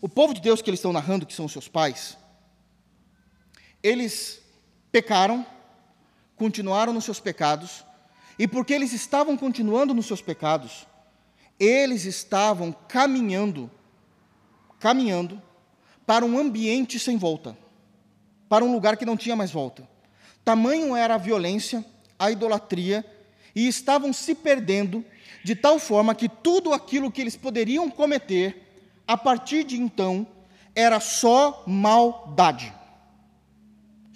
O 0.00 0.08
povo 0.08 0.32
de 0.32 0.40
Deus 0.40 0.62
que 0.62 0.70
eles 0.70 0.78
estão 0.78 0.92
narrando, 0.92 1.26
que 1.26 1.34
são 1.34 1.46
os 1.46 1.52
seus 1.52 1.66
pais, 1.66 2.16
eles 3.82 4.40
pecaram, 4.92 5.44
continuaram 6.38 6.92
nos 6.92 7.04
seus 7.04 7.20
pecados, 7.20 7.84
e 8.38 8.46
porque 8.46 8.72
eles 8.72 8.92
estavam 8.92 9.36
continuando 9.36 9.92
nos 9.92 10.06
seus 10.06 10.22
pecados, 10.22 10.86
eles 11.58 12.04
estavam 12.04 12.72
caminhando, 12.88 13.70
caminhando 14.78 15.42
para 16.06 16.24
um 16.24 16.38
ambiente 16.38 16.98
sem 16.98 17.18
volta, 17.18 17.58
para 18.48 18.64
um 18.64 18.72
lugar 18.72 18.96
que 18.96 19.04
não 19.04 19.16
tinha 19.16 19.34
mais 19.34 19.50
volta. 19.50 19.86
Tamanho 20.44 20.96
era 20.96 21.16
a 21.16 21.18
violência, 21.18 21.84
a 22.18 22.30
idolatria 22.30 23.04
e 23.54 23.66
estavam 23.66 24.12
se 24.12 24.34
perdendo 24.34 25.04
de 25.44 25.54
tal 25.54 25.78
forma 25.78 26.14
que 26.14 26.28
tudo 26.28 26.72
aquilo 26.72 27.10
que 27.10 27.20
eles 27.20 27.36
poderiam 27.36 27.90
cometer, 27.90 28.64
a 29.06 29.16
partir 29.16 29.64
de 29.64 29.80
então, 29.80 30.26
era 30.74 31.00
só 31.00 31.64
maldade. 31.66 32.72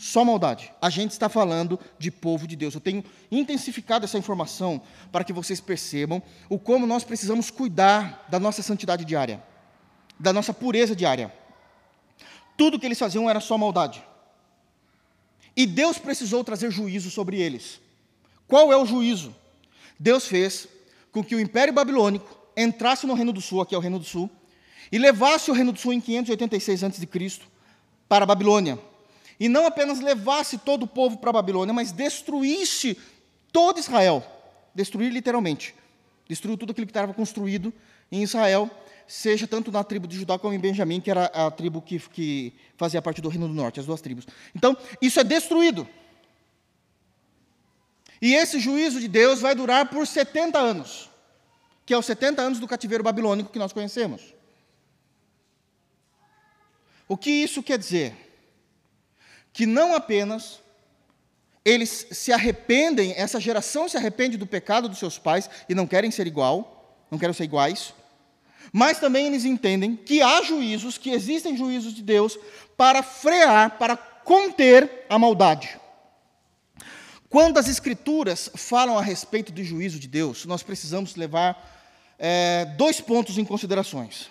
Só 0.02 0.24
maldade. 0.24 0.72
A 0.82 0.90
gente 0.90 1.12
está 1.12 1.28
falando 1.28 1.78
de 1.96 2.10
povo 2.10 2.44
de 2.44 2.56
Deus. 2.56 2.74
Eu 2.74 2.80
tenho 2.80 3.04
intensificado 3.30 4.04
essa 4.04 4.18
informação 4.18 4.82
para 5.12 5.22
que 5.22 5.32
vocês 5.32 5.60
percebam 5.60 6.20
o 6.48 6.58
como 6.58 6.88
nós 6.88 7.04
precisamos 7.04 7.52
cuidar 7.52 8.26
da 8.28 8.40
nossa 8.40 8.64
santidade 8.64 9.04
diária, 9.04 9.40
da 10.18 10.32
nossa 10.32 10.52
pureza 10.52 10.96
diária. 10.96 11.32
Tudo 12.56 12.80
que 12.80 12.84
eles 12.84 12.98
faziam 12.98 13.30
era 13.30 13.38
só 13.38 13.56
maldade. 13.56 14.02
E 15.56 15.66
Deus 15.66 15.98
precisou 15.98 16.42
trazer 16.42 16.72
juízo 16.72 17.08
sobre 17.08 17.40
eles. 17.40 17.80
Qual 18.48 18.72
é 18.72 18.76
o 18.76 18.84
juízo? 18.84 19.32
Deus 20.00 20.26
fez 20.26 20.66
com 21.12 21.22
que 21.22 21.36
o 21.36 21.40
Império 21.40 21.72
Babilônico 21.72 22.36
entrasse 22.56 23.06
no 23.06 23.14
Reino 23.14 23.32
do 23.32 23.40
Sul, 23.40 23.60
aqui 23.60 23.72
é 23.72 23.78
o 23.78 23.80
Reino 23.80 24.00
do 24.00 24.04
Sul, 24.04 24.28
e 24.90 24.98
levasse 24.98 25.48
o 25.48 25.54
Reino 25.54 25.70
do 25.70 25.78
Sul 25.78 25.92
em 25.92 26.00
586 26.00 26.82
a.C. 26.82 27.08
para 28.08 28.24
a 28.24 28.26
Babilônia. 28.26 28.90
E 29.42 29.48
não 29.48 29.66
apenas 29.66 29.98
levasse 29.98 30.56
todo 30.56 30.84
o 30.84 30.86
povo 30.86 31.16
para 31.16 31.30
a 31.30 31.32
Babilônia, 31.32 31.74
mas 31.74 31.90
destruísse 31.90 32.96
todo 33.50 33.80
Israel. 33.80 34.24
Destruir 34.72 35.10
literalmente. 35.10 35.74
Destruiu 36.28 36.56
tudo 36.56 36.70
aquilo 36.70 36.86
que 36.86 36.92
estava 36.92 37.12
construído 37.12 37.74
em 38.12 38.22
Israel, 38.22 38.70
seja 39.04 39.48
tanto 39.48 39.72
na 39.72 39.82
tribo 39.82 40.06
de 40.06 40.16
Judá 40.16 40.38
como 40.38 40.54
em 40.54 40.60
Benjamim, 40.60 41.00
que 41.00 41.10
era 41.10 41.24
a 41.24 41.50
tribo 41.50 41.82
que, 41.82 41.98
que 41.98 42.52
fazia 42.76 43.02
parte 43.02 43.20
do 43.20 43.28
Reino 43.28 43.48
do 43.48 43.52
Norte, 43.52 43.80
as 43.80 43.86
duas 43.86 44.00
tribos. 44.00 44.28
Então, 44.54 44.76
isso 45.00 45.18
é 45.18 45.24
destruído. 45.24 45.88
E 48.20 48.34
esse 48.34 48.60
juízo 48.60 49.00
de 49.00 49.08
Deus 49.08 49.40
vai 49.40 49.56
durar 49.56 49.90
por 49.90 50.06
70 50.06 50.56
anos, 50.56 51.10
que 51.84 51.92
é 51.92 51.98
os 51.98 52.06
70 52.06 52.40
anos 52.40 52.60
do 52.60 52.68
cativeiro 52.68 53.02
babilônico 53.02 53.50
que 53.50 53.58
nós 53.58 53.72
conhecemos. 53.72 54.22
O 57.08 57.16
que 57.16 57.28
isso 57.28 57.60
quer 57.60 57.76
dizer? 57.76 58.31
Que 59.52 59.66
não 59.66 59.94
apenas 59.94 60.60
eles 61.64 62.08
se 62.10 62.32
arrependem, 62.32 63.12
essa 63.16 63.38
geração 63.38 63.88
se 63.88 63.96
arrepende 63.96 64.36
do 64.36 64.46
pecado 64.46 64.88
dos 64.88 64.98
seus 64.98 65.18
pais 65.18 65.48
e 65.68 65.74
não 65.74 65.86
querem 65.86 66.10
ser 66.10 66.26
igual, 66.26 67.04
não 67.10 67.18
querem 67.18 67.34
ser 67.34 67.44
iguais, 67.44 67.94
mas 68.72 68.98
também 68.98 69.26
eles 69.26 69.44
entendem 69.44 69.94
que 69.94 70.22
há 70.22 70.42
juízos, 70.42 70.98
que 70.98 71.10
existem 71.10 71.56
juízos 71.56 71.94
de 71.94 72.02
Deus 72.02 72.38
para 72.76 73.02
frear, 73.02 73.78
para 73.78 73.96
conter 73.96 75.06
a 75.08 75.18
maldade. 75.18 75.78
Quando 77.28 77.58
as 77.58 77.68
Escrituras 77.68 78.50
falam 78.54 78.98
a 78.98 79.02
respeito 79.02 79.52
do 79.52 79.64
juízo 79.64 79.98
de 79.98 80.08
Deus, 80.08 80.44
nós 80.44 80.62
precisamos 80.62 81.16
levar 81.16 81.80
é, 82.18 82.66
dois 82.76 83.00
pontos 83.00 83.38
em 83.38 83.44
considerações. 83.44 84.30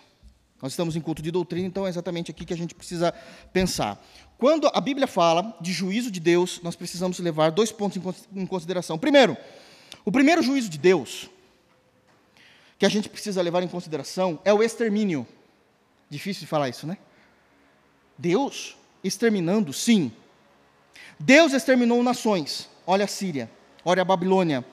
Nós 0.62 0.74
estamos 0.74 0.96
em 0.96 1.02
culto 1.02 1.22
de 1.22 1.32
doutrina, 1.32 1.68
então 1.68 1.88
é 1.88 1.90
exatamente 1.90 2.30
aqui 2.30 2.46
que 2.46 2.54
a 2.54 2.58
gente 2.58 2.76
precisa 2.76 3.12
pensar. 3.52 4.00
Quando 4.42 4.72
a 4.74 4.82
Bíblia 4.82 5.06
fala 5.06 5.56
de 5.62 5.72
juízo 5.72 6.10
de 6.10 6.20
Deus, 6.20 6.60
nós 6.64 6.76
precisamos 6.76 7.20
levar 7.20 7.52
dois 7.52 7.72
pontos 7.72 8.02
em 8.36 8.44
consideração. 8.48 8.98
Primeiro, 8.98 9.38
o 10.04 10.12
primeiro 10.12 10.42
juízo 10.42 10.68
de 10.68 10.80
Deus, 10.80 11.30
que 12.80 12.84
a 12.88 12.90
gente 12.90 13.08
precisa 13.08 13.40
levar 13.40 13.62
em 13.62 13.68
consideração, 13.68 14.40
é 14.44 14.52
o 14.52 14.64
extermínio. 14.64 15.28
Difícil 16.10 16.40
de 16.40 16.48
falar 16.48 16.70
isso, 16.70 16.88
né? 16.88 16.98
Deus 18.18 18.76
exterminando, 19.04 19.72
sim. 19.72 20.12
Deus 21.20 21.54
exterminou 21.54 22.02
nações. 22.02 22.68
Olha 22.88 23.06
a 23.06 23.08
Síria, 23.08 23.48
olha 23.86 24.02
a 24.02 24.06
Babilônia, 24.06 24.66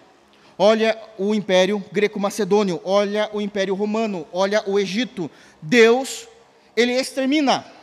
olha 0.56 0.98
o 1.18 1.34
Império 1.34 1.84
Greco-Macedônio, 1.92 2.80
olha 2.86 3.28
o 3.34 3.40
Império 3.42 3.74
Romano, 3.74 4.26
olha 4.32 4.64
o 4.66 4.78
Egito. 4.78 5.30
Deus, 5.60 6.26
ele 6.74 6.92
extermina 6.92 7.76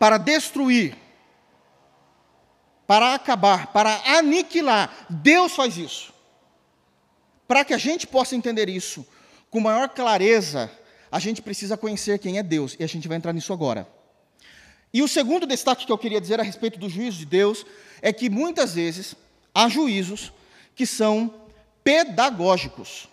para 0.00 0.16
destruir. 0.16 0.96
para 2.86 3.14
acabar, 3.14 3.68
para 3.68 4.16
aniquilar. 4.16 5.06
Deus 5.08 5.52
faz 5.52 5.76
isso. 5.76 6.12
Para 7.46 7.64
que 7.64 7.72
a 7.72 7.78
gente 7.78 8.04
possa 8.04 8.34
entender 8.34 8.68
isso 8.68 9.06
com 9.48 9.60
maior 9.60 9.88
clareza, 9.90 10.68
a 11.12 11.20
gente 11.20 11.40
precisa 11.40 11.76
conhecer 11.76 12.18
quem 12.18 12.38
é 12.38 12.42
Deus, 12.42 12.74
e 12.80 12.82
a 12.82 12.88
gente 12.88 13.06
vai 13.06 13.16
entrar 13.16 13.32
nisso 13.32 13.52
agora. 13.52 13.86
E 14.92 15.02
o 15.02 15.08
segundo 15.08 15.46
destaque 15.46 15.86
que 15.86 15.92
eu 15.92 15.98
queria 15.98 16.20
dizer 16.20 16.40
a 16.40 16.42
respeito 16.42 16.80
do 16.80 16.88
juízo 16.88 17.18
de 17.18 17.26
Deus 17.26 17.64
é 18.02 18.12
que 18.12 18.28
muitas 18.28 18.74
vezes 18.74 19.14
há 19.54 19.68
juízos 19.68 20.32
que 20.74 20.84
são 20.84 21.32
pedagógicos. 21.84 23.08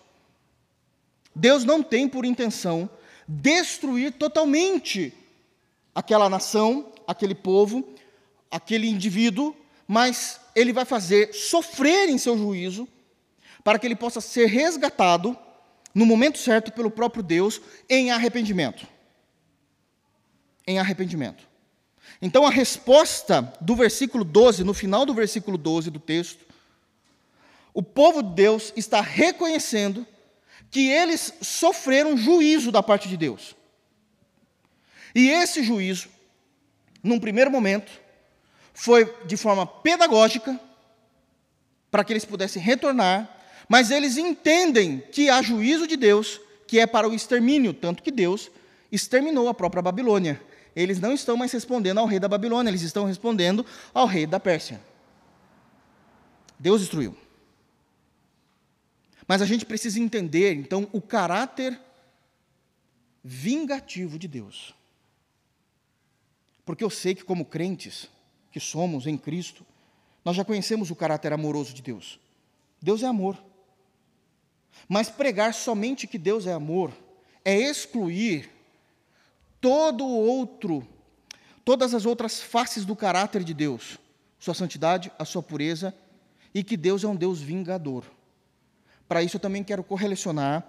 Deus 1.36 1.64
não 1.64 1.84
tem 1.84 2.10
por 2.10 2.26
intenção 2.26 2.90
destruir 3.28 4.14
totalmente 4.14 5.14
aquela 5.98 6.30
nação, 6.30 6.94
aquele 7.08 7.34
povo, 7.34 7.84
aquele 8.52 8.88
indivíduo, 8.88 9.58
mas 9.88 10.40
ele 10.56 10.72
vai 10.72 10.86
fazer 10.86 11.34
sofrer 11.34 12.08
em 12.08 12.20
seu 12.20 12.38
juízo 12.38 12.88
para 13.64 13.80
que 13.80 13.88
ele 13.88 13.96
possa 13.96 14.22
ser 14.22 14.46
resgatado 14.46 15.36
no 15.96 16.06
momento 16.06 16.38
certo 16.38 16.72
pelo 16.72 16.92
próprio 16.92 17.24
Deus 17.24 17.60
em 17.90 18.12
arrependimento. 18.12 18.86
Em 20.68 20.78
arrependimento. 20.78 21.48
Então 22.22 22.46
a 22.46 22.52
resposta 22.52 23.52
do 23.60 23.76
versículo 23.76 24.24
12, 24.24 24.64
no 24.64 24.76
final 24.76 25.04
do 25.04 25.16
versículo 25.16 25.58
12 25.58 25.90
do 25.90 26.00
texto, 26.00 26.46
o 27.74 27.82
povo 27.82 28.22
de 28.22 28.36
Deus 28.36 28.72
está 28.76 29.02
reconhecendo 29.02 30.06
que 30.70 30.92
eles 30.92 31.34
sofreram 31.42 32.16
juízo 32.16 32.72
da 32.72 32.84
parte 32.84 33.10
de 33.10 33.18
Deus. 33.18 33.57
E 35.18 35.32
esse 35.32 35.64
juízo, 35.64 36.10
num 37.02 37.20
primeiro 37.20 37.50
momento, 37.50 37.92
foi 38.72 39.12
de 39.26 39.36
forma 39.36 39.66
pedagógica, 39.66 40.60
para 41.90 42.04
que 42.04 42.14
eles 42.14 42.24
pudessem 42.24 42.62
retornar, 42.62 43.28
mas 43.68 43.90
eles 43.90 44.16
entendem 44.16 45.00
que 45.12 45.28
há 45.28 45.42
juízo 45.42 45.88
de 45.88 45.98
Deus, 45.98 46.40
que 46.68 46.80
é 46.80 46.86
para 46.86 47.10
o 47.10 47.16
extermínio, 47.16 47.74
tanto 47.74 48.04
que 48.04 48.12
Deus 48.12 48.52
exterminou 48.92 49.50
a 49.50 49.56
própria 49.56 49.82
Babilônia. 49.82 50.40
Eles 50.76 51.00
não 51.00 51.14
estão 51.14 51.36
mais 51.36 51.52
respondendo 51.52 51.98
ao 51.98 52.06
rei 52.06 52.20
da 52.20 52.28
Babilônia, 52.28 52.70
eles 52.70 52.84
estão 52.84 53.06
respondendo 53.06 53.66
ao 53.96 54.06
rei 54.06 54.28
da 54.28 54.40
Pérsia. 54.40 54.80
Deus 56.60 56.82
destruiu. 56.82 57.18
Mas 59.28 59.42
a 59.42 59.48
gente 59.48 59.66
precisa 59.66 60.00
entender, 60.00 60.54
então, 60.54 60.88
o 60.92 61.02
caráter 61.02 61.76
vingativo 63.24 64.20
de 64.20 64.28
Deus. 64.28 64.77
Porque 66.68 66.84
eu 66.84 66.90
sei 66.90 67.16
que, 67.16 67.24
como 67.24 67.46
crentes 67.46 68.10
que 68.52 68.60
somos 68.60 69.08
em 69.08 69.18
Cristo, 69.18 69.66
nós 70.26 70.36
já 70.36 70.44
conhecemos 70.44 70.92
o 70.92 70.96
caráter 70.98 71.32
amoroso 71.32 71.74
de 71.74 71.82
Deus. 71.82 72.20
Deus 72.82 73.04
é 73.04 73.06
amor. 73.06 73.42
Mas 74.86 75.10
pregar 75.10 75.54
somente 75.54 76.06
que 76.06 76.18
Deus 76.18 76.46
é 76.46 76.52
amor 76.52 76.92
é 77.46 77.56
excluir 77.56 78.50
todo 79.62 80.04
o 80.04 80.28
outro, 80.28 80.86
todas 81.64 81.94
as 81.94 82.06
outras 82.06 82.42
faces 82.42 82.84
do 82.84 82.98
caráter 82.98 83.46
de 83.46 83.54
Deus, 83.54 83.98
sua 84.38 84.54
santidade, 84.54 85.10
a 85.18 85.24
sua 85.24 85.42
pureza, 85.42 85.96
e 86.54 86.66
que 86.66 86.76
Deus 86.76 87.02
é 87.02 87.08
um 87.08 87.16
Deus 87.16 87.40
vingador. 87.40 88.04
Para 89.08 89.24
isso 89.24 89.38
eu 89.38 89.42
também 89.42 89.64
quero 89.64 89.86
correlacionar 89.86 90.68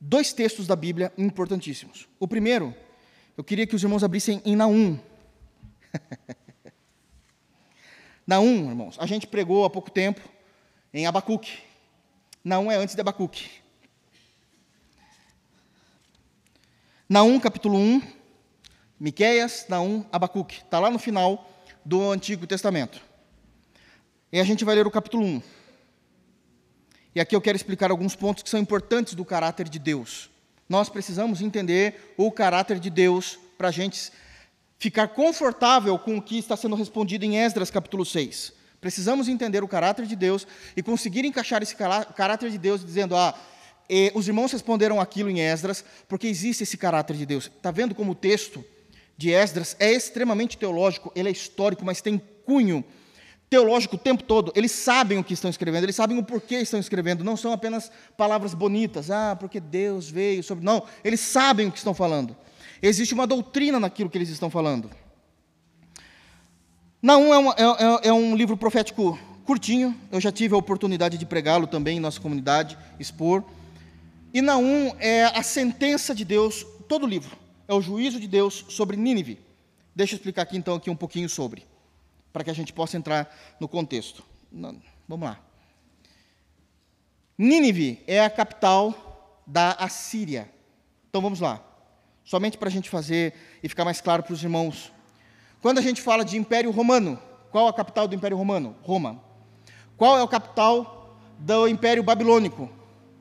dois 0.00 0.32
textos 0.32 0.66
da 0.66 0.74
Bíblia 0.74 1.12
importantíssimos. 1.18 2.08
O 2.18 2.26
primeiro, 2.26 2.74
eu 3.36 3.44
queria 3.44 3.66
que 3.66 3.74
os 3.74 3.82
irmãos 3.82 4.04
abrissem 4.04 4.42
em 4.44 4.54
Naum. 4.54 4.98
Naum, 8.26 8.70
irmãos, 8.70 8.96
a 8.98 9.06
gente 9.06 9.26
pregou 9.26 9.64
há 9.64 9.70
pouco 9.70 9.90
tempo 9.90 10.20
em 10.92 11.06
Abacuque. 11.06 11.58
Naum 12.44 12.70
é 12.70 12.76
antes 12.76 12.94
de 12.94 13.00
Abacuque. 13.00 13.50
Naum, 17.08 17.38
capítulo 17.38 17.78
1, 17.78 18.02
Miqueias, 18.98 19.66
Naum, 19.68 20.04
Abacuque. 20.10 20.58
Está 20.58 20.78
lá 20.78 20.90
no 20.90 20.98
final 20.98 21.50
do 21.84 22.10
Antigo 22.10 22.46
Testamento. 22.46 23.00
E 24.32 24.40
a 24.40 24.44
gente 24.44 24.64
vai 24.64 24.74
ler 24.74 24.86
o 24.86 24.90
capítulo 24.90 25.24
1. 25.24 25.42
E 27.14 27.20
aqui 27.20 27.36
eu 27.36 27.40
quero 27.40 27.56
explicar 27.56 27.90
alguns 27.90 28.16
pontos 28.16 28.42
que 28.42 28.48
são 28.48 28.58
importantes 28.58 29.14
do 29.14 29.24
caráter 29.24 29.68
de 29.68 29.78
Deus. 29.78 30.30
Nós 30.68 30.88
precisamos 30.88 31.40
entender 31.40 32.14
o 32.16 32.30
caráter 32.30 32.78
de 32.78 32.90
Deus 32.90 33.38
para 33.58 33.68
a 33.68 33.72
gente 33.72 34.10
ficar 34.78 35.08
confortável 35.08 35.98
com 35.98 36.16
o 36.16 36.22
que 36.22 36.38
está 36.38 36.56
sendo 36.56 36.74
respondido 36.74 37.24
em 37.24 37.38
Esdras 37.38 37.70
capítulo 37.70 38.04
6. 38.04 38.52
Precisamos 38.80 39.28
entender 39.28 39.62
o 39.62 39.68
caráter 39.68 40.06
de 40.06 40.16
Deus 40.16 40.46
e 40.76 40.82
conseguir 40.82 41.24
encaixar 41.24 41.62
esse 41.62 41.76
caráter 41.76 42.50
de 42.50 42.58
Deus 42.58 42.84
dizendo, 42.84 43.14
ah, 43.14 43.32
os 44.14 44.26
irmãos 44.26 44.50
responderam 44.50 45.00
aquilo 45.00 45.30
em 45.30 45.40
Esdras 45.40 45.84
porque 46.08 46.26
existe 46.26 46.64
esse 46.64 46.76
caráter 46.76 47.16
de 47.16 47.24
Deus. 47.24 47.44
Está 47.44 47.70
vendo 47.70 47.94
como 47.94 48.12
o 48.12 48.16
texto 48.16 48.64
de 49.16 49.30
Esdras 49.30 49.76
é 49.78 49.92
extremamente 49.92 50.56
teológico, 50.58 51.12
ele 51.14 51.28
é 51.28 51.32
histórico, 51.32 51.84
mas 51.84 52.00
tem 52.00 52.20
cunho 52.44 52.84
teológico 53.52 53.96
o 53.96 53.98
tempo 53.98 54.22
todo, 54.22 54.50
eles 54.56 54.72
sabem 54.72 55.18
o 55.18 55.24
que 55.24 55.34
estão 55.34 55.50
escrevendo, 55.50 55.84
eles 55.84 55.94
sabem 55.94 56.16
o 56.16 56.22
porquê 56.22 56.54
estão 56.54 56.80
escrevendo, 56.80 57.22
não 57.22 57.36
são 57.36 57.52
apenas 57.52 57.92
palavras 58.16 58.54
bonitas, 58.54 59.10
ah, 59.10 59.36
porque 59.38 59.60
Deus 59.60 60.08
veio 60.08 60.42
sobre. 60.42 60.64
Não, 60.64 60.84
eles 61.04 61.20
sabem 61.20 61.68
o 61.68 61.70
que 61.70 61.76
estão 61.76 61.92
falando. 61.92 62.34
Existe 62.80 63.12
uma 63.12 63.26
doutrina 63.26 63.78
naquilo 63.78 64.08
que 64.08 64.16
eles 64.16 64.30
estão 64.30 64.48
falando. 64.48 64.90
Naum 67.02 67.34
é 67.34 67.38
um, 67.38 67.50
é, 67.50 67.54
é, 67.58 68.08
é 68.08 68.12
um 68.14 68.34
livro 68.34 68.56
profético 68.56 69.18
curtinho, 69.44 69.94
eu 70.10 70.18
já 70.18 70.32
tive 70.32 70.54
a 70.54 70.56
oportunidade 70.56 71.18
de 71.18 71.26
pregá-lo 71.26 71.66
também 71.66 71.98
em 71.98 72.00
nossa 72.00 72.18
comunidade, 72.18 72.78
expor. 72.98 73.44
E 74.32 74.40
Naum 74.40 74.94
é 74.98 75.24
a 75.24 75.42
sentença 75.42 76.14
de 76.14 76.24
Deus, 76.24 76.64
todo 76.88 77.04
o 77.04 77.06
livro, 77.06 77.36
é 77.68 77.74
o 77.74 77.82
juízo 77.82 78.18
de 78.18 78.26
Deus 78.26 78.64
sobre 78.70 78.96
Nínive. 78.96 79.38
Deixa 79.94 80.14
eu 80.14 80.16
explicar 80.16 80.40
aqui 80.40 80.56
então 80.56 80.76
aqui 80.76 80.88
um 80.88 80.96
pouquinho 80.96 81.28
sobre 81.28 81.70
para 82.32 82.44
que 82.44 82.50
a 82.50 82.54
gente 82.54 82.72
possa 82.72 82.96
entrar 82.96 83.34
no 83.60 83.68
contexto. 83.68 84.22
Vamos 85.08 85.28
lá. 85.28 85.38
Nínive 87.36 88.02
é 88.06 88.24
a 88.24 88.30
capital 88.30 89.42
da 89.46 89.72
Assíria. 89.72 90.50
Então 91.08 91.20
vamos 91.20 91.40
lá. 91.40 91.60
Somente 92.24 92.56
para 92.56 92.68
a 92.68 92.72
gente 92.72 92.88
fazer 92.88 93.34
e 93.62 93.68
ficar 93.68 93.84
mais 93.84 94.00
claro 94.00 94.22
para 94.22 94.32
os 94.32 94.42
irmãos. 94.42 94.92
Quando 95.60 95.78
a 95.78 95.82
gente 95.82 96.00
fala 96.00 96.24
de 96.24 96.36
Império 96.36 96.70
Romano, 96.70 97.20
qual 97.50 97.68
a 97.68 97.72
capital 97.72 98.08
do 98.08 98.14
Império 98.14 98.36
Romano? 98.36 98.76
Roma. 98.82 99.22
Qual 99.96 100.18
é 100.18 100.22
a 100.22 100.28
capital 100.28 101.18
do 101.38 101.68
Império 101.68 102.02
Babilônico? 102.02 102.70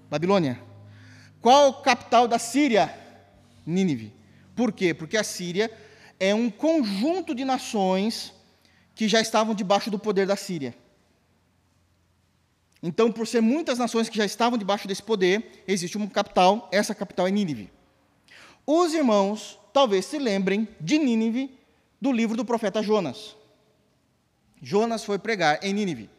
Babilônia. 0.09 0.61
Qual 1.41 1.69
a 1.69 1.81
capital 1.81 2.27
da 2.27 2.39
Síria? 2.39 2.95
Nínive. 3.65 4.13
Por 4.55 4.71
quê? 4.71 4.93
Porque 4.93 5.17
a 5.17 5.23
Síria 5.23 5.71
é 6.19 6.33
um 6.33 6.49
conjunto 6.49 7.33
de 7.33 7.43
nações 7.43 8.33
que 8.95 9.07
já 9.07 9.21
estavam 9.21 9.55
debaixo 9.55 9.89
do 9.89 9.99
poder 9.99 10.27
da 10.27 10.35
Síria. 10.35 10.75
Então, 12.83 13.11
por 13.11 13.27
ser 13.27 13.41
muitas 13.41 13.77
nações 13.77 14.09
que 14.09 14.17
já 14.17 14.25
estavam 14.25 14.57
debaixo 14.57 14.87
desse 14.87 15.03
poder, 15.03 15.63
existe 15.67 15.97
uma 15.97 16.07
capital, 16.07 16.67
essa 16.71 16.95
capital 16.95 17.27
é 17.27 17.31
Nínive. 17.31 17.69
Os 18.65 18.93
irmãos 18.93 19.59
talvez 19.71 20.05
se 20.05 20.17
lembrem 20.17 20.67
de 20.79 20.97
Nínive 20.97 21.57
do 21.99 22.11
livro 22.11 22.35
do 22.35 22.43
profeta 22.43 22.81
Jonas. 22.81 23.35
Jonas 24.61 25.03
foi 25.03 25.19
pregar 25.19 25.59
em 25.63 25.73
Nínive. 25.73 26.09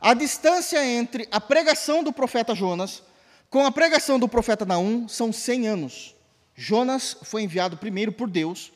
A 0.00 0.12
distância 0.14 0.84
entre 0.84 1.26
a 1.30 1.40
pregação 1.40 2.04
do 2.04 2.12
profeta 2.12 2.54
Jonas 2.54 3.02
com 3.48 3.64
a 3.64 3.72
pregação 3.72 4.18
do 4.18 4.28
profeta 4.28 4.64
Naum 4.64 5.08
são 5.08 5.32
100 5.32 5.68
anos. 5.68 6.14
Jonas 6.54 7.16
foi 7.22 7.42
enviado 7.42 7.76
primeiro 7.76 8.12
por 8.12 8.28
Deus 8.28 8.72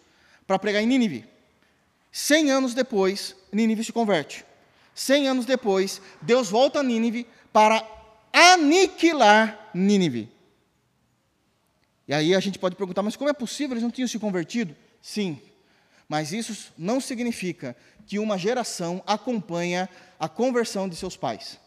para 0.47 0.59
pregar 0.59 0.83
em 0.83 0.87
Nínive. 0.87 1.30
Cem 2.13 2.51
anos 2.51 2.75
depois, 2.75 3.37
Nínive 3.53 3.85
se 3.85 3.93
converte. 3.93 4.45
Cem 4.95 5.29
anos 5.29 5.47
depois, 5.47 6.03
Deus 6.21 6.49
volta 6.49 6.81
a 6.81 6.83
Nínive 6.83 7.27
para 7.53 7.87
aniquilar 8.33 9.71
Nínive. 9.73 10.29
E 12.09 12.15
aí 12.15 12.35
a 12.35 12.41
gente 12.41 12.59
pode 12.59 12.75
perguntar, 12.75 13.03
mas 13.03 13.15
como 13.15 13.31
é 13.31 13.33
possível? 13.33 13.75
Eles 13.75 13.83
não 13.83 13.91
tinham 13.91 14.09
se 14.09 14.19
convertido? 14.19 14.75
Sim, 15.01 15.41
mas 16.09 16.33
isso 16.33 16.73
não 16.77 17.01
significa 17.01 17.77
que 18.05 18.19
uma 18.19 18.37
geração 18.37 19.01
acompanha 19.07 19.89
a 20.19 20.29
conversão 20.29 20.89
de 20.89 20.97
seus 20.97 21.17
pais. 21.17 21.59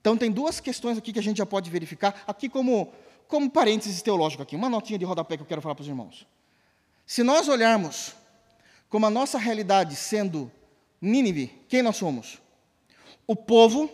Então 0.00 0.16
tem 0.16 0.32
duas 0.32 0.58
questões 0.58 0.96
aqui 0.96 1.12
que 1.12 1.18
a 1.18 1.22
gente 1.22 1.36
já 1.36 1.46
pode 1.46 1.70
verificar, 1.70 2.24
aqui 2.26 2.48
como, 2.48 2.90
como 3.28 3.50
parênteses 3.50 4.00
teológico 4.00 4.42
aqui, 4.42 4.56
uma 4.56 4.70
notinha 4.70 4.98
de 4.98 5.04
rodapé 5.04 5.36
que 5.36 5.42
eu 5.42 5.46
quero 5.46 5.60
falar 5.60 5.74
para 5.74 5.82
os 5.82 5.88
irmãos. 5.88 6.26
Se 7.06 7.22
nós 7.22 7.46
olharmos 7.46 8.14
como 8.92 9.06
a 9.06 9.10
nossa 9.10 9.38
realidade 9.38 9.96
sendo 9.96 10.52
Nínive, 11.00 11.46
quem 11.66 11.80
nós 11.80 11.96
somos? 11.96 12.42
O 13.26 13.34
povo 13.34 13.90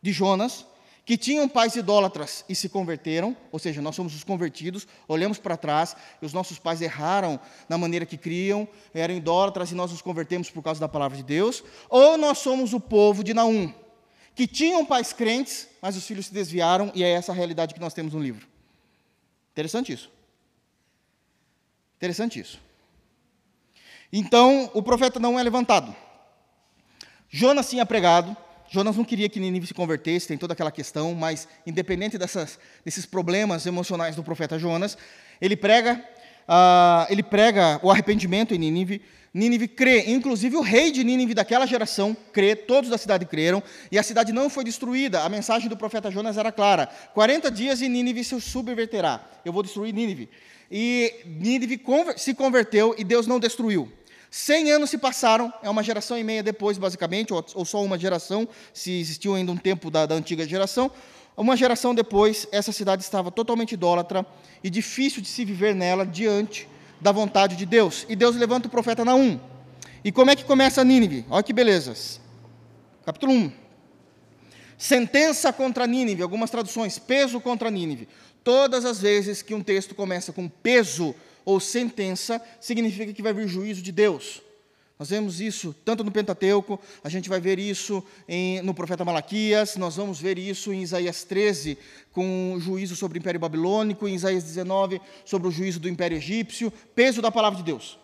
de 0.00 0.10
Jonas, 0.10 0.64
que 1.04 1.18
tinham 1.18 1.46
pais 1.46 1.76
idólatras 1.76 2.42
e 2.48 2.54
se 2.54 2.70
converteram, 2.70 3.36
ou 3.52 3.58
seja, 3.58 3.82
nós 3.82 3.94
somos 3.94 4.14
os 4.14 4.24
convertidos, 4.24 4.88
olhamos 5.06 5.38
para 5.38 5.54
trás 5.54 5.94
e 6.22 6.24
os 6.24 6.32
nossos 6.32 6.58
pais 6.58 6.80
erraram 6.80 7.38
na 7.68 7.76
maneira 7.76 8.06
que 8.06 8.16
criam, 8.16 8.66
eram 8.94 9.14
idólatras 9.14 9.70
e 9.70 9.74
nós 9.74 9.90
nos 9.90 10.00
convertemos 10.00 10.48
por 10.48 10.62
causa 10.62 10.80
da 10.80 10.88
palavra 10.88 11.18
de 11.18 11.22
Deus, 11.22 11.62
ou 11.90 12.16
nós 12.16 12.38
somos 12.38 12.72
o 12.72 12.80
povo 12.80 13.22
de 13.22 13.34
Naum, 13.34 13.70
que 14.34 14.46
tinham 14.46 14.82
pais 14.86 15.12
crentes, 15.12 15.68
mas 15.82 15.94
os 15.94 16.06
filhos 16.06 16.24
se 16.24 16.32
desviaram 16.32 16.90
e 16.94 17.04
é 17.04 17.10
essa 17.10 17.32
a 17.32 17.34
realidade 17.34 17.74
que 17.74 17.80
nós 17.80 17.92
temos 17.92 18.14
no 18.14 18.20
livro. 18.20 18.48
Interessante 19.52 19.92
isso. 19.92 20.10
Interessante 21.98 22.40
isso. 22.40 22.71
Então, 24.12 24.70
o 24.74 24.82
profeta 24.82 25.18
não 25.18 25.38
é 25.38 25.42
levantado. 25.42 25.94
Jonas 27.30 27.70
tinha 27.70 27.86
pregado, 27.86 28.36
Jonas 28.68 28.96
não 28.96 29.04
queria 29.04 29.28
que 29.28 29.40
Nínive 29.40 29.66
se 29.66 29.74
convertesse, 29.74 30.28
tem 30.28 30.36
toda 30.36 30.52
aquela 30.52 30.70
questão, 30.70 31.14
mas 31.14 31.48
independente 31.66 32.16
dessas, 32.16 32.58
desses 32.84 33.06
problemas 33.06 33.66
emocionais 33.66 34.16
do 34.16 34.22
profeta 34.22 34.58
Jonas, 34.58 34.96
ele 35.40 35.56
prega, 35.56 36.02
uh, 36.48 37.10
ele 37.10 37.22
prega 37.22 37.80
o 37.82 37.90
arrependimento 37.90 38.54
em 38.54 38.58
Nínive. 38.58 39.02
Nínive 39.32 39.68
crê, 39.68 40.10
inclusive 40.10 40.56
o 40.56 40.60
rei 40.60 40.90
de 40.90 41.04
Nínive 41.04 41.32
daquela 41.32 41.66
geração 41.66 42.14
crê, 42.34 42.54
todos 42.54 42.90
da 42.90 42.98
cidade 42.98 43.24
creram, 43.24 43.62
e 43.90 43.98
a 43.98 44.02
cidade 44.02 44.30
não 44.30 44.50
foi 44.50 44.64
destruída. 44.64 45.22
A 45.22 45.28
mensagem 45.28 45.68
do 45.70 45.76
profeta 45.76 46.10
Jonas 46.10 46.36
era 46.36 46.52
clara: 46.52 46.86
40 47.14 47.50
dias 47.50 47.80
e 47.80 47.88
Nínive 47.88 48.24
se 48.24 48.38
subverterá. 48.40 49.22
Eu 49.44 49.52
vou 49.52 49.62
destruir 49.62 49.92
Nínive. 49.92 50.28
E 50.70 51.14
Nínive 51.26 51.80
se 52.16 52.34
converteu 52.34 52.94
e 52.96 53.04
Deus 53.04 53.26
não 53.26 53.38
destruiu. 53.40 53.90
Cem 54.34 54.72
anos 54.72 54.88
se 54.88 54.96
passaram, 54.96 55.52
é 55.62 55.68
uma 55.68 55.82
geração 55.82 56.16
e 56.16 56.24
meia 56.24 56.42
depois, 56.42 56.78
basicamente, 56.78 57.34
ou, 57.34 57.44
ou 57.54 57.66
só 57.66 57.84
uma 57.84 57.98
geração, 57.98 58.48
se 58.72 58.90
existiu 58.90 59.34
ainda 59.34 59.52
um 59.52 59.58
tempo 59.58 59.90
da, 59.90 60.06
da 60.06 60.14
antiga 60.14 60.48
geração. 60.48 60.90
Uma 61.36 61.54
geração 61.54 61.94
depois, 61.94 62.48
essa 62.50 62.72
cidade 62.72 63.02
estava 63.02 63.30
totalmente 63.30 63.72
idólatra 63.72 64.24
e 64.64 64.70
difícil 64.70 65.20
de 65.20 65.28
se 65.28 65.44
viver 65.44 65.74
nela 65.74 66.06
diante 66.06 66.66
da 66.98 67.12
vontade 67.12 67.56
de 67.56 67.66
Deus. 67.66 68.06
E 68.08 68.16
Deus 68.16 68.34
levanta 68.34 68.68
o 68.68 68.70
profeta 68.70 69.04
Naum. 69.04 69.38
E 70.02 70.10
como 70.10 70.30
é 70.30 70.34
que 70.34 70.44
começa 70.44 70.82
Nínive? 70.82 71.26
Olha 71.28 71.42
que 71.42 71.52
belezas. 71.52 72.18
Capítulo 73.04 73.34
1. 73.34 73.52
Sentença 74.78 75.52
contra 75.52 75.86
Nínive, 75.86 76.22
algumas 76.22 76.48
traduções, 76.48 76.98
peso 76.98 77.38
contra 77.38 77.70
Nínive. 77.70 78.08
Todas 78.42 78.86
as 78.86 78.98
vezes 78.98 79.42
que 79.42 79.52
um 79.52 79.62
texto 79.62 79.94
começa 79.94 80.32
com 80.32 80.48
peso 80.48 81.14
ou 81.44 81.60
sentença, 81.60 82.40
significa 82.60 83.12
que 83.12 83.22
vai 83.22 83.32
vir 83.32 83.48
juízo 83.48 83.82
de 83.82 83.92
Deus. 83.92 84.42
Nós 84.98 85.10
vemos 85.10 85.40
isso 85.40 85.74
tanto 85.84 86.04
no 86.04 86.12
Pentateuco, 86.12 86.78
a 87.02 87.08
gente 87.08 87.28
vai 87.28 87.40
ver 87.40 87.58
isso 87.58 88.04
em, 88.28 88.62
no 88.62 88.72
profeta 88.72 89.04
Malaquias, 89.04 89.76
nós 89.76 89.96
vamos 89.96 90.20
ver 90.20 90.38
isso 90.38 90.72
em 90.72 90.80
Isaías 90.80 91.24
13, 91.24 91.76
com 92.12 92.54
o 92.54 92.60
juízo 92.60 92.94
sobre 92.94 93.18
o 93.18 93.20
Império 93.20 93.40
Babilônico, 93.40 94.06
em 94.06 94.14
Isaías 94.14 94.44
19, 94.44 95.00
sobre 95.24 95.48
o 95.48 95.50
juízo 95.50 95.80
do 95.80 95.88
Império 95.88 96.16
Egípcio, 96.16 96.72
peso 96.94 97.20
da 97.20 97.32
palavra 97.32 97.56
de 97.56 97.64
Deus. 97.64 97.98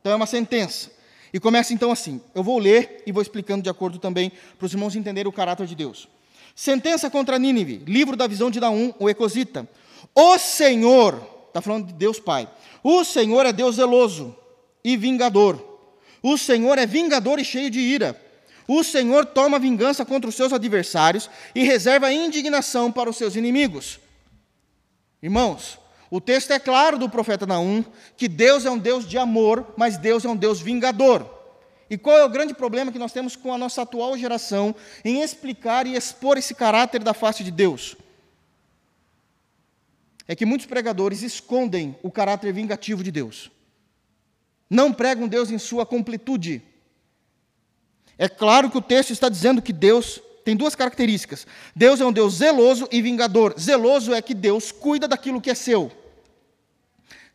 Então 0.00 0.12
é 0.12 0.16
uma 0.16 0.26
sentença. 0.26 0.90
E 1.34 1.38
começa 1.38 1.74
então 1.74 1.92
assim: 1.92 2.20
eu 2.34 2.42
vou 2.42 2.58
ler 2.58 3.02
e 3.06 3.12
vou 3.12 3.20
explicando 3.20 3.62
de 3.62 3.68
acordo 3.68 3.98
também 3.98 4.32
para 4.58 4.64
os 4.66 4.72
irmãos 4.72 4.96
entenderem 4.96 5.28
o 5.28 5.32
caráter 5.32 5.66
de 5.66 5.74
Deus. 5.74 6.08
Sentença 6.54 7.10
contra 7.10 7.38
Nínive, 7.38 7.82
livro 7.86 8.16
da 8.16 8.26
visão 8.26 8.50
de 8.50 8.58
Naum, 8.58 8.94
o 8.98 9.08
Ecosita. 9.08 9.68
O 10.14 10.38
Senhor 10.38 11.39
está 11.50 11.60
falando 11.60 11.86
de 11.86 11.92
Deus 11.92 12.18
Pai. 12.18 12.48
O 12.82 13.04
Senhor 13.04 13.44
é 13.44 13.52
Deus 13.52 13.76
zeloso 13.76 14.34
e 14.82 14.96
vingador. 14.96 15.62
O 16.22 16.36
Senhor 16.38 16.78
é 16.78 16.86
vingador 16.86 17.38
e 17.38 17.44
cheio 17.44 17.70
de 17.70 17.80
ira. 17.80 18.20
O 18.66 18.84
Senhor 18.84 19.26
toma 19.26 19.58
vingança 19.58 20.04
contra 20.04 20.28
os 20.28 20.36
seus 20.36 20.52
adversários 20.52 21.28
e 21.54 21.64
reserva 21.64 22.12
indignação 22.12 22.92
para 22.92 23.10
os 23.10 23.16
seus 23.16 23.34
inimigos. 23.34 23.98
Irmãos, 25.22 25.78
o 26.10 26.20
texto 26.20 26.52
é 26.52 26.58
claro 26.58 26.98
do 26.98 27.08
profeta 27.08 27.46
Naum 27.46 27.84
que 28.16 28.28
Deus 28.28 28.64
é 28.64 28.70
um 28.70 28.78
Deus 28.78 29.06
de 29.08 29.18
amor, 29.18 29.74
mas 29.76 29.98
Deus 29.98 30.24
é 30.24 30.28
um 30.28 30.36
Deus 30.36 30.60
vingador. 30.60 31.38
E 31.90 31.98
qual 31.98 32.16
é 32.16 32.24
o 32.24 32.28
grande 32.28 32.54
problema 32.54 32.92
que 32.92 32.98
nós 32.98 33.12
temos 33.12 33.34
com 33.34 33.52
a 33.52 33.58
nossa 33.58 33.82
atual 33.82 34.16
geração 34.16 34.74
em 35.04 35.20
explicar 35.22 35.86
e 35.86 35.96
expor 35.96 36.38
esse 36.38 36.54
caráter 36.54 37.02
da 37.02 37.12
face 37.12 37.42
de 37.42 37.50
Deus? 37.50 37.96
É 40.30 40.36
que 40.36 40.46
muitos 40.46 40.64
pregadores 40.64 41.22
escondem 41.22 41.98
o 42.04 42.08
caráter 42.08 42.52
vingativo 42.52 43.02
de 43.02 43.10
Deus. 43.10 43.50
Não 44.70 44.92
pregam 44.92 45.26
Deus 45.26 45.50
em 45.50 45.58
sua 45.58 45.84
completude. 45.84 46.62
É 48.16 48.28
claro 48.28 48.70
que 48.70 48.78
o 48.78 48.80
texto 48.80 49.10
está 49.10 49.28
dizendo 49.28 49.60
que 49.60 49.72
Deus 49.72 50.22
tem 50.44 50.54
duas 50.54 50.76
características. 50.76 51.48
Deus 51.74 52.00
é 52.00 52.06
um 52.06 52.12
Deus 52.12 52.34
zeloso 52.34 52.88
e 52.92 53.02
vingador. 53.02 53.58
Zeloso 53.58 54.14
é 54.14 54.22
que 54.22 54.32
Deus 54.32 54.70
cuida 54.70 55.08
daquilo 55.08 55.40
que 55.40 55.50
é 55.50 55.54
seu. 55.56 55.90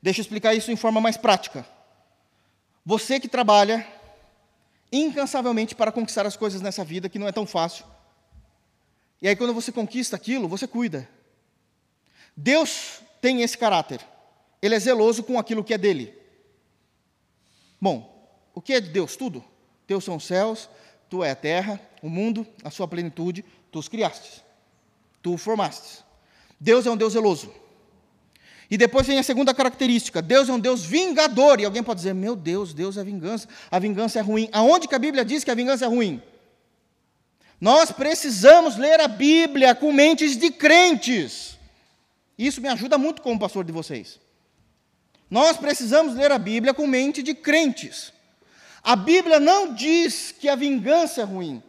Deixa 0.02 0.22
eu 0.22 0.24
explicar 0.24 0.56
isso 0.56 0.72
em 0.72 0.78
forma 0.78 1.02
mais 1.02 1.18
prática. 1.18 1.68
Você 2.86 3.20
que 3.20 3.28
trabalha 3.28 3.86
incansavelmente 4.90 5.76
para 5.76 5.92
conquistar 5.92 6.26
as 6.26 6.38
coisas 6.38 6.62
nessa 6.62 6.86
vida, 6.86 7.10
que 7.10 7.20
não 7.20 7.28
é 7.28 7.34
tão 7.34 7.46
fácil. 7.46 7.86
E 9.22 9.28
aí, 9.28 9.36
quando 9.36 9.54
você 9.54 9.70
conquista 9.70 10.16
aquilo, 10.16 10.48
você 10.48 10.66
cuida. 10.66 11.10
Deus 12.36 13.00
tem 13.22 13.42
esse 13.42 13.58
caráter. 13.58 14.00
Ele 14.62 14.76
é 14.76 14.80
zeloso 14.80 15.24
com 15.24 15.40
aquilo 15.40 15.64
que 15.64 15.74
é 15.74 15.78
dele. 15.78 16.14
Bom, 17.80 18.30
o 18.54 18.62
que 18.62 18.74
é 18.74 18.82
de 18.82 18.90
Deus? 18.90 19.16
Tudo. 19.16 19.44
Teus 19.86 20.04
são 20.04 20.16
os 20.16 20.26
céus, 20.26 20.70
tu 21.10 21.24
é 21.24 21.32
a 21.32 21.36
terra, 21.36 21.80
o 22.02 22.10
mundo, 22.10 22.46
a 22.64 22.72
sua 22.72 22.88
plenitude, 22.88 23.46
tu 23.72 23.80
os 23.80 23.88
criastes. 23.88 24.44
Tu 25.22 25.34
o 25.34 25.38
formastes. 25.38 26.04
Deus 26.60 26.86
é 26.86 26.92
um 26.92 26.98
Deus 26.98 27.14
zeloso. 27.14 27.54
E 28.70 28.78
depois 28.78 29.06
vem 29.06 29.20
a 29.20 29.24
segunda 29.24 29.54
característica: 29.54 30.22
Deus 30.22 30.50
é 30.50 30.54
um 30.54 30.60
Deus 30.60 30.84
vingador. 30.84 31.60
E 31.60 31.66
alguém 31.66 31.84
pode 31.84 32.00
dizer: 32.00 32.14
Meu 32.14 32.36
Deus, 32.36 32.74
Deus 32.74 32.98
é 32.98 33.04
vingança. 33.04 33.48
A 33.70 33.78
vingança 33.78 34.20
é 34.20 34.22
ruim. 34.22 34.50
Aonde 34.52 34.88
que 34.88 34.96
a 34.96 35.00
Bíblia 35.00 35.24
diz 35.24 35.44
que 35.44 35.52
a 35.52 35.56
vingança 35.56 35.86
é 35.86 35.88
ruim? 35.88 36.22
Nós 37.60 37.92
precisamos 37.92 38.76
ler 38.76 39.00
a 39.00 39.08
Bíblia 39.08 39.76
com 39.76 39.94
mentes 39.94 40.36
de 40.38 40.50
crentes. 40.52 41.55
Isso 42.38 42.62
me 42.62 42.68
ajuda 42.68 42.98
muito 42.98 43.22
como 43.22 43.40
pastor 43.40 43.64
de 43.64 43.72
vocês. 43.72 44.20
Nós 45.30 45.58
precisamos 45.58 46.16
ler 46.16 46.32
a 46.32 46.38
Bíblia 46.38 46.74
com 46.74 46.86
mente 46.86 47.24
de 47.24 47.34
crentes. 47.34 48.14
A 48.84 48.96
Bíblia 48.96 49.40
não 49.40 49.74
diz 49.74 50.32
que 50.32 50.48
a 50.48 50.56
vingança 50.56 51.22
é 51.22 51.24
ruim. 51.24 51.64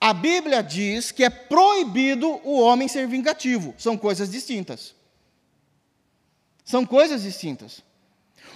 A 0.00 0.12
Bíblia 0.12 0.62
diz 0.62 1.12
que 1.12 1.22
é 1.22 1.30
proibido 1.30 2.40
o 2.42 2.58
homem 2.60 2.88
ser 2.88 3.06
vingativo. 3.06 3.74
São 3.78 3.96
coisas 3.96 4.30
distintas. 4.30 4.94
São 6.64 6.84
coisas 6.84 7.22
distintas. 7.22 7.82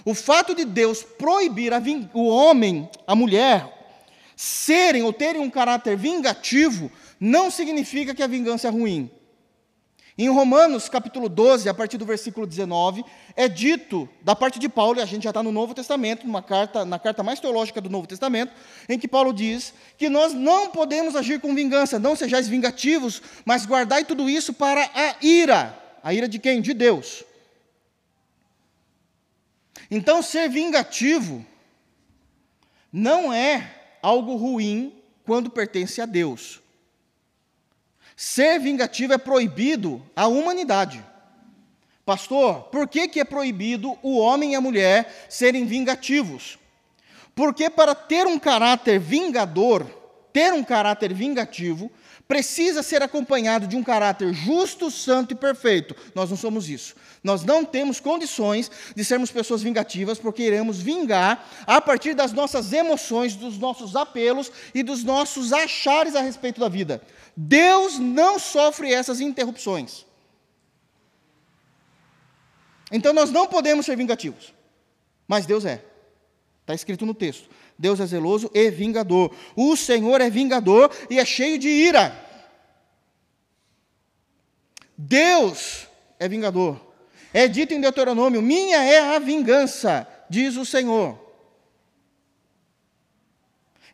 O 0.03 0.13
fato 0.13 0.53
de 0.53 0.65
Deus 0.65 1.03
proibir 1.03 1.71
o 2.13 2.27
homem, 2.27 2.89
a 3.05 3.15
mulher, 3.15 3.73
serem 4.35 5.03
ou 5.03 5.13
terem 5.13 5.41
um 5.41 5.49
caráter 5.49 5.95
vingativo, 5.95 6.91
não 7.19 7.49
significa 7.49 8.13
que 8.13 8.21
a 8.21 8.27
vingança 8.27 8.67
é 8.67 8.71
ruim. 8.71 9.09
Em 10.19 10.29
Romanos 10.29 10.89
capítulo 10.89 11.29
12, 11.29 11.69
a 11.69 11.73
partir 11.75 11.99
do 11.99 12.05
versículo 12.05 12.47
19, 12.47 13.05
é 13.35 13.47
dito, 13.47 14.09
da 14.21 14.35
parte 14.35 14.57
de 14.57 14.67
Paulo, 14.67 14.97
e 14.97 15.01
a 15.03 15.05
gente 15.05 15.25
já 15.25 15.29
está 15.29 15.43
no 15.43 15.51
Novo 15.51 15.75
Testamento, 15.75 16.25
numa 16.25 16.41
carta, 16.41 16.83
na 16.83 16.97
carta 16.97 17.21
mais 17.21 17.39
teológica 17.39 17.79
do 17.79 17.87
Novo 17.87 18.07
Testamento, 18.07 18.51
em 18.89 18.97
que 18.97 19.07
Paulo 19.07 19.31
diz 19.31 19.75
que 19.95 20.09
nós 20.09 20.33
não 20.33 20.71
podemos 20.71 21.15
agir 21.15 21.39
com 21.39 21.53
vingança, 21.53 21.99
não 21.99 22.15
sejais 22.15 22.47
vingativos, 22.47 23.21
mas 23.45 23.67
guardai 23.67 24.05
tudo 24.05 24.27
isso 24.27 24.53
para 24.53 24.89
a 24.95 25.23
ira. 25.23 25.77
A 26.01 26.11
ira 26.15 26.27
de 26.27 26.39
quem? 26.39 26.61
De 26.61 26.73
Deus. 26.73 27.23
Então, 29.91 30.23
ser 30.23 30.49
vingativo 30.49 31.45
não 32.91 33.31
é 33.31 33.71
algo 34.01 34.35
ruim 34.35 34.99
quando 35.23 35.51
pertence 35.51 36.01
a 36.01 36.07
Deus. 36.07 36.59
Ser 38.19 38.59
vingativo 38.59 39.13
é 39.13 39.17
proibido 39.19 40.01
à 40.15 40.25
humanidade. 40.25 41.05
Pastor, 42.03 42.63
por 42.71 42.87
que, 42.87 43.07
que 43.07 43.19
é 43.19 43.23
proibido 43.23 43.95
o 44.01 44.17
homem 44.17 44.53
e 44.53 44.55
a 44.55 44.61
mulher 44.61 45.27
serem 45.29 45.67
vingativos? 45.67 46.57
Porque 47.35 47.69
para 47.69 47.93
ter 47.93 48.25
um 48.25 48.39
caráter 48.39 48.99
vingador, 48.99 49.85
ter 50.33 50.51
um 50.51 50.63
caráter 50.63 51.13
vingativo, 51.13 51.91
precisa 52.27 52.81
ser 52.81 53.03
acompanhado 53.03 53.67
de 53.67 53.75
um 53.75 53.83
caráter 53.83 54.33
justo, 54.33 54.89
santo 54.89 55.33
e 55.33 55.35
perfeito. 55.35 55.95
Nós 56.15 56.27
não 56.31 56.37
somos 56.37 56.67
isso. 56.67 56.95
Nós 57.23 57.43
não 57.43 57.63
temos 57.63 57.99
condições 57.99 58.71
de 58.95 59.05
sermos 59.05 59.29
pessoas 59.29 59.61
vingativas, 59.61 60.17
porque 60.17 60.41
iremos 60.41 60.81
vingar 60.81 61.47
a 61.67 61.79
partir 61.79 62.15
das 62.15 62.33
nossas 62.33 62.73
emoções, 62.73 63.35
dos 63.35 63.59
nossos 63.59 63.95
apelos 63.95 64.51
e 64.73 64.81
dos 64.81 65.03
nossos 65.03 65.53
achares 65.53 66.15
a 66.15 66.21
respeito 66.21 66.59
da 66.59 66.67
vida. 66.67 66.99
Deus 67.39 67.99
não 67.99 68.39
sofre 68.39 68.91
essas 68.91 69.21
interrupções. 69.21 70.07
Então 72.91 73.13
nós 73.13 73.29
não 73.29 73.47
podemos 73.47 73.85
ser 73.85 73.95
vingativos, 73.95 74.55
mas 75.27 75.45
Deus 75.45 75.63
é. 75.63 75.85
Está 76.61 76.73
escrito 76.73 77.05
no 77.05 77.13
texto. 77.13 77.47
Deus 77.77 77.99
é 77.99 78.07
zeloso 78.07 78.49
e 78.53 78.71
vingador. 78.71 79.33
O 79.55 79.77
Senhor 79.77 80.19
é 80.19 80.31
vingador 80.31 80.91
e 81.11 81.19
é 81.19 81.25
cheio 81.25 81.59
de 81.59 81.69
ira. 81.69 82.25
Deus 84.97 85.87
é 86.17 86.27
vingador. 86.27 86.81
É 87.31 87.47
dito 87.47 87.73
em 87.73 87.79
Deuteronômio: 87.79 88.41
Minha 88.41 88.83
é 88.83 89.15
a 89.15 89.19
vingança, 89.19 90.07
diz 90.27 90.57
o 90.57 90.65
Senhor. 90.65 91.19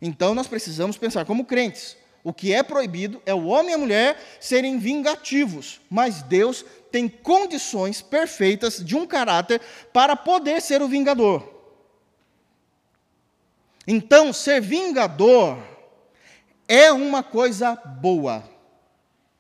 Então 0.02 0.34
nós 0.34 0.48
precisamos 0.48 0.98
pensar 0.98 1.26
como 1.26 1.46
crentes. 1.46 1.98
O 2.24 2.32
que 2.32 2.54
é 2.54 2.64
proibido 2.64 3.22
é 3.26 3.34
o 3.34 3.46
homem 3.48 3.72
e 3.72 3.74
a 3.74 3.78
mulher 3.78 4.18
serem 4.40 4.80
vingativos, 4.80 5.82
mas 5.90 6.22
Deus 6.22 6.64
tem 6.90 7.10
condições 7.10 8.02
perfeitas 8.02 8.84
de 8.84 8.96
um 8.96 9.06
caráter 9.06 9.60
para 9.92 10.16
poder 10.16 10.62
ser 10.62 10.82
o 10.82 10.88
vingador. 10.88 11.52
Então, 13.86 14.32
ser 14.32 14.62
vingador 14.62 15.58
é 16.68 16.92
uma 16.94 17.22
coisa 17.22 17.76
boa, 17.76 18.44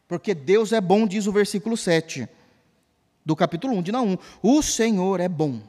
porque 0.07 0.33
Deus 0.33 0.73
é 0.73 0.81
bom, 0.81 1.07
diz 1.07 1.25
o 1.25 1.31
versículo 1.31 1.77
7 1.77 2.27
do 3.25 3.35
capítulo 3.35 3.73
1 3.75 3.81
de 3.81 3.91
Naum. 3.93 4.17
O 4.41 4.61
Senhor 4.61 5.21
é 5.21 5.29
bom. 5.29 5.61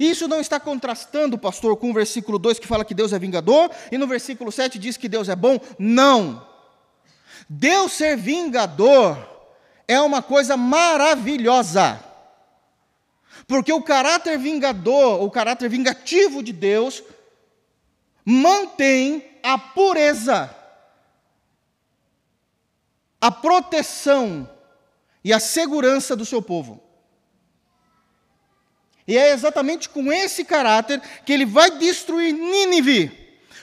Isso 0.00 0.26
não 0.26 0.40
está 0.40 0.58
contrastando, 0.58 1.36
pastor, 1.36 1.76
com 1.76 1.90
o 1.90 1.92
versículo 1.92 2.38
2 2.38 2.58
que 2.58 2.66
fala 2.66 2.86
que 2.86 2.94
Deus 2.94 3.12
é 3.12 3.18
vingador, 3.18 3.70
e 3.92 3.98
no 3.98 4.06
versículo 4.06 4.50
7 4.50 4.78
diz 4.78 4.96
que 4.96 5.10
Deus 5.10 5.28
é 5.28 5.36
bom? 5.36 5.60
Não. 5.78 6.48
Deus 7.46 7.92
ser 7.92 8.16
vingador 8.16 9.18
é 9.86 10.00
uma 10.00 10.22
coisa 10.22 10.56
maravilhosa. 10.56 12.02
Porque 13.46 13.70
o 13.70 13.82
caráter 13.82 14.38
vingador, 14.38 15.22
o 15.22 15.30
caráter 15.30 15.68
vingativo 15.68 16.42
de 16.42 16.54
Deus, 16.54 17.02
mantém 18.24 19.22
a 19.42 19.58
pureza, 19.58 20.48
a 23.20 23.30
proteção 23.30 24.48
e 25.22 25.30
a 25.30 25.38
segurança 25.38 26.16
do 26.16 26.24
seu 26.24 26.40
povo. 26.40 26.89
E 29.10 29.18
é 29.18 29.32
exatamente 29.32 29.88
com 29.88 30.12
esse 30.12 30.44
caráter 30.44 31.02
que 31.26 31.32
ele 31.32 31.44
vai 31.44 31.68
destruir 31.72 32.32
Nínive. 32.32 33.10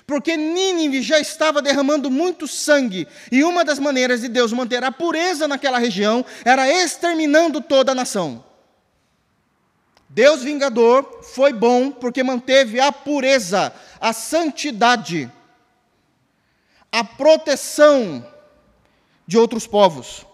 Porque 0.06 0.36
Nínive 0.36 1.02
já 1.02 1.22
estava 1.22 1.62
derramando 1.62 2.12
muito 2.12 2.46
sangue, 2.50 3.08
e 3.32 3.46
uma 3.46 3.64
das 3.64 3.80
maneiras 3.80 4.20
de 4.20 4.28
Deus 4.28 4.52
manter 4.52 4.84
a 4.84 4.92
pureza 4.92 5.48
naquela 5.48 5.78
região 5.78 6.26
era 6.44 6.70
exterminando 6.70 7.62
toda 7.62 7.94
a 7.94 7.96
nação. 7.96 8.44
Deus 10.10 10.44
vingador 10.44 11.22
foi 11.24 11.54
bom 11.54 11.92
porque 11.92 12.24
manteve 12.24 12.82
a 12.82 12.92
pureza, 12.92 13.74
a 14.02 14.12
santidade, 14.12 15.32
a 16.92 17.06
proteção 17.06 18.28
de 19.26 19.38
outros 19.38 19.66
povos. 19.66 20.26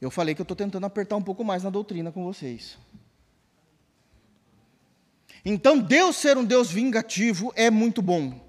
Eu 0.00 0.10
falei 0.10 0.34
que 0.34 0.40
eu 0.40 0.44
estou 0.44 0.56
tentando 0.56 0.86
apertar 0.86 1.16
um 1.16 1.22
pouco 1.22 1.44
mais 1.44 1.62
na 1.62 1.70
doutrina 1.70 2.12
com 2.12 2.24
vocês. 2.24 2.78
Então, 5.44 5.78
Deus 5.78 6.16
ser 6.16 6.36
um 6.36 6.44
Deus 6.44 6.70
vingativo 6.70 7.52
é 7.56 7.70
muito 7.70 8.02
bom. 8.02 8.47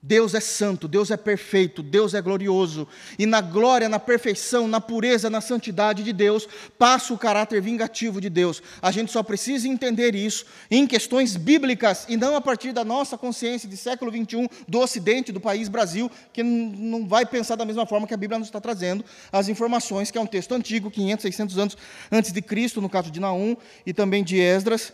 Deus 0.00 0.32
é 0.32 0.40
santo, 0.40 0.86
Deus 0.86 1.10
é 1.10 1.16
perfeito, 1.16 1.82
Deus 1.82 2.14
é 2.14 2.22
glorioso, 2.22 2.86
e 3.18 3.26
na 3.26 3.40
glória, 3.40 3.88
na 3.88 3.98
perfeição, 3.98 4.68
na 4.68 4.80
pureza, 4.80 5.28
na 5.28 5.40
santidade 5.40 6.04
de 6.04 6.12
Deus, 6.12 6.48
passa 6.78 7.12
o 7.12 7.18
caráter 7.18 7.60
vingativo 7.60 8.20
de 8.20 8.30
Deus. 8.30 8.62
A 8.80 8.92
gente 8.92 9.10
só 9.10 9.24
precisa 9.24 9.66
entender 9.66 10.14
isso 10.14 10.46
em 10.70 10.86
questões 10.86 11.36
bíblicas 11.36 12.06
e 12.08 12.16
não 12.16 12.36
a 12.36 12.40
partir 12.40 12.72
da 12.72 12.84
nossa 12.84 13.18
consciência 13.18 13.68
de 13.68 13.76
século 13.76 14.12
21 14.12 14.46
do 14.68 14.78
Ocidente, 14.78 15.32
do 15.32 15.40
país 15.40 15.68
Brasil, 15.68 16.08
que 16.32 16.44
não 16.44 17.04
vai 17.06 17.26
pensar 17.26 17.56
da 17.56 17.64
mesma 17.64 17.84
forma 17.84 18.06
que 18.06 18.14
a 18.14 18.18
Bíblia 18.18 18.38
nos 18.38 18.48
está 18.48 18.60
trazendo 18.60 19.04
as 19.32 19.48
informações, 19.48 20.12
que 20.12 20.18
é 20.18 20.20
um 20.20 20.26
texto 20.26 20.52
antigo, 20.54 20.92
500, 20.92 21.22
600 21.22 21.58
anos 21.58 21.76
antes 22.12 22.30
de 22.32 22.40
Cristo, 22.40 22.80
no 22.80 22.88
caso 22.88 23.10
de 23.10 23.18
Naum 23.18 23.56
e 23.84 23.92
também 23.92 24.22
de 24.22 24.38
Esdras. 24.38 24.92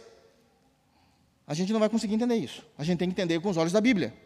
A 1.46 1.52
gente 1.52 1.74
não 1.74 1.80
vai 1.80 1.90
conseguir 1.90 2.14
entender 2.14 2.36
isso. 2.36 2.64
A 2.78 2.82
gente 2.82 3.00
tem 3.00 3.08
que 3.08 3.12
entender 3.12 3.38
com 3.38 3.50
os 3.50 3.58
olhos 3.58 3.72
da 3.72 3.82
Bíblia 3.82 4.23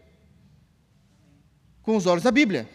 com 1.88 1.96
os 1.96 2.04
olhos 2.04 2.22
da 2.22 2.30
Bíblia. 2.30 2.68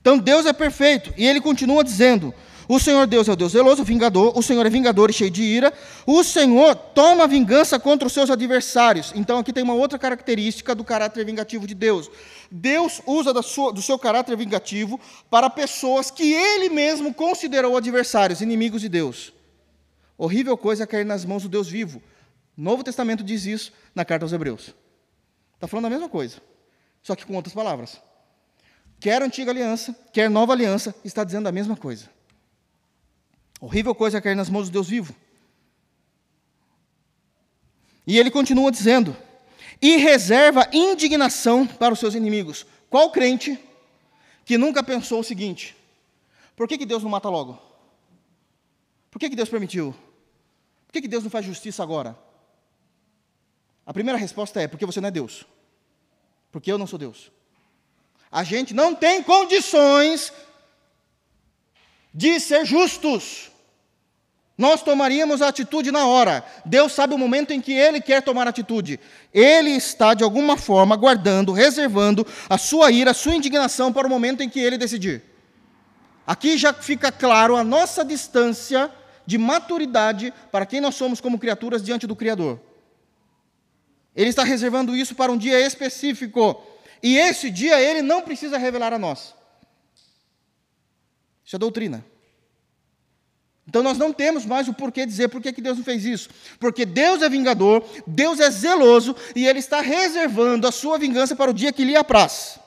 Então 0.00 0.16
Deus 0.16 0.46
é 0.46 0.52
perfeito, 0.52 1.12
e 1.16 1.26
ele 1.26 1.40
continua 1.40 1.82
dizendo: 1.82 2.32
O 2.68 2.78
Senhor 2.78 3.08
Deus 3.08 3.28
é 3.28 3.32
o 3.32 3.34
Deus 3.34 3.50
zeloso, 3.50 3.82
vingador, 3.82 4.38
o 4.38 4.40
Senhor 4.40 4.64
é 4.64 4.70
vingador 4.70 5.10
e 5.10 5.12
cheio 5.12 5.32
de 5.32 5.42
ira, 5.42 5.72
o 6.06 6.22
Senhor 6.22 6.76
toma 6.76 7.26
vingança 7.26 7.76
contra 7.80 8.06
os 8.06 8.12
seus 8.12 8.30
adversários. 8.30 9.12
Então 9.16 9.40
aqui 9.40 9.52
tem 9.52 9.64
uma 9.64 9.74
outra 9.74 9.98
característica 9.98 10.76
do 10.76 10.84
caráter 10.84 11.24
vingativo 11.26 11.66
de 11.66 11.74
Deus. 11.74 12.08
Deus 12.52 13.02
usa 13.04 13.34
do 13.34 13.82
seu 13.82 13.98
caráter 13.98 14.36
vingativo 14.36 15.00
para 15.28 15.50
pessoas 15.50 16.08
que 16.08 16.32
ele 16.32 16.68
mesmo 16.68 17.12
considerou 17.12 17.76
adversários, 17.76 18.40
inimigos 18.40 18.80
de 18.80 18.88
Deus. 18.88 19.32
Horrível 20.16 20.56
coisa 20.56 20.84
é 20.84 20.86
cair 20.86 21.04
nas 21.04 21.24
mãos 21.24 21.42
do 21.42 21.48
Deus 21.48 21.66
vivo. 21.68 22.00
Novo 22.56 22.84
Testamento 22.84 23.24
diz 23.24 23.44
isso 23.44 23.72
na 23.92 24.04
carta 24.04 24.24
aos 24.24 24.32
Hebreus. 24.32 24.72
Está 25.56 25.66
falando 25.66 25.86
a 25.86 25.90
mesma 25.90 26.08
coisa 26.08 26.36
só 27.06 27.14
que 27.14 27.24
com 27.24 27.36
outras 27.36 27.54
palavras. 27.54 28.02
Quer 28.98 29.22
antiga 29.22 29.52
aliança, 29.52 29.94
quer 30.12 30.28
nova 30.28 30.52
aliança, 30.52 30.92
está 31.04 31.22
dizendo 31.22 31.48
a 31.48 31.52
mesma 31.52 31.76
coisa. 31.76 32.10
Horrível 33.60 33.94
coisa 33.94 34.18
é 34.18 34.20
cair 34.20 34.34
nas 34.34 34.50
mãos 34.50 34.68
do 34.68 34.72
Deus 34.72 34.88
vivo. 34.88 35.14
E 38.04 38.18
ele 38.18 38.28
continua 38.28 38.72
dizendo: 38.72 39.16
e 39.80 39.98
reserva 39.98 40.68
indignação 40.72 41.64
para 41.64 41.94
os 41.94 42.00
seus 42.00 42.16
inimigos. 42.16 42.66
Qual 42.90 43.12
crente 43.12 43.56
que 44.44 44.58
nunca 44.58 44.82
pensou 44.82 45.20
o 45.20 45.24
seguinte: 45.24 45.76
por 46.56 46.66
que, 46.66 46.76
que 46.76 46.86
Deus 46.86 47.04
não 47.04 47.10
mata 47.10 47.28
logo? 47.28 47.56
Por 49.12 49.20
que, 49.20 49.30
que 49.30 49.36
Deus 49.36 49.48
permitiu? 49.48 49.94
Por 50.88 50.92
que, 50.92 51.02
que 51.02 51.08
Deus 51.08 51.22
não 51.22 51.30
faz 51.30 51.46
justiça 51.46 51.84
agora? 51.84 52.18
A 53.86 53.92
primeira 53.92 54.18
resposta 54.18 54.60
é: 54.60 54.66
porque 54.66 54.84
você 54.84 55.00
não 55.00 55.06
é 55.06 55.12
Deus 55.12 55.46
porque 56.56 56.72
eu 56.72 56.78
não 56.78 56.86
sou 56.86 56.98
Deus. 56.98 57.30
A 58.32 58.42
gente 58.42 58.72
não 58.72 58.94
tem 58.94 59.22
condições 59.22 60.32
de 62.14 62.40
ser 62.40 62.64
justos. 62.64 63.50
Nós 64.56 64.82
tomaríamos 64.82 65.42
a 65.42 65.48
atitude 65.48 65.92
na 65.92 66.06
hora. 66.06 66.42
Deus 66.64 66.92
sabe 66.92 67.12
o 67.12 67.18
momento 67.18 67.50
em 67.50 67.60
que 67.60 67.74
Ele 67.74 68.00
quer 68.00 68.22
tomar 68.22 68.48
atitude. 68.48 68.98
Ele 69.34 69.68
está, 69.68 70.14
de 70.14 70.24
alguma 70.24 70.56
forma, 70.56 70.96
guardando, 70.96 71.52
reservando 71.52 72.26
a 72.48 72.56
sua 72.56 72.90
ira, 72.90 73.10
a 73.10 73.14
sua 73.14 73.34
indignação 73.34 73.92
para 73.92 74.06
o 74.06 74.10
momento 74.10 74.42
em 74.42 74.48
que 74.48 74.58
Ele 74.58 74.78
decidir. 74.78 75.22
Aqui 76.26 76.56
já 76.56 76.72
fica 76.72 77.12
claro 77.12 77.54
a 77.54 77.62
nossa 77.62 78.02
distância 78.02 78.90
de 79.26 79.36
maturidade 79.36 80.32
para 80.50 80.64
quem 80.64 80.80
nós 80.80 80.94
somos 80.94 81.20
como 81.20 81.38
criaturas 81.38 81.82
diante 81.82 82.06
do 82.06 82.16
Criador. 82.16 82.58
Ele 84.16 84.30
está 84.30 84.42
reservando 84.42 84.96
isso 84.96 85.14
para 85.14 85.30
um 85.30 85.36
dia 85.36 85.60
específico. 85.60 86.60
E 87.02 87.18
esse 87.18 87.50
dia 87.50 87.80
ele 87.80 88.00
não 88.00 88.22
precisa 88.22 88.56
revelar 88.56 88.92
a 88.92 88.98
nós. 88.98 89.34
Isso 91.44 91.54
é 91.54 91.58
doutrina. 91.58 92.04
Então 93.68 93.82
nós 93.82 93.98
não 93.98 94.12
temos 94.12 94.46
mais 94.46 94.68
o 94.68 94.72
porquê 94.72 95.04
dizer 95.04 95.28
por 95.28 95.42
que 95.42 95.52
Deus 95.60 95.76
não 95.76 95.84
fez 95.84 96.04
isso. 96.04 96.30
Porque 96.58 96.86
Deus 96.86 97.20
é 97.20 97.28
vingador, 97.28 97.84
Deus 98.06 98.40
é 98.40 98.50
zeloso 98.50 99.14
e 99.34 99.46
Ele 99.46 99.58
está 99.58 99.80
reservando 99.80 100.66
a 100.66 100.72
sua 100.72 100.98
vingança 100.98 101.36
para 101.36 101.50
o 101.50 101.54
dia 101.54 101.72
que 101.72 101.84
lhe 101.84 101.96
apraz. 101.96 102.58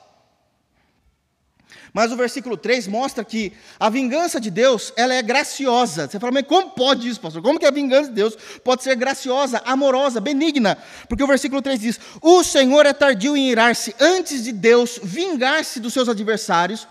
Mas 1.92 2.12
o 2.12 2.16
versículo 2.16 2.56
3 2.56 2.86
mostra 2.86 3.24
que 3.24 3.52
a 3.78 3.90
vingança 3.90 4.40
de 4.40 4.50
Deus, 4.50 4.92
ela 4.96 5.14
é 5.14 5.22
graciosa. 5.22 6.08
Você 6.08 6.20
fala, 6.20 6.32
mas 6.32 6.46
como 6.46 6.70
pode 6.70 7.08
isso, 7.08 7.20
pastor? 7.20 7.42
Como 7.42 7.58
que 7.58 7.66
a 7.66 7.70
vingança 7.70 8.08
de 8.08 8.14
Deus 8.14 8.36
pode 8.62 8.82
ser 8.82 8.94
graciosa, 8.94 9.60
amorosa, 9.64 10.20
benigna? 10.20 10.78
Porque 11.08 11.24
o 11.24 11.26
versículo 11.26 11.60
3 11.60 11.80
diz: 11.80 12.00
O 12.20 12.44
Senhor 12.44 12.86
é 12.86 12.92
tardio 12.92 13.36
em 13.36 13.50
irar-se 13.50 13.94
antes 13.98 14.44
de 14.44 14.52
Deus 14.52 15.00
vingar-se 15.02 15.80
dos 15.80 15.92
seus 15.92 16.08
adversários. 16.08 16.86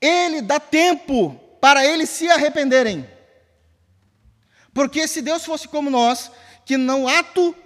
Ele 0.00 0.42
dá 0.42 0.60
tempo 0.60 1.40
para 1.60 1.84
eles 1.84 2.10
se 2.10 2.28
arrependerem. 2.28 3.08
Porque 4.74 5.08
se 5.08 5.22
Deus 5.22 5.42
fosse 5.42 5.66
como 5.66 5.88
nós, 5.88 6.30
que 6.66 6.76
não 6.76 7.08
ato 7.08 7.56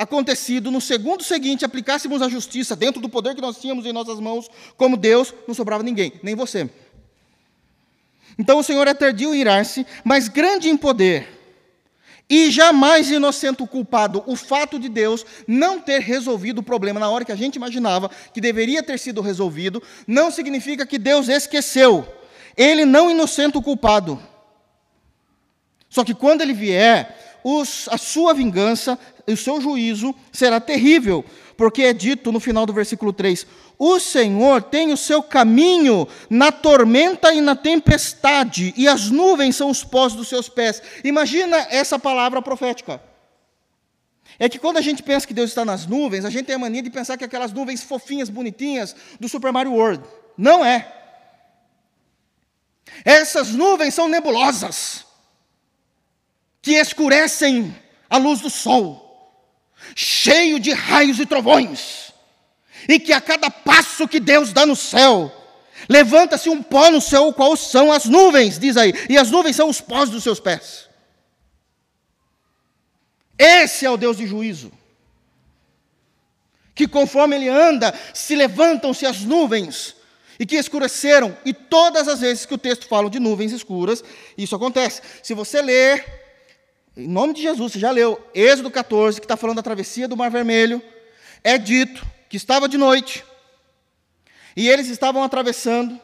acontecido, 0.00 0.70
no 0.70 0.80
segundo 0.80 1.22
seguinte 1.22 1.62
aplicássemos 1.62 2.22
a 2.22 2.28
justiça 2.28 2.74
dentro 2.74 3.02
do 3.02 3.08
poder 3.08 3.34
que 3.34 3.40
nós 3.42 3.58
tínhamos 3.58 3.84
em 3.84 3.92
nossas 3.92 4.18
mãos, 4.18 4.48
como 4.74 4.96
Deus, 4.96 5.34
não 5.46 5.54
sobrava 5.54 5.82
ninguém, 5.82 6.14
nem 6.22 6.34
você. 6.34 6.70
Então 8.38 8.58
o 8.58 8.62
Senhor 8.62 8.88
é 8.88 8.94
tardio 8.94 9.34
em 9.34 9.40
irar-se, 9.40 9.86
mas 10.02 10.26
grande 10.26 10.70
em 10.70 10.76
poder, 10.76 11.28
e 12.30 12.50
jamais 12.50 13.10
inocente 13.10 13.62
o 13.62 13.66
culpado. 13.66 14.22
O 14.26 14.36
fato 14.36 14.78
de 14.78 14.88
Deus 14.88 15.26
não 15.46 15.78
ter 15.78 16.00
resolvido 16.00 16.60
o 16.60 16.62
problema 16.62 16.98
na 16.98 17.10
hora 17.10 17.24
que 17.24 17.32
a 17.32 17.36
gente 17.36 17.56
imaginava 17.56 18.10
que 18.32 18.40
deveria 18.40 18.82
ter 18.82 18.98
sido 18.98 19.20
resolvido, 19.20 19.82
não 20.06 20.30
significa 20.30 20.86
que 20.86 20.96
Deus 20.96 21.28
esqueceu. 21.28 22.08
Ele 22.56 22.86
não 22.86 23.10
inocenta 23.10 23.58
o 23.58 23.62
culpado. 23.62 24.18
Só 25.90 26.04
que 26.04 26.14
quando 26.14 26.40
ele 26.40 26.54
vier, 26.54 27.40
os, 27.42 27.88
a 27.88 27.98
sua 27.98 28.32
vingança 28.32 28.98
o 29.32 29.36
seu 29.36 29.60
juízo 29.60 30.14
será 30.32 30.60
terrível, 30.60 31.24
porque 31.56 31.82
é 31.82 31.92
dito 31.92 32.32
no 32.32 32.40
final 32.40 32.64
do 32.64 32.72
versículo 32.72 33.12
3: 33.12 33.46
O 33.78 33.98
Senhor 33.98 34.62
tem 34.62 34.92
o 34.92 34.96
seu 34.96 35.22
caminho 35.22 36.08
na 36.28 36.50
tormenta 36.50 37.32
e 37.32 37.40
na 37.40 37.54
tempestade, 37.54 38.72
e 38.76 38.88
as 38.88 39.10
nuvens 39.10 39.56
são 39.56 39.70
os 39.70 39.84
pós 39.84 40.14
dos 40.14 40.28
seus 40.28 40.48
pés. 40.48 40.82
Imagina 41.04 41.56
essa 41.70 41.98
palavra 41.98 42.40
profética. 42.40 43.00
É 44.38 44.48
que 44.48 44.58
quando 44.58 44.78
a 44.78 44.80
gente 44.80 45.02
pensa 45.02 45.26
que 45.26 45.34
Deus 45.34 45.50
está 45.50 45.64
nas 45.64 45.86
nuvens, 45.86 46.24
a 46.24 46.30
gente 46.30 46.46
tem 46.46 46.54
a 46.54 46.58
mania 46.58 46.82
de 46.82 46.88
pensar 46.88 47.18
que 47.18 47.24
aquelas 47.24 47.52
nuvens 47.52 47.82
fofinhas, 47.82 48.30
bonitinhas 48.30 48.96
do 49.18 49.28
Super 49.28 49.52
Mario 49.52 49.72
World. 49.72 50.02
Não 50.36 50.64
é. 50.64 50.90
Essas 53.04 53.50
nuvens 53.50 53.94
são 53.94 54.08
nebulosas, 54.08 55.04
que 56.62 56.72
escurecem 56.72 57.74
a 58.08 58.16
luz 58.16 58.40
do 58.40 58.50
sol, 58.50 59.09
cheio 59.94 60.58
de 60.60 60.72
raios 60.72 61.18
e 61.18 61.26
trovões, 61.26 62.12
e 62.88 62.98
que 62.98 63.12
a 63.12 63.20
cada 63.20 63.50
passo 63.50 64.08
que 64.08 64.20
Deus 64.20 64.52
dá 64.52 64.64
no 64.64 64.76
céu, 64.76 65.32
levanta-se 65.88 66.48
um 66.48 66.62
pó 66.62 66.90
no 66.90 67.00
céu, 67.00 67.32
qual 67.32 67.56
são 67.56 67.92
as 67.92 68.04
nuvens, 68.04 68.58
diz 68.58 68.76
aí, 68.76 68.92
e 69.08 69.18
as 69.18 69.30
nuvens 69.30 69.56
são 69.56 69.68
os 69.68 69.80
pós 69.80 70.10
dos 70.10 70.22
seus 70.22 70.40
pés. 70.40 70.88
Esse 73.38 73.86
é 73.86 73.90
o 73.90 73.96
Deus 73.96 74.18
de 74.18 74.26
juízo. 74.26 74.70
Que 76.74 76.86
conforme 76.86 77.36
ele 77.36 77.48
anda, 77.48 77.98
se 78.12 78.34
levantam-se 78.34 79.06
as 79.06 79.20
nuvens 79.22 79.96
e 80.38 80.46
que 80.46 80.56
escureceram, 80.56 81.36
e 81.44 81.52
todas 81.52 82.08
as 82.08 82.20
vezes 82.20 82.46
que 82.46 82.54
o 82.54 82.58
texto 82.58 82.86
fala 82.86 83.10
de 83.10 83.20
nuvens 83.20 83.52
escuras, 83.52 84.02
isso 84.38 84.56
acontece. 84.56 85.02
Se 85.22 85.34
você 85.34 85.60
ler, 85.60 86.29
em 87.00 87.08
nome 87.08 87.32
de 87.32 87.40
Jesus, 87.40 87.72
você 87.72 87.78
já 87.78 87.90
leu 87.90 88.20
Êxodo 88.34 88.70
14, 88.70 89.20
que 89.20 89.24
está 89.24 89.36
falando 89.36 89.56
da 89.56 89.62
travessia 89.62 90.06
do 90.06 90.16
Mar 90.16 90.30
Vermelho, 90.30 90.82
é 91.42 91.56
dito 91.56 92.06
que 92.28 92.36
estava 92.36 92.68
de 92.68 92.76
noite, 92.76 93.24
e 94.54 94.68
eles 94.68 94.88
estavam 94.88 95.24
atravessando, 95.24 95.98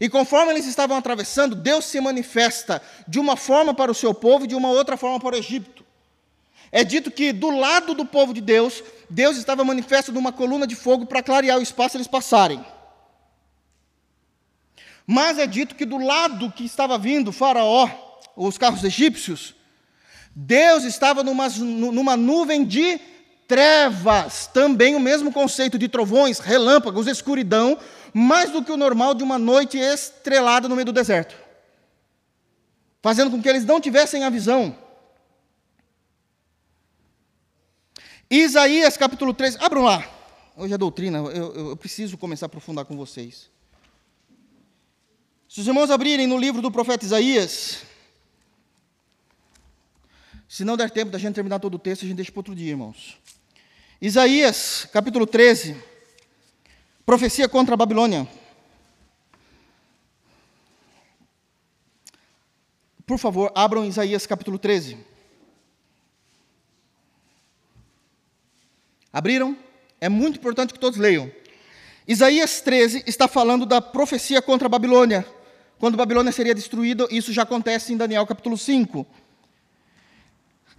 e 0.00 0.08
conforme 0.08 0.52
eles 0.52 0.66
estavam 0.66 0.96
atravessando, 0.96 1.54
Deus 1.54 1.84
se 1.84 2.00
manifesta 2.00 2.82
de 3.06 3.20
uma 3.20 3.36
forma 3.36 3.72
para 3.72 3.92
o 3.92 3.94
seu 3.94 4.12
povo 4.12 4.44
e 4.44 4.48
de 4.48 4.54
uma 4.56 4.70
outra 4.70 4.96
forma 4.96 5.20
para 5.20 5.36
o 5.36 5.38
Egito. 5.38 5.84
É 6.72 6.82
dito 6.82 7.10
que 7.10 7.32
do 7.32 7.50
lado 7.50 7.94
do 7.94 8.06
povo 8.06 8.32
de 8.32 8.40
Deus, 8.40 8.82
Deus 9.08 9.36
estava 9.36 9.62
manifesto 9.62 10.10
numa 10.12 10.32
coluna 10.32 10.66
de 10.66 10.74
fogo 10.74 11.04
para 11.04 11.22
clarear 11.22 11.58
o 11.58 11.62
espaço 11.62 11.96
eles 11.96 12.06
passarem. 12.06 12.64
Mas 15.06 15.38
é 15.38 15.46
dito 15.46 15.74
que 15.74 15.84
do 15.84 15.98
lado 15.98 16.50
que 16.52 16.64
estava 16.64 16.96
vindo 16.96 17.32
Faraó, 17.32 17.88
os 18.36 18.56
carros 18.56 18.84
egípcios, 18.84 19.54
Deus 20.34 20.84
estava 20.84 21.22
numa, 21.22 21.48
numa 21.48 22.16
nuvem 22.16 22.64
de 22.64 23.00
trevas, 23.48 24.46
também 24.46 24.94
o 24.94 25.00
mesmo 25.00 25.32
conceito 25.32 25.76
de 25.76 25.88
trovões, 25.88 26.38
relâmpagos, 26.38 27.08
escuridão, 27.08 27.76
mais 28.14 28.50
do 28.50 28.62
que 28.62 28.70
o 28.70 28.76
normal 28.76 29.12
de 29.12 29.24
uma 29.24 29.38
noite 29.38 29.76
estrelada 29.76 30.68
no 30.68 30.76
meio 30.76 30.86
do 30.86 30.92
deserto, 30.92 31.34
fazendo 33.02 33.30
com 33.30 33.42
que 33.42 33.48
eles 33.48 33.64
não 33.64 33.80
tivessem 33.80 34.22
a 34.22 34.30
visão. 34.30 34.76
Isaías 38.30 38.96
capítulo 38.96 39.34
3, 39.34 39.56
abram 39.56 39.82
lá. 39.82 40.08
Hoje 40.56 40.72
é 40.72 40.78
doutrina, 40.78 41.18
eu, 41.18 41.70
eu, 41.70 41.76
preciso 41.76 42.16
começar 42.16 42.46
a 42.46 42.48
aprofundar 42.48 42.84
com 42.84 42.96
vocês. 42.96 43.50
Se 45.48 45.60
os 45.60 45.66
irmãos 45.66 45.90
abrirem 45.90 46.28
no 46.28 46.38
livro 46.38 46.62
do 46.62 46.70
profeta 46.70 47.04
Isaías, 47.04 47.82
se 50.50 50.64
não 50.64 50.76
der 50.76 50.90
tempo 50.90 51.12
da 51.12 51.18
gente 51.18 51.36
terminar 51.36 51.60
todo 51.60 51.74
o 51.74 51.78
texto, 51.78 52.04
a 52.04 52.08
gente 52.08 52.16
deixa 52.16 52.32
para 52.32 52.40
outro 52.40 52.56
dia, 52.56 52.70
irmãos. 52.70 53.16
Isaías, 54.02 54.84
capítulo 54.92 55.24
13, 55.24 55.76
profecia 57.06 57.48
contra 57.48 57.74
a 57.74 57.76
Babilônia. 57.76 58.26
Por 63.06 63.16
favor, 63.16 63.52
abram 63.54 63.84
Isaías 63.84 64.26
capítulo 64.26 64.58
13. 64.58 64.98
Abriram? 69.12 69.56
É 70.00 70.08
muito 70.08 70.40
importante 70.40 70.74
que 70.74 70.80
todos 70.80 70.98
leiam. 70.98 71.30
Isaías 72.08 72.60
13 72.60 73.04
está 73.06 73.28
falando 73.28 73.64
da 73.64 73.80
profecia 73.80 74.42
contra 74.42 74.66
a 74.66 74.68
Babilônia. 74.68 75.24
Quando 75.78 75.94
a 75.94 75.98
Babilônia 75.98 76.32
seria 76.32 76.56
destruída, 76.56 77.06
isso 77.08 77.32
já 77.32 77.42
acontece 77.42 77.92
em 77.92 77.96
Daniel 77.96 78.26
capítulo 78.26 78.58
5. 78.58 79.06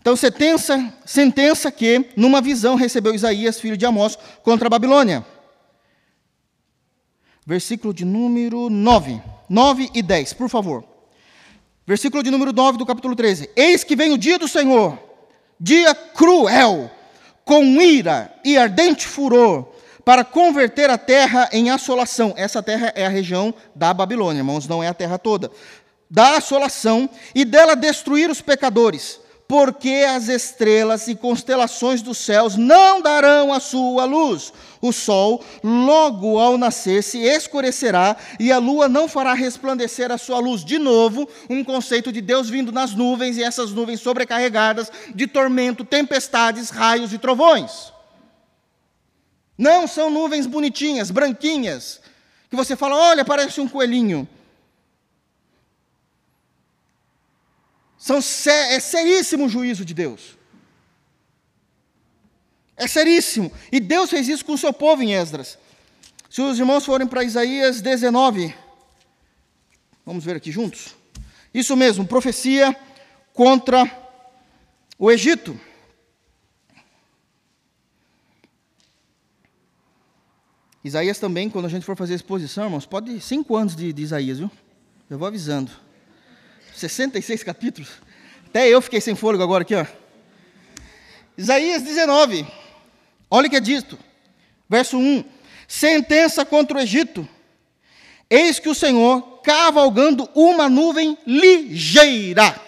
Então, 0.01 0.15
sentença, 0.15 0.91
sentença 1.05 1.71
que, 1.71 2.09
numa 2.17 2.41
visão, 2.41 2.73
recebeu 2.73 3.13
Isaías, 3.13 3.59
filho 3.59 3.77
de 3.77 3.85
Amós, 3.85 4.17
contra 4.41 4.65
a 4.65 4.69
Babilônia. 4.69 5.23
Versículo 7.45 7.93
de 7.93 8.03
número 8.03 8.67
9. 8.67 9.21
9 9.47 9.91
e 9.93 10.01
10, 10.01 10.33
por 10.33 10.49
favor. 10.49 10.83
Versículo 11.85 12.23
de 12.23 12.31
número 12.31 12.51
9 12.51 12.79
do 12.79 12.85
capítulo 12.85 13.15
13. 13.15 13.51
Eis 13.55 13.83
que 13.83 13.95
vem 13.95 14.11
o 14.11 14.17
dia 14.17 14.39
do 14.39 14.47
Senhor, 14.47 14.97
dia 15.59 15.93
cruel, 15.93 16.89
com 17.45 17.63
ira 17.79 18.33
e 18.43 18.57
ardente 18.57 19.07
furor, 19.07 19.67
para 20.03 20.23
converter 20.23 20.89
a 20.89 20.97
terra 20.97 21.47
em 21.51 21.69
assolação. 21.69 22.33
Essa 22.35 22.63
terra 22.63 22.91
é 22.95 23.05
a 23.05 23.09
região 23.09 23.53
da 23.75 23.93
Babilônia, 23.93 24.39
irmãos, 24.39 24.67
não 24.67 24.81
é 24.81 24.87
a 24.87 24.95
terra 24.95 25.19
toda. 25.19 25.51
Da 26.09 26.37
assolação 26.37 27.07
e 27.35 27.45
dela 27.45 27.75
destruir 27.75 28.31
os 28.31 28.41
pecadores, 28.41 29.19
porque 29.51 30.05
as 30.07 30.29
estrelas 30.29 31.09
e 31.09 31.13
constelações 31.13 32.01
dos 32.01 32.17
céus 32.19 32.55
não 32.55 33.01
darão 33.01 33.51
a 33.51 33.59
sua 33.59 34.05
luz. 34.05 34.53
O 34.79 34.93
sol, 34.93 35.43
logo 35.61 36.39
ao 36.39 36.57
nascer, 36.57 37.03
se 37.03 37.17
escurecerá 37.17 38.15
e 38.39 38.49
a 38.49 38.57
lua 38.57 38.87
não 38.87 39.09
fará 39.09 39.33
resplandecer 39.33 40.09
a 40.09 40.17
sua 40.17 40.39
luz. 40.39 40.63
De 40.63 40.79
novo, 40.79 41.27
um 41.49 41.65
conceito 41.65 42.13
de 42.13 42.21
Deus 42.21 42.49
vindo 42.49 42.71
nas 42.71 42.93
nuvens 42.93 43.35
e 43.35 43.43
essas 43.43 43.73
nuvens 43.73 43.99
sobrecarregadas 43.99 44.89
de 45.13 45.27
tormento, 45.27 45.83
tempestades, 45.83 46.69
raios 46.69 47.11
e 47.11 47.17
trovões. 47.17 47.91
Não 49.57 49.85
são 49.85 50.09
nuvens 50.09 50.47
bonitinhas, 50.47 51.11
branquinhas, 51.11 51.99
que 52.49 52.55
você 52.55 52.77
fala, 52.77 52.95
olha, 52.95 53.25
parece 53.25 53.59
um 53.59 53.67
coelhinho. 53.67 54.25
São, 58.01 58.17
é 58.17 58.79
seríssimo 58.79 59.45
o 59.45 59.49
juízo 59.49 59.85
de 59.85 59.93
Deus. 59.93 60.35
É 62.75 62.87
seríssimo. 62.87 63.51
E 63.71 63.79
Deus 63.79 64.09
fez 64.09 64.27
isso 64.27 64.43
com 64.43 64.53
o 64.53 64.57
seu 64.57 64.73
povo 64.73 65.03
em 65.03 65.13
Esdras. 65.13 65.55
Se 66.27 66.41
os 66.41 66.57
irmãos 66.57 66.83
forem 66.83 67.05
para 67.05 67.23
Isaías 67.23 67.79
19, 67.79 68.55
vamos 70.03 70.23
ver 70.23 70.35
aqui 70.35 70.51
juntos. 70.51 70.95
Isso 71.53 71.77
mesmo, 71.77 72.07
profecia 72.07 72.75
contra 73.33 73.83
o 74.97 75.11
Egito. 75.11 75.59
Isaías 80.83 81.19
também, 81.19 81.51
quando 81.51 81.65
a 81.65 81.69
gente 81.69 81.85
for 81.85 81.95
fazer 81.95 82.13
a 82.13 82.15
exposição, 82.15 82.63
irmãos, 82.63 82.87
pode 82.87 83.21
cinco 83.21 83.55
anos 83.55 83.75
de, 83.75 83.93
de 83.93 84.01
Isaías, 84.01 84.39
viu? 84.39 84.49
Eu 85.07 85.19
vou 85.19 85.27
avisando. 85.27 85.71
66 86.81 87.43
capítulos. 87.43 87.89
Até 88.47 88.67
eu 88.67 88.81
fiquei 88.81 88.99
sem 88.99 89.15
fôlego 89.15 89.43
agora 89.43 89.61
aqui, 89.61 89.75
ó. 89.75 89.85
Isaías 91.37 91.81
19. 91.81 92.45
Olha 93.29 93.47
o 93.47 93.49
que 93.49 93.55
é 93.55 93.61
dito. 93.61 93.97
Verso 94.69 94.97
1. 94.97 95.23
Sentença 95.67 96.43
contra 96.43 96.77
o 96.77 96.81
Egito. 96.81 97.27
Eis 98.29 98.59
que 98.59 98.69
o 98.69 98.75
Senhor, 98.75 99.41
cavalgando 99.41 100.29
uma 100.33 100.69
nuvem 100.69 101.17
ligeira, 101.25 102.59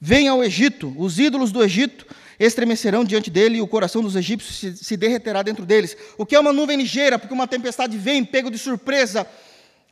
vem 0.00 0.28
ao 0.28 0.42
Egito. 0.42 0.94
Os 0.96 1.18
ídolos 1.18 1.50
do 1.50 1.62
Egito 1.62 2.06
estremecerão 2.38 3.04
diante 3.04 3.30
dele 3.30 3.58
e 3.58 3.62
o 3.62 3.68
coração 3.68 4.02
dos 4.02 4.16
egípcios 4.16 4.78
se, 4.78 4.96
derreterá 4.96 5.42
dentro 5.42 5.64
deles. 5.64 5.96
O 6.18 6.26
que 6.26 6.34
é 6.34 6.40
uma 6.40 6.52
nuvem 6.52 6.76
ligeira? 6.76 7.18
Porque 7.18 7.34
uma 7.34 7.46
tempestade 7.46 7.96
vem, 7.96 8.24
pego 8.24 8.50
de 8.50 8.58
surpresa, 8.58 9.26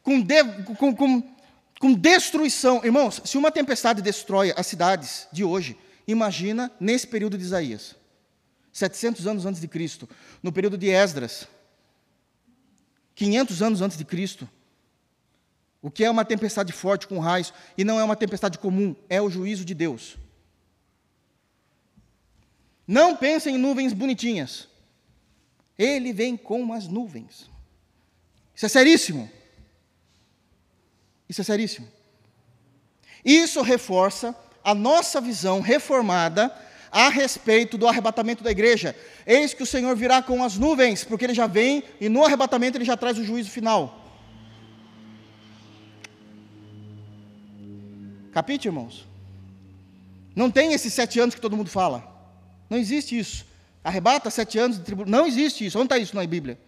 com, 0.03 0.20
de, 0.20 0.45
com, 0.76 0.95
com 0.95 1.32
com 1.83 1.93
destruição. 1.93 2.80
Irmãos, 2.85 3.20
se 3.24 3.37
uma 3.37 3.51
tempestade 3.51 4.01
destrói 4.01 4.55
as 4.57 4.68
cidades 4.68 5.26
de 5.33 5.43
hoje, 5.43 5.76
imagina 6.07 6.70
nesse 6.78 7.09
período 7.09 7.37
de 7.37 7.43
Isaías. 7.43 7.97
700 8.72 9.26
anos 9.26 9.45
antes 9.47 9.61
de 9.61 9.66
Cristo, 9.66 10.09
no 10.41 10.53
período 10.53 10.78
de 10.78 10.89
Esdras, 10.89 11.49
500 13.16 13.62
anos 13.62 13.83
antes 13.83 13.99
de 13.99 14.05
Cristo. 14.05 14.49
O 15.83 15.91
que 15.91 16.05
é 16.05 16.11
uma 16.11 16.24
tempestade 16.24 16.72
forte 16.72 17.09
com 17.09 17.18
raios 17.18 17.53
e 17.76 17.83
não 17.83 17.99
é 17.99 18.05
uma 18.05 18.14
tempestade 18.14 18.61
comum, 18.61 18.95
é 19.09 19.20
o 19.20 19.28
juízo 19.28 19.64
de 19.64 19.74
Deus. 19.74 20.16
Não 22.87 23.16
pensem 23.16 23.57
em 23.57 23.59
nuvens 23.59 23.93
bonitinhas. 23.93 24.68
Ele 25.76 26.12
vem 26.12 26.37
com 26.37 26.72
as 26.72 26.87
nuvens. 26.87 27.51
Isso 28.55 28.66
é 28.66 28.68
seríssimo. 28.68 29.28
Isso 31.33 31.41
é 31.41 31.45
seríssimo. 31.45 31.89
Isso 33.24 33.62
reforça 33.62 34.37
a 34.62 34.74
nossa 34.74 35.18
visão 35.18 35.62
reformada 35.62 36.55
a 36.91 37.09
respeito 37.09 37.78
do 37.78 37.89
arrebatamento 37.89 38.45
da 38.45 38.51
igreja. 38.51 38.95
Eis 39.26 39.55
que 39.55 39.62
o 39.62 39.66
Senhor 39.66 39.97
virá 39.97 40.20
com 40.20 40.45
as 40.45 40.59
nuvens, 40.59 41.05
porque 41.05 41.24
ele 41.24 41.33
já 41.33 41.47
vem 41.47 41.85
e 41.99 42.11
no 42.11 42.22
arrebatamento 42.22 42.76
ele 42.76 42.85
já 42.85 42.99
traz 42.99 43.16
o 43.16 43.24
juízo 43.24 43.49
final. 43.49 43.99
Capite, 48.30 48.68
irmãos? 48.68 49.09
Não 50.37 50.51
tem 50.51 50.74
esses 50.74 50.93
sete 50.93 51.18
anos 51.18 51.35
que 51.35 51.41
todo 51.41 51.57
mundo 51.57 51.70
fala. 51.70 52.07
Não 52.68 52.76
existe 52.76 53.18
isso. 53.18 53.47
Arrebata 53.83 54.28
sete 54.28 54.59
anos 54.59 54.76
de 54.76 54.85
tribulação. 54.85 55.18
Não 55.18 55.26
existe 55.26 55.64
isso. 55.64 55.78
Onde 55.78 55.87
está 55.87 55.97
isso 55.97 56.14
na 56.14 56.26
Bíblia? 56.26 56.59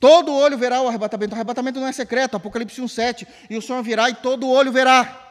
Todo 0.00 0.32
olho 0.32 0.56
verá 0.56 0.80
o 0.80 0.88
arrebatamento. 0.88 1.32
O 1.32 1.36
arrebatamento 1.36 1.78
não 1.78 1.86
é 1.86 1.92
secreto, 1.92 2.34
Apocalipse 2.34 2.80
1,7. 2.80 3.28
E 3.50 3.56
o 3.58 3.62
Senhor 3.62 3.82
virá 3.82 4.08
e 4.08 4.14
todo 4.14 4.48
olho 4.48 4.72
verá. 4.72 5.28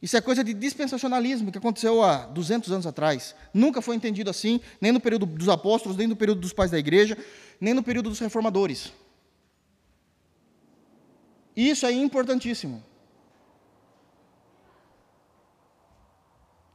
Isso 0.00 0.16
é 0.16 0.20
coisa 0.22 0.42
de 0.42 0.54
dispensacionalismo 0.54 1.52
que 1.52 1.58
aconteceu 1.58 2.02
há 2.02 2.24
200 2.24 2.72
anos 2.72 2.86
atrás. 2.86 3.34
Nunca 3.52 3.82
foi 3.82 3.94
entendido 3.94 4.30
assim, 4.30 4.58
nem 4.80 4.90
no 4.90 4.98
período 4.98 5.26
dos 5.26 5.50
apóstolos, 5.50 5.98
nem 5.98 6.06
no 6.06 6.16
período 6.16 6.40
dos 6.40 6.54
pais 6.54 6.70
da 6.70 6.78
igreja, 6.78 7.18
nem 7.60 7.74
no 7.74 7.82
período 7.82 8.08
dos 8.08 8.18
reformadores. 8.18 8.90
Isso 11.54 11.84
é 11.84 11.92
importantíssimo. 11.92 12.82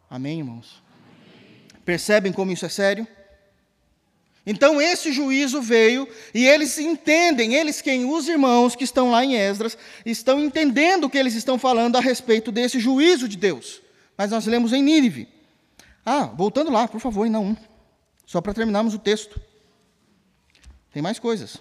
Amém, 0.08 0.38
irmãos? 0.38 0.84
Percebem 1.84 2.32
como 2.32 2.52
isso 2.52 2.66
é 2.66 2.70
sério? 2.70 3.08
Então 4.46 4.80
esse 4.80 5.12
juízo 5.12 5.62
veio 5.62 6.08
e 6.34 6.46
eles 6.46 6.78
entendem, 6.78 7.56
eles 7.56 7.82
quem? 7.82 8.06
Os 8.06 8.28
irmãos 8.28 8.76
que 8.76 8.84
estão 8.84 9.10
lá 9.10 9.26
em 9.26 9.36
Esdras, 9.36 9.78
estão 10.06 10.40
entendendo 10.40 11.06
o 11.06 11.10
que 11.10 11.18
eles 11.18 11.34
estão 11.34 11.58
falando 11.58 11.96
a 11.96 12.00
respeito 12.00 12.52
desse 12.52 12.80
juízo 12.80 13.28
de 13.28 13.38
Deus. 13.38 13.82
Mas 14.16 14.32
nós 14.32 14.46
lemos 14.46 14.72
em 14.72 14.84
Nínive. 14.84 15.28
Ah, 16.06 16.26
voltando 16.26 16.72
lá, 16.72 16.88
por 16.88 17.00
favor, 17.02 17.26
em 17.26 17.30
Naum. 17.32 17.56
Só 18.26 18.40
para 18.40 18.54
terminarmos 18.54 18.94
o 18.94 19.00
texto. 19.00 19.42
Tem 20.94 21.02
mais 21.02 21.18
coisas. 21.18 21.58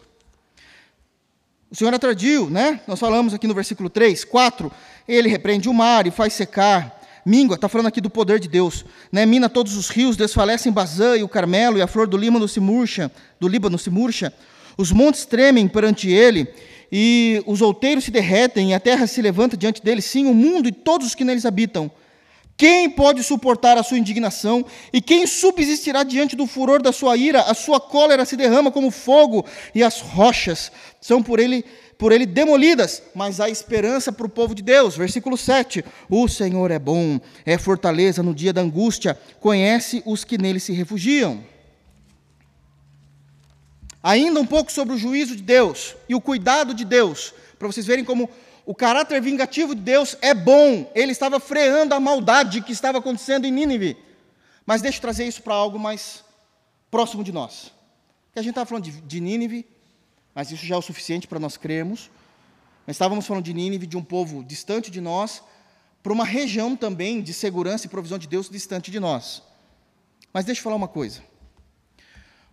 O 1.71 1.75
Senhor 1.75 1.93
atradiu, 1.93 2.49
né? 2.49 2.81
Nós 2.87 3.01
falamos 3.01 3.35
aqui 3.35 3.47
no 3.47 3.55
versículo 3.55 3.91
3, 3.91 4.25
4. 4.25 4.71
Ele 5.09 5.29
repreende 5.29 5.69
o 5.69 5.75
mar 5.75 6.07
e 6.07 6.11
faz 6.11 6.35
secar 6.35 7.01
Míngua, 7.25 7.55
está 7.55 7.69
falando 7.69 7.87
aqui 7.87 8.01
do 8.01 8.11
poder 8.11 8.39
de 8.39 8.49
Deus. 8.49 8.85
Né? 9.11 9.25
Mina 9.25 9.49
todos 9.49 9.77
os 9.77 9.89
rios, 9.89 10.17
desfalecem 10.17 10.71
Bazã 10.71 11.17
e 11.17 11.23
o 11.23 11.29
Carmelo, 11.29 11.79
e 11.79 11.83
a 11.83 11.87
flor 11.87 12.07
do 12.07 12.17
Líbano 12.17 12.47
se 12.47 12.61
murcha, 12.61 13.11
do 13.41 13.49
Líbano 13.49 13.79
se 13.79 13.89
murcha. 13.89 14.33
Os 14.77 14.93
montes 14.93 15.25
tremem 15.25 15.67
perante 15.69 16.11
ele, 16.11 16.49
e 16.93 17.43
os 17.47 17.63
outeiros 17.63 18.05
se 18.05 18.11
derretem, 18.11 18.71
e 18.71 18.75
a 18.75 18.81
terra 18.81 19.07
se 19.07 19.23
levanta 19.23 19.57
diante 19.57 19.83
dele, 19.83 20.03
sim, 20.03 20.27
o 20.27 20.35
mundo 20.35 20.69
e 20.69 20.73
todos 20.73 21.07
os 21.09 21.15
que 21.15 21.25
neles 21.25 21.47
habitam. 21.47 21.91
Quem 22.57 22.89
pode 22.89 23.23
suportar 23.25 23.77
a 23.77 23.83
sua 23.83 23.99
indignação? 23.99 24.65
E 24.93 25.01
quem 25.01 25.27
subsistirá 25.27 26.05
diante 26.05 26.37
do 26.37 26.47
furor 26.47 26.81
da 26.81 26.93
sua 26.93 27.17
ira? 27.17 27.41
A 27.41 27.55
sua 27.55 27.81
cólera 27.81 28.25
se 28.25 28.37
derrama 28.37 28.71
como 28.71 28.91
fogo, 28.91 29.45
e 29.75 29.83
as 29.83 30.01
rochas 30.01 30.71
são 31.01 31.23
por 31.23 31.41
ele 31.41 31.65
por 31.99 32.13
ele 32.13 32.27
demolidas, 32.27 33.03
mas 33.15 33.41
há 33.41 33.49
esperança 33.49 34.13
para 34.13 34.27
o 34.27 34.29
povo 34.29 34.55
de 34.55 34.63
Deus. 34.63 34.97
Versículo 34.97 35.37
7: 35.37 35.85
O 36.09 36.29
Senhor 36.29 36.71
é 36.71 36.79
bom, 36.79 37.21
é 37.45 37.57
fortaleza 37.57 38.23
no 38.23 38.35
dia 38.35 38.53
da 38.53 38.61
angústia, 38.61 39.19
conhece 39.41 40.03
os 40.05 40.25
que 40.25 40.39
nele 40.39 40.61
se 40.61 40.73
refugiam. 40.73 41.43
Ainda 44.03 44.39
um 44.39 44.47
pouco 44.47 44.71
sobre 44.71 44.95
o 44.95 44.99
juízo 44.99 45.35
de 45.35 45.43
Deus 45.43 45.97
e 46.09 46.15
o 46.15 46.21
cuidado 46.21 46.75
de 46.75 46.85
Deus, 46.85 47.33
para 47.59 47.67
vocês 47.69 47.87
verem 47.87 48.05
como 48.05 48.29
o 48.67 48.75
caráter 48.75 49.21
vingativo 49.21 49.75
de 49.75 49.81
Deus 49.81 50.17
é 50.21 50.35
bom. 50.35 50.91
Ele 50.95 51.13
estava 51.13 51.39
freando 51.39 51.95
a 51.95 52.01
maldade 52.01 52.63
que 52.63 52.73
estava 52.73 52.99
acontecendo 52.99 53.47
em 53.47 53.51
Nínive. 53.51 53.97
Mas 54.67 54.81
deixa 54.81 54.99
eu 54.99 55.03
trazer 55.03 55.27
isso 55.27 55.43
para 55.43 55.55
algo 55.55 55.79
mais 55.79 56.25
próximo 56.91 57.23
de 57.23 57.33
nós. 57.33 57.73
Que 58.33 58.39
a 58.39 58.43
gente 58.43 58.53
estava 58.53 58.67
falando 58.67 58.85
de, 58.85 58.93
de 58.93 59.21
Nínive, 59.21 59.67
mas 60.35 60.51
isso 60.51 60.67
já 60.67 60.75
é 60.75 60.79
o 60.79 60.83
suficiente 60.83 61.29
para 61.29 61.39
nós 61.39 61.57
crermos. 61.57 62.11
Nós 62.87 62.97
estávamos 62.97 63.27
falando 63.27 63.45
de 63.45 63.55
Nínive, 63.55 63.87
de 63.87 63.97
um 63.97 64.03
povo 64.03 64.43
distante 64.43 64.91
de 64.91 65.01
nós, 65.01 65.43
para 66.03 66.13
uma 66.13 66.25
região 66.25 66.77
também 66.77 67.23
de 67.23 67.33
segurança 67.33 67.87
e 67.87 67.91
provisão 67.91 68.19
de 68.19 68.27
Deus 68.27 68.51
distante 68.51 68.91
de 68.91 69.01
nós. 69.01 69.43
Mas 70.33 70.45
deixa 70.45 70.61
eu 70.61 70.65
falar 70.65 70.77
uma 70.77 70.89
coisa. 70.89 71.23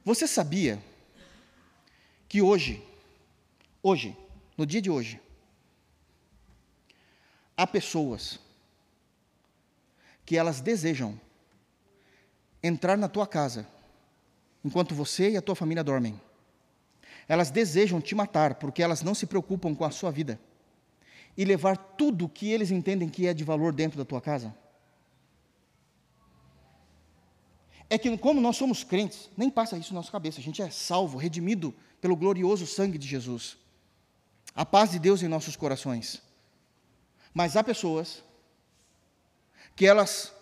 Você 0.06 0.28
sabia 0.28 0.82
que 2.30 2.42
hoje, 2.42 2.82
hoje, 3.84 4.16
no 4.58 4.66
dia 4.66 4.82
de 4.82 4.90
hoje, 4.90 5.20
há 7.58 7.68
pessoas 7.68 8.40
que 10.26 10.38
elas 10.38 10.62
desejam 10.62 11.20
entrar 12.64 12.98
na 12.98 13.10
tua 13.10 13.28
casa 13.28 13.68
enquanto 14.64 14.96
você 14.96 15.32
e 15.32 15.38
a 15.38 15.42
tua 15.42 15.56
família 15.56 15.84
dormem. 15.84 16.20
Elas 17.32 17.50
desejam 17.50 18.02
te 18.02 18.14
matar 18.14 18.56
porque 18.56 18.84
elas 18.84 19.02
não 19.02 19.16
se 19.16 19.26
preocupam 19.26 19.74
com 19.74 19.86
a 19.86 19.90
sua 19.90 20.12
vida 20.12 20.38
e 21.38 21.46
levar 21.46 21.78
tudo 21.78 22.28
que 22.28 22.52
eles 22.52 22.72
entendem 22.72 23.08
que 23.08 23.26
é 23.26 23.34
de 23.34 23.42
valor 23.42 23.72
dentro 23.72 23.98
da 23.98 24.04
tua 24.04 24.20
casa. 24.20 24.54
É 27.90 27.98
que, 27.98 28.18
como 28.18 28.42
nós 28.42 28.58
somos 28.58 28.84
crentes, 28.84 29.30
nem 29.38 29.50
passa 29.50 29.78
isso 29.78 29.94
na 29.94 30.02
nossa 30.02 30.12
cabeça, 30.12 30.42
a 30.42 30.44
gente 30.44 30.62
é 30.62 30.70
salvo, 30.70 31.18
redimido 31.18 31.74
pelo 32.02 32.18
glorioso 32.18 32.68
sangue 32.68 32.98
de 32.98 33.08
Jesus. 33.08 33.58
A 34.54 34.66
paz 34.66 34.92
de 34.92 35.00
Deus 35.00 35.24
em 35.24 35.30
nossos 35.30 35.56
corações. 35.56 36.22
Mas 37.34 37.56
há 37.56 37.64
pessoas 37.64 38.22
que 39.74 39.86
elas 39.86 40.34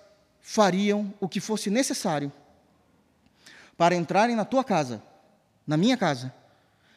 fariam 0.41 1.13
o 1.19 1.29
que 1.29 1.39
fosse 1.39 1.69
necessário 1.69 2.31
para 3.77 3.93
entrarem 3.93 4.35
na 4.35 4.43
tua 4.43 4.63
casa, 4.63 5.03
na 5.67 5.77
minha 5.77 5.95
casa, 5.95 6.33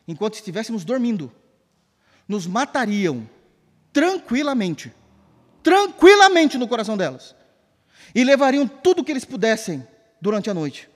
enquanto 0.06 0.34
estivéssemos 0.34 0.84
dormindo, 0.84 1.32
nos 2.26 2.46
matariam 2.46 3.28
tranquilamente, 3.92 4.92
tranquilamente 5.62 6.56
no 6.58 6.68
coração 6.68 6.96
delas, 6.96 7.34
e 8.14 8.24
levariam 8.24 8.66
tudo 8.66 9.02
o 9.02 9.04
que 9.04 9.12
eles 9.12 9.24
pudessem 9.24 9.86
durante 10.20 10.50
a 10.50 10.54
noite, 10.54 10.88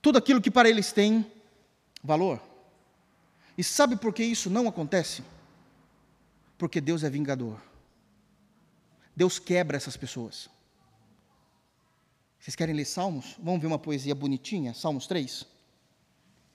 tudo 0.00 0.18
aquilo 0.18 0.40
que 0.40 0.50
para 0.50 0.68
eles 0.68 0.92
tem 0.92 1.30
valor. 2.02 2.40
E 3.56 3.64
sabe 3.64 3.96
por 3.96 4.14
que 4.14 4.22
isso 4.22 4.48
não 4.48 4.66
acontece? 4.66 5.22
Porque 6.56 6.80
Deus 6.80 7.04
é 7.04 7.10
vingador. 7.10 7.60
Deus 9.14 9.38
quebra 9.38 9.76
essas 9.76 9.96
pessoas. 9.96 10.48
Vocês 12.38 12.56
querem 12.56 12.74
ler 12.74 12.86
Salmos? 12.86 13.36
Vamos 13.38 13.60
ver 13.60 13.66
uma 13.66 13.78
poesia 13.78 14.14
bonitinha? 14.14 14.72
Salmos 14.72 15.06
3? 15.06 15.46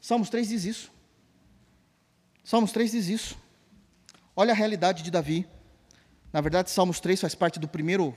Salmos 0.01 0.29
3 0.29 0.49
diz 0.49 0.65
isso. 0.65 0.94
Salmos 2.45 2.71
3 2.71 2.91
diz 2.91 3.07
isso. 3.07 3.35
Olha 4.35 4.51
a 4.51 4.55
realidade 4.55 5.01
de 5.01 5.09
Davi. 5.09 5.47
Na 6.31 6.41
verdade, 6.41 6.69
Salmos 6.69 6.99
3 6.99 7.19
faz 7.19 7.33
parte 7.33 7.59
do 7.59 7.67
primeiro, 7.67 8.13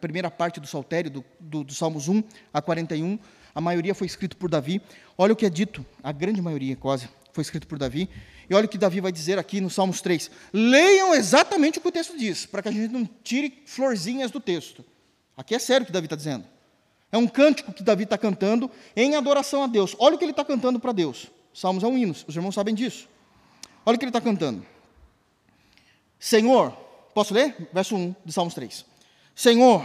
primeira 0.00 0.30
parte 0.30 0.60
do 0.60 0.68
saltério, 0.68 1.10
do, 1.10 1.24
do, 1.40 1.64
do 1.64 1.74
Salmos 1.74 2.06
1 2.06 2.22
a 2.54 2.62
41. 2.62 3.18
A 3.52 3.60
maioria 3.60 3.92
foi 3.92 4.06
escrito 4.06 4.36
por 4.36 4.48
Davi. 4.48 4.80
Olha 5.18 5.32
o 5.32 5.36
que 5.36 5.44
é 5.44 5.50
dito, 5.50 5.84
a 6.00 6.12
grande 6.12 6.40
maioria 6.40 6.76
quase 6.76 7.08
foi 7.32 7.42
escrito 7.42 7.66
por 7.66 7.76
Davi. 7.76 8.08
E 8.48 8.54
olha 8.54 8.66
o 8.66 8.68
que 8.68 8.78
Davi 8.78 9.00
vai 9.00 9.10
dizer 9.10 9.36
aqui 9.36 9.60
no 9.60 9.68
Salmos 9.68 10.00
3. 10.00 10.30
Leiam 10.52 11.12
exatamente 11.12 11.80
o 11.80 11.82
que 11.82 11.88
o 11.88 11.92
texto 11.92 12.16
diz, 12.16 12.46
para 12.46 12.62
que 12.62 12.68
a 12.68 12.72
gente 12.72 12.92
não 12.92 13.04
tire 13.24 13.64
florzinhas 13.66 14.30
do 14.30 14.38
texto. 14.38 14.84
Aqui 15.36 15.56
é 15.56 15.58
sério 15.58 15.82
o 15.82 15.86
que 15.86 15.92
Davi 15.92 16.06
está 16.06 16.14
dizendo. 16.14 16.44
É 17.10 17.18
um 17.18 17.26
cântico 17.26 17.72
que 17.72 17.82
Davi 17.82 18.04
está 18.04 18.16
cantando 18.16 18.70
em 18.94 19.16
adoração 19.16 19.64
a 19.64 19.66
Deus. 19.66 19.96
Olha 19.98 20.14
o 20.14 20.18
que 20.18 20.24
ele 20.24 20.30
está 20.30 20.44
cantando 20.44 20.78
para 20.78 20.92
Deus. 20.92 21.26
Salmos 21.52 21.82
é 21.82 21.86
um 21.88 21.98
hino, 21.98 22.14
os 22.28 22.36
irmãos 22.36 22.54
sabem 22.54 22.76
disso. 22.76 23.10
Olha 23.84 23.96
o 23.96 23.98
que 23.98 24.04
ele 24.04 24.10
está 24.10 24.20
cantando. 24.20 24.64
Senhor, 26.18 26.72
posso 27.14 27.34
ler? 27.34 27.68
Verso 27.72 27.96
1 27.96 28.14
de 28.24 28.32
Salmos 28.32 28.54
3. 28.54 28.84
Senhor, 29.34 29.84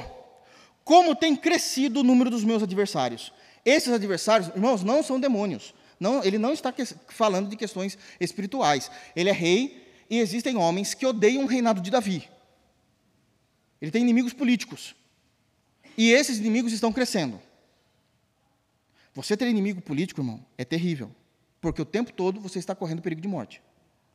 como 0.83 1.15
tem 1.15 1.35
crescido 1.35 2.01
o 2.01 2.03
número 2.03 2.29
dos 2.29 2.43
meus 2.43 2.63
adversários. 2.63 3.33
Esses 3.65 3.91
adversários, 3.91 4.49
irmãos, 4.49 4.83
não 4.83 5.03
são 5.03 5.19
demônios. 5.19 5.73
Não, 5.99 6.23
ele 6.23 6.37
não 6.37 6.53
está 6.53 6.73
falando 7.07 7.49
de 7.49 7.55
questões 7.55 7.97
espirituais. 8.19 8.89
Ele 9.15 9.29
é 9.29 9.33
rei 9.33 9.85
e 10.09 10.19
existem 10.19 10.55
homens 10.55 10.93
que 10.93 11.05
odeiam 11.05 11.43
o 11.43 11.47
reinado 11.47 11.81
de 11.81 11.91
Davi. 11.91 12.29
Ele 13.81 13.91
tem 13.91 14.01
inimigos 14.01 14.33
políticos. 14.33 14.95
E 15.97 16.11
esses 16.11 16.37
inimigos 16.37 16.71
estão 16.71 16.93
crescendo. 16.93 17.41
Você 19.13 19.35
ter 19.35 19.47
inimigo 19.47 19.81
político, 19.81 20.21
irmão, 20.21 20.45
é 20.57 20.63
terrível. 20.63 21.11
Porque 21.59 21.81
o 21.81 21.85
tempo 21.85 22.13
todo 22.13 22.39
você 22.39 22.59
está 22.59 22.75
correndo 22.75 23.01
perigo 23.01 23.19
de 23.19 23.27
morte. 23.27 23.61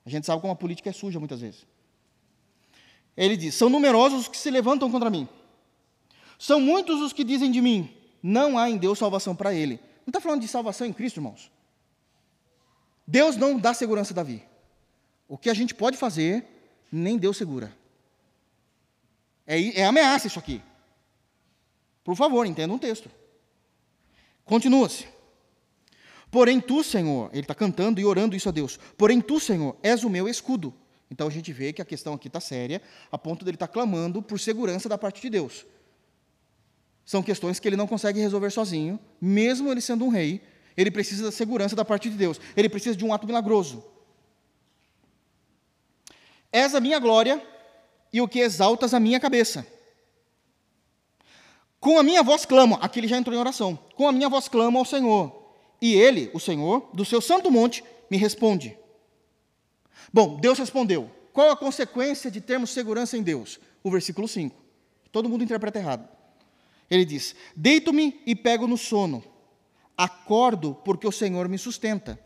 A 0.05 0.11
gente 0.11 0.27
sabe 0.27 0.41
como 0.41 0.53
a 0.53 0.57
política 0.57 0.91
é 0.91 0.93
suja 0.93 1.19
muitas 1.19 1.41
vezes. 1.41 1.67
Ele 3.17 3.37
diz: 3.37 3.55
São 3.55 3.69
numerosos 3.69 4.23
os 4.23 4.29
que 4.29 4.37
se 4.37 4.51
levantam 4.51 4.91
contra 4.91 5.11
mim. 5.11 5.29
São 6.39 6.61
muitos 6.61 7.01
os 7.01 7.13
que 7.13 7.25
dizem 7.25 7.51
de 7.51 7.61
mim: 7.61 7.95
Não 8.23 8.59
há 8.59 8.69
em 8.69 8.77
Deus 8.77 8.99
salvação 8.99 9.35
para 9.35 9.55
ele. 9.55 9.81
Não 10.05 10.11
está 10.11 10.21
falando 10.21 10.41
de 10.41 10.49
salvação 10.49 10.87
em 10.87 10.93
Cristo, 10.93 11.19
irmãos. 11.19 11.51
Deus 13.07 13.37
não 13.37 13.59
dá 13.59 13.73
segurança 13.75 14.13
a 14.13 14.17
Davi. 14.17 14.43
O 15.29 15.39
que 15.39 15.51
a 15.51 15.55
gente 15.55 15.75
pode 15.75 15.97
fazer, 15.97 16.45
nem 16.91 17.17
Deus 17.17 17.37
segura. 17.37 17.75
É, 19.47 19.81
é 19.81 19.85
ameaça 19.85 20.27
isso 20.27 20.39
aqui. 20.39 20.61
Por 22.03 22.17
favor, 22.17 22.47
entenda 22.47 22.75
um 22.75 22.79
texto. 22.79 23.11
Continua-se. 24.45 25.07
Porém, 26.33 26.63
tu, 26.63 26.83
Senhor, 26.83 27.29
ele 27.31 27.43
está 27.43 27.55
cantando 27.55 28.01
e 28.01 28.07
orando 28.07 28.35
isso 28.35 28.49
a 28.49 28.53
Deus. 28.53 28.79
Porém, 28.97 29.21
tu, 29.21 29.39
Senhor, 29.39 29.77
és 29.83 30.03
o 30.03 30.09
meu 30.09 30.27
escudo. 30.27 30.73
Então 31.11 31.29
a 31.29 31.31
gente 31.31 31.53
vê 31.53 31.75
que 31.75 31.83
a 31.83 31.85
questão 31.85 32.15
aqui 32.15 32.27
está 32.27 32.41
séria, 32.41 32.81
a 33.11 33.19
ponto 33.19 33.45
dele 33.45 33.57
estar 33.57 33.67
tá 33.67 33.73
clamando 33.73 34.23
por 34.23 34.41
segurança 34.41 34.89
da 34.89 34.97
parte 34.97 35.21
de 35.21 35.29
Deus. 35.29 35.67
São 37.05 37.23
questões 37.23 37.61
que 37.61 37.69
ele 37.69 37.77
não 37.77 37.87
consegue 37.87 38.19
resolver 38.19 38.51
sozinho, 38.51 38.99
mesmo 39.21 39.71
ele 39.71 39.83
sendo 39.83 40.07
um 40.07 40.09
rei, 40.09 40.41
ele 40.75 40.91
precisa 40.91 41.25
da 41.25 41.31
segurança 41.31 41.77
da 41.77 41.85
parte 41.85 42.09
de 42.09 42.17
Deus, 42.17 42.41
ele 42.57 42.71
precisa 42.71 42.97
de 42.97 43.05
um 43.05 43.13
ato 43.13 43.27
milagroso. 43.27 43.85
És 46.51 46.75
a 46.75 46.81
minha 46.81 46.99
glória 46.99 47.47
e 48.11 48.23
o 48.23 48.27
que 48.27 48.39
exaltas 48.39 48.95
a 48.95 49.01
minha 49.01 49.21
cabeça. 49.21 49.67
Com 51.79 51.99
a 51.99 52.03
minha 52.03 52.23
voz 52.23 52.47
clamo, 52.47 52.79
aqui 52.81 53.01
ele 53.01 53.09
já 53.09 53.19
entrou 53.19 53.37
em 53.37 53.39
oração. 53.39 53.79
Com 53.97 54.09
a 54.09 54.13
minha 54.13 54.31
voz 54.31 54.49
clamo 54.49 54.79
ao 54.79 54.85
Senhor, 54.87 55.42
e 55.83 55.95
ele, 55.97 56.31
o 56.33 56.39
Senhor, 56.39 56.89
do 56.95 57.05
seu 57.05 57.21
santo 57.21 57.51
monte, 57.51 57.83
me 58.09 58.17
responde. 58.17 58.79
Bom, 60.13 60.39
Deus 60.39 60.57
respondeu. 60.57 61.11
Qual 61.33 61.51
a 61.51 61.57
consequência 61.57 62.31
de 62.31 62.41
termos 62.41 62.71
segurança 62.71 63.17
em 63.17 63.23
Deus? 63.23 63.59
O 63.83 63.91
versículo 63.91 64.29
5. 64.29 64.55
Todo 65.11 65.29
mundo 65.29 65.43
interpreta 65.43 65.81
errado. 65.81 66.09
Ele 66.89 67.05
diz: 67.05 67.35
Deito-me 67.57 68.21
e 68.25 68.37
pego 68.37 68.69
no 68.69 68.79
sono. 68.79 69.25
Acordo 69.97 70.75
porque 70.85 71.07
o 71.07 71.13
Senhor 71.13 71.49
me 71.49 71.59
sustenta. 71.59 72.19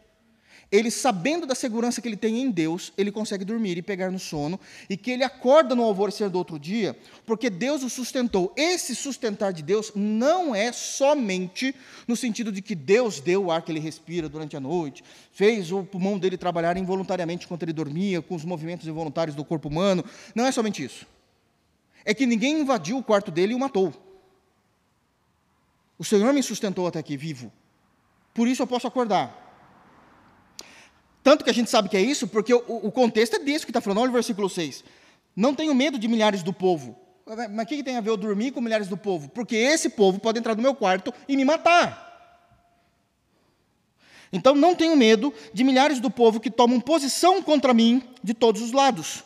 Ele, 0.71 0.91
sabendo 0.91 1.47
da 1.47 1.55
segurança 1.55 2.03
que 2.03 2.09
ele 2.09 2.17
tem 2.17 2.41
em 2.41 2.51
Deus, 2.51 2.93
ele 2.99 3.13
consegue 3.13 3.45
dormir 3.45 3.79
e 3.79 3.83
pegar 3.83 4.11
no 4.11 4.19
sono, 4.19 4.59
e 4.91 4.97
que 4.97 5.13
ele 5.13 5.23
acorda 5.23 5.77
no 5.77 5.83
alvorecer 5.85 6.29
do 6.29 6.39
outro 6.39 6.59
dia, 6.59 6.99
porque 7.25 7.49
Deus 7.49 7.85
o 7.85 7.91
sustentou. 7.91 8.53
Esse 8.57 8.95
sustentar 8.97 9.53
de 9.53 9.63
Deus 9.63 9.93
não 9.95 10.55
é 10.55 10.73
somente 10.73 11.73
no 12.09 12.17
sentido 12.17 12.51
de 12.51 12.61
que 12.61 12.75
Deus 12.75 13.21
deu 13.21 13.45
o 13.45 13.51
ar 13.53 13.63
que 13.63 13.71
ele 13.71 13.79
respira 13.79 14.29
durante 14.29 14.57
a 14.57 14.61
noite, 14.61 15.05
fez 15.31 15.71
o 15.71 15.85
pulmão 15.85 16.19
dele 16.19 16.37
trabalhar 16.37 16.77
involuntariamente 16.77 17.45
enquanto 17.45 17.63
ele 17.63 17.73
dormia, 17.73 18.21
com 18.21 18.35
os 18.35 18.45
movimentos 18.45 18.89
involuntários 18.89 19.37
do 19.37 19.45
corpo 19.45 19.69
humano. 19.69 20.05
Não 20.35 20.47
é 20.47 20.51
somente 20.51 20.83
isso. 20.83 21.07
É 22.05 22.13
que 22.13 22.27
ninguém 22.27 22.61
invadiu 22.61 22.99
o 22.99 23.05
quarto 23.05 23.31
dele 23.31 23.53
e 23.53 23.55
o 23.55 23.59
matou. 23.59 23.95
O 25.97 26.05
Senhor 26.05 26.33
me 26.33 26.43
sustentou 26.43 26.89
até 26.89 26.99
aqui 26.99 27.17
vivo. 27.17 27.53
Por 28.35 28.49
isso 28.49 28.63
eu 28.63 28.67
posso 28.67 28.87
acordar. 28.87 29.46
Tanto 31.27 31.43
que 31.43 31.51
a 31.51 31.53
gente 31.53 31.69
sabe 31.69 31.89
que 31.89 31.97
é 31.97 32.01
isso, 32.01 32.29
porque 32.29 32.55
o, 32.55 32.63
o 32.69 32.93
contexto 32.93 33.35
é 33.35 33.41
desse 33.41 33.67
que 33.67 33.73
está 33.73 33.81
falando, 33.81 33.99
olha 33.99 34.11
o 34.11 34.13
versículo 34.13 34.49
6. 34.49 34.85
Não 35.35 35.57
tenho 35.57 35.75
medo 35.75 35.99
de 35.99 36.07
milhares 36.07 36.41
do 36.41 36.53
povo. 36.53 36.97
Mas 37.51 37.65
o 37.65 37.69
que, 37.69 37.83
tem 37.83 37.97
a 37.97 38.01
ver 38.01 38.11
eu 38.11 38.17
dormir 38.17 38.53
com 38.53 38.61
milhares 38.61 38.87
do 38.87 38.97
povo? 38.97 39.29
Porque 39.31 39.57
esse 39.57 39.89
povo 39.89 40.21
pode 40.21 40.39
entrar 40.39 40.55
no 40.55 40.63
meu 40.63 40.73
quarto 40.73 41.13
e 41.27 41.37
me 41.37 41.45
matar. 41.45 42.07
Então 44.33 44.55
não 44.55 44.77
tenho 44.77 44.95
medo 44.95 45.35
de 45.53 45.65
milhares 45.65 45.99
do 45.99 46.13
povo 46.13 46.39
que 46.39 46.49
tomam 46.49 46.79
posição 46.79 47.43
contra 47.43 47.75
mim 47.75 48.05
de 48.23 48.33
todos 48.33 48.63
os 48.63 48.71
lados. 48.71 49.25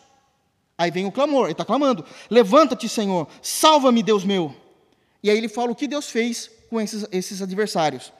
Aí 0.78 0.90
vem 0.90 1.04
o 1.04 1.12
clamor, 1.12 1.44
ele 1.44 1.52
está 1.52 1.66
clamando: 1.66 2.02
Levanta-te, 2.30 2.88
Senhor, 2.88 3.28
salva-me, 3.42 4.02
Deus 4.02 4.24
meu. 4.24 4.56
E 5.22 5.28
aí 5.28 5.36
ele 5.36 5.50
fala 5.50 5.70
o 5.70 5.76
que 5.76 5.86
Deus 5.86 6.08
fez 6.08 6.50
com 6.70 6.80
esses, 6.80 7.06
esses 7.12 7.42
adversários. 7.42 8.10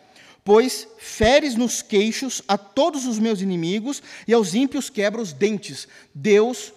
Pois 0.50 0.88
feres 0.98 1.54
nos 1.54 1.80
queixos 1.80 2.42
a 2.48 2.58
todos 2.58 3.06
os 3.06 3.20
meus 3.20 3.40
inimigos 3.40 4.02
e 4.26 4.32
aos 4.32 4.52
ímpios 4.52 4.90
quebra 4.90 5.22
os 5.22 5.32
dentes. 5.32 5.86
Deus 6.12 6.72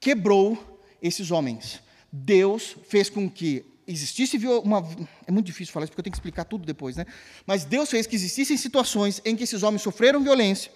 quebrou 0.00 0.80
esses 1.02 1.30
homens. 1.30 1.82
Deus 2.10 2.74
fez 2.88 3.10
com 3.10 3.28
que 3.28 3.66
existisse 3.86 4.38
uma. 4.64 4.78
É 5.26 5.30
muito 5.30 5.44
difícil 5.44 5.74
falar 5.74 5.84
isso 5.84 5.90
porque 5.92 6.00
eu 6.00 6.04
tenho 6.04 6.12
que 6.12 6.16
explicar 6.16 6.46
tudo 6.46 6.64
depois, 6.64 6.96
né? 6.96 7.04
Mas 7.46 7.66
Deus 7.66 7.90
fez 7.90 8.06
que 8.06 8.16
existissem 8.16 8.56
situações 8.56 9.20
em 9.26 9.36
que 9.36 9.44
esses 9.44 9.62
homens 9.62 9.82
sofreram 9.82 10.22
violência 10.22 10.72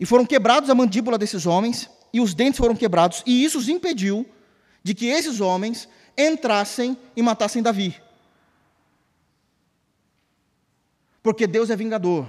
e 0.00 0.06
foram 0.06 0.24
quebrados 0.24 0.70
a 0.70 0.74
mandíbula 0.74 1.18
desses 1.18 1.44
homens 1.44 1.90
e 2.10 2.22
os 2.22 2.32
dentes 2.32 2.56
foram 2.56 2.74
quebrados, 2.74 3.22
e 3.26 3.44
isso 3.44 3.58
os 3.58 3.68
impediu 3.68 4.26
de 4.82 4.94
que 4.94 5.08
esses 5.08 5.40
homens 5.40 5.86
entrassem 6.16 6.96
e 7.14 7.20
matassem 7.20 7.62
Davi. 7.62 8.00
Porque 11.22 11.46
Deus 11.46 11.70
é 11.70 11.76
vingador. 11.76 12.26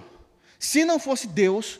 Se 0.59 0.85
não 0.85 0.99
fosse 0.99 1.27
Deus 1.27 1.79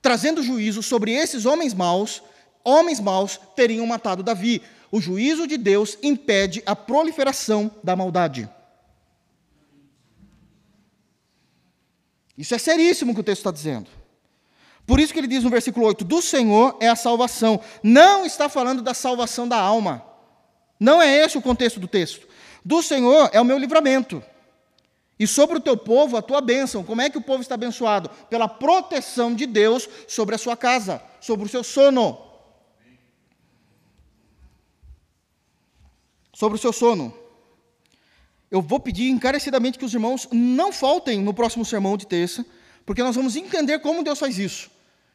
trazendo 0.00 0.42
juízo 0.42 0.82
sobre 0.82 1.12
esses 1.12 1.46
homens 1.46 1.72
maus, 1.72 2.22
homens 2.62 3.00
maus 3.00 3.40
teriam 3.56 3.86
matado 3.86 4.22
Davi. 4.22 4.62
O 4.92 5.00
juízo 5.00 5.46
de 5.46 5.56
Deus 5.56 5.98
impede 6.02 6.62
a 6.66 6.76
proliferação 6.76 7.70
da 7.82 7.96
maldade. 7.96 8.48
Isso 12.36 12.54
é 12.54 12.58
seríssimo 12.58 13.14
que 13.14 13.20
o 13.20 13.24
texto 13.24 13.40
está 13.40 13.50
dizendo. 13.50 13.88
Por 14.86 15.00
isso 15.00 15.12
que 15.12 15.18
ele 15.18 15.26
diz 15.26 15.42
no 15.42 15.50
versículo 15.50 15.86
8: 15.86 16.04
Do 16.04 16.20
Senhor 16.20 16.76
é 16.80 16.88
a 16.88 16.96
salvação. 16.96 17.60
Não 17.82 18.26
está 18.26 18.48
falando 18.48 18.82
da 18.82 18.92
salvação 18.92 19.48
da 19.48 19.58
alma. 19.58 20.04
Não 20.78 21.00
é 21.00 21.24
esse 21.24 21.38
o 21.38 21.42
contexto 21.42 21.80
do 21.80 21.88
texto. 21.88 22.28
Do 22.64 22.82
Senhor 22.82 23.30
é 23.32 23.40
o 23.40 23.44
meu 23.44 23.56
livramento. 23.56 24.22
E 25.24 25.26
sobre 25.26 25.56
o 25.56 25.60
teu 25.60 25.74
povo, 25.74 26.18
a 26.18 26.20
tua 26.20 26.42
bênção. 26.42 26.84
Como 26.84 27.00
é 27.00 27.08
que 27.08 27.16
o 27.16 27.22
povo 27.22 27.40
está 27.40 27.54
abençoado? 27.54 28.10
Pela 28.28 28.46
proteção 28.46 29.34
de 29.34 29.46
Deus 29.46 29.88
sobre 30.06 30.34
a 30.34 30.38
sua 30.38 30.54
casa, 30.54 31.02
sobre 31.18 31.46
o 31.46 31.48
seu 31.48 31.64
sono. 31.64 32.18
Sobre 36.30 36.58
o 36.58 36.60
seu 36.60 36.74
sono. 36.74 37.16
Eu 38.50 38.60
vou 38.60 38.78
pedir 38.78 39.08
encarecidamente 39.08 39.78
que 39.78 39.86
os 39.86 39.94
irmãos 39.94 40.28
não 40.30 40.70
faltem 40.70 41.22
no 41.22 41.32
próximo 41.32 41.64
sermão 41.64 41.96
de 41.96 42.06
terça, 42.06 42.44
porque 42.84 43.02
nós 43.02 43.16
vamos 43.16 43.34
entender 43.34 43.78
como 43.78 44.04
Deus 44.04 44.18
faz 44.18 44.38
isso. 44.38 44.70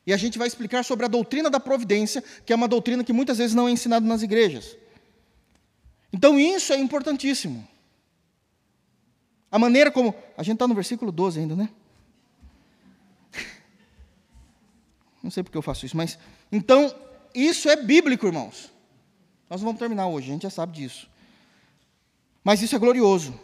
E 0.08 0.12
a 0.12 0.18
gente 0.18 0.40
vai 0.40 0.48
explicar 0.48 0.84
sobre 0.84 1.06
a 1.06 1.08
doutrina 1.08 1.52
da 1.52 1.60
providência, 1.60 2.24
que 2.48 2.52
é 2.52 2.56
uma 2.56 2.68
doutrina 2.68 3.04
que 3.04 3.14
muitas 3.14 3.38
vezes 3.38 3.54
não 3.54 3.68
é 3.68 3.72
ensinada 3.72 4.08
nas 4.08 4.24
igrejas. 4.24 4.76
Então 6.12 6.40
isso 6.40 6.74
é 6.74 6.80
importantíssimo. 6.80 7.68
A 9.52 9.58
maneira 9.58 9.92
como. 9.92 10.14
A 10.38 10.44
gente 10.44 10.56
está 10.56 10.68
no 10.68 10.76
versículo 10.76 11.12
12 11.12 11.40
ainda, 11.40 11.56
né? 11.56 11.70
Não 15.22 15.32
sei 15.32 15.44
porque 15.44 15.58
eu 15.58 15.62
faço 15.62 15.86
isso, 15.86 15.98
mas. 15.98 16.18
Então, 16.52 16.94
isso 17.34 17.70
é 17.70 17.76
bíblico, 17.76 18.26
irmãos. 18.26 18.72
Nós 19.50 19.62
vamos 19.62 19.80
terminar 19.80 20.08
hoje, 20.08 20.30
a 20.30 20.34
gente 20.34 20.44
já 20.44 20.50
sabe 20.50 20.74
disso. 20.74 21.10
Mas 22.44 22.62
isso 22.62 22.76
é 22.76 22.80
glorioso. 22.80 23.38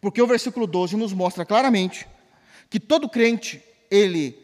Porque 0.00 0.20
o 0.20 0.26
versículo 0.26 0.66
12 0.66 0.96
nos 0.96 1.12
mostra 1.12 1.44
claramente 1.44 2.06
que 2.68 2.78
todo 2.78 3.08
crente, 3.08 3.62
ele 3.90 4.38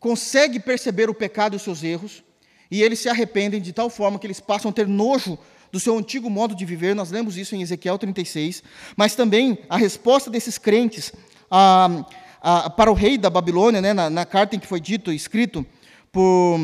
consegue 0.00 0.58
perceber 0.58 1.10
o 1.10 1.14
pecado 1.14 1.54
e 1.54 1.56
os 1.56 1.62
seus 1.62 1.82
erros, 1.82 2.22
e 2.70 2.82
eles 2.82 2.98
se 2.98 3.08
arrependem 3.08 3.60
de 3.60 3.72
tal 3.72 3.90
forma 3.90 4.18
que 4.18 4.26
eles 4.26 4.40
passam 4.40 4.70
a 4.70 4.74
ter 4.74 4.86
nojo 4.86 5.38
do 5.70 5.78
seu 5.78 5.96
antigo 5.98 6.30
modo 6.30 6.54
de 6.54 6.64
viver, 6.64 6.94
nós 6.94 7.10
lemos 7.10 7.36
isso 7.36 7.54
em 7.54 7.62
Ezequiel 7.62 7.98
36, 7.98 8.62
mas 8.96 9.14
também 9.14 9.58
a 9.68 9.76
resposta 9.76 10.30
desses 10.30 10.58
crentes 10.58 11.12
a, 11.50 12.04
a, 12.40 12.70
para 12.70 12.90
o 12.90 12.94
rei 12.94 13.18
da 13.18 13.30
Babilônia, 13.30 13.80
né, 13.80 13.92
na, 13.92 14.08
na, 14.08 14.24
carta 14.24 14.56
em 14.56 14.58
que 14.58 14.66
foi 14.66 14.80
dito, 14.80 15.12
escrito 15.12 15.66
por 16.10 16.58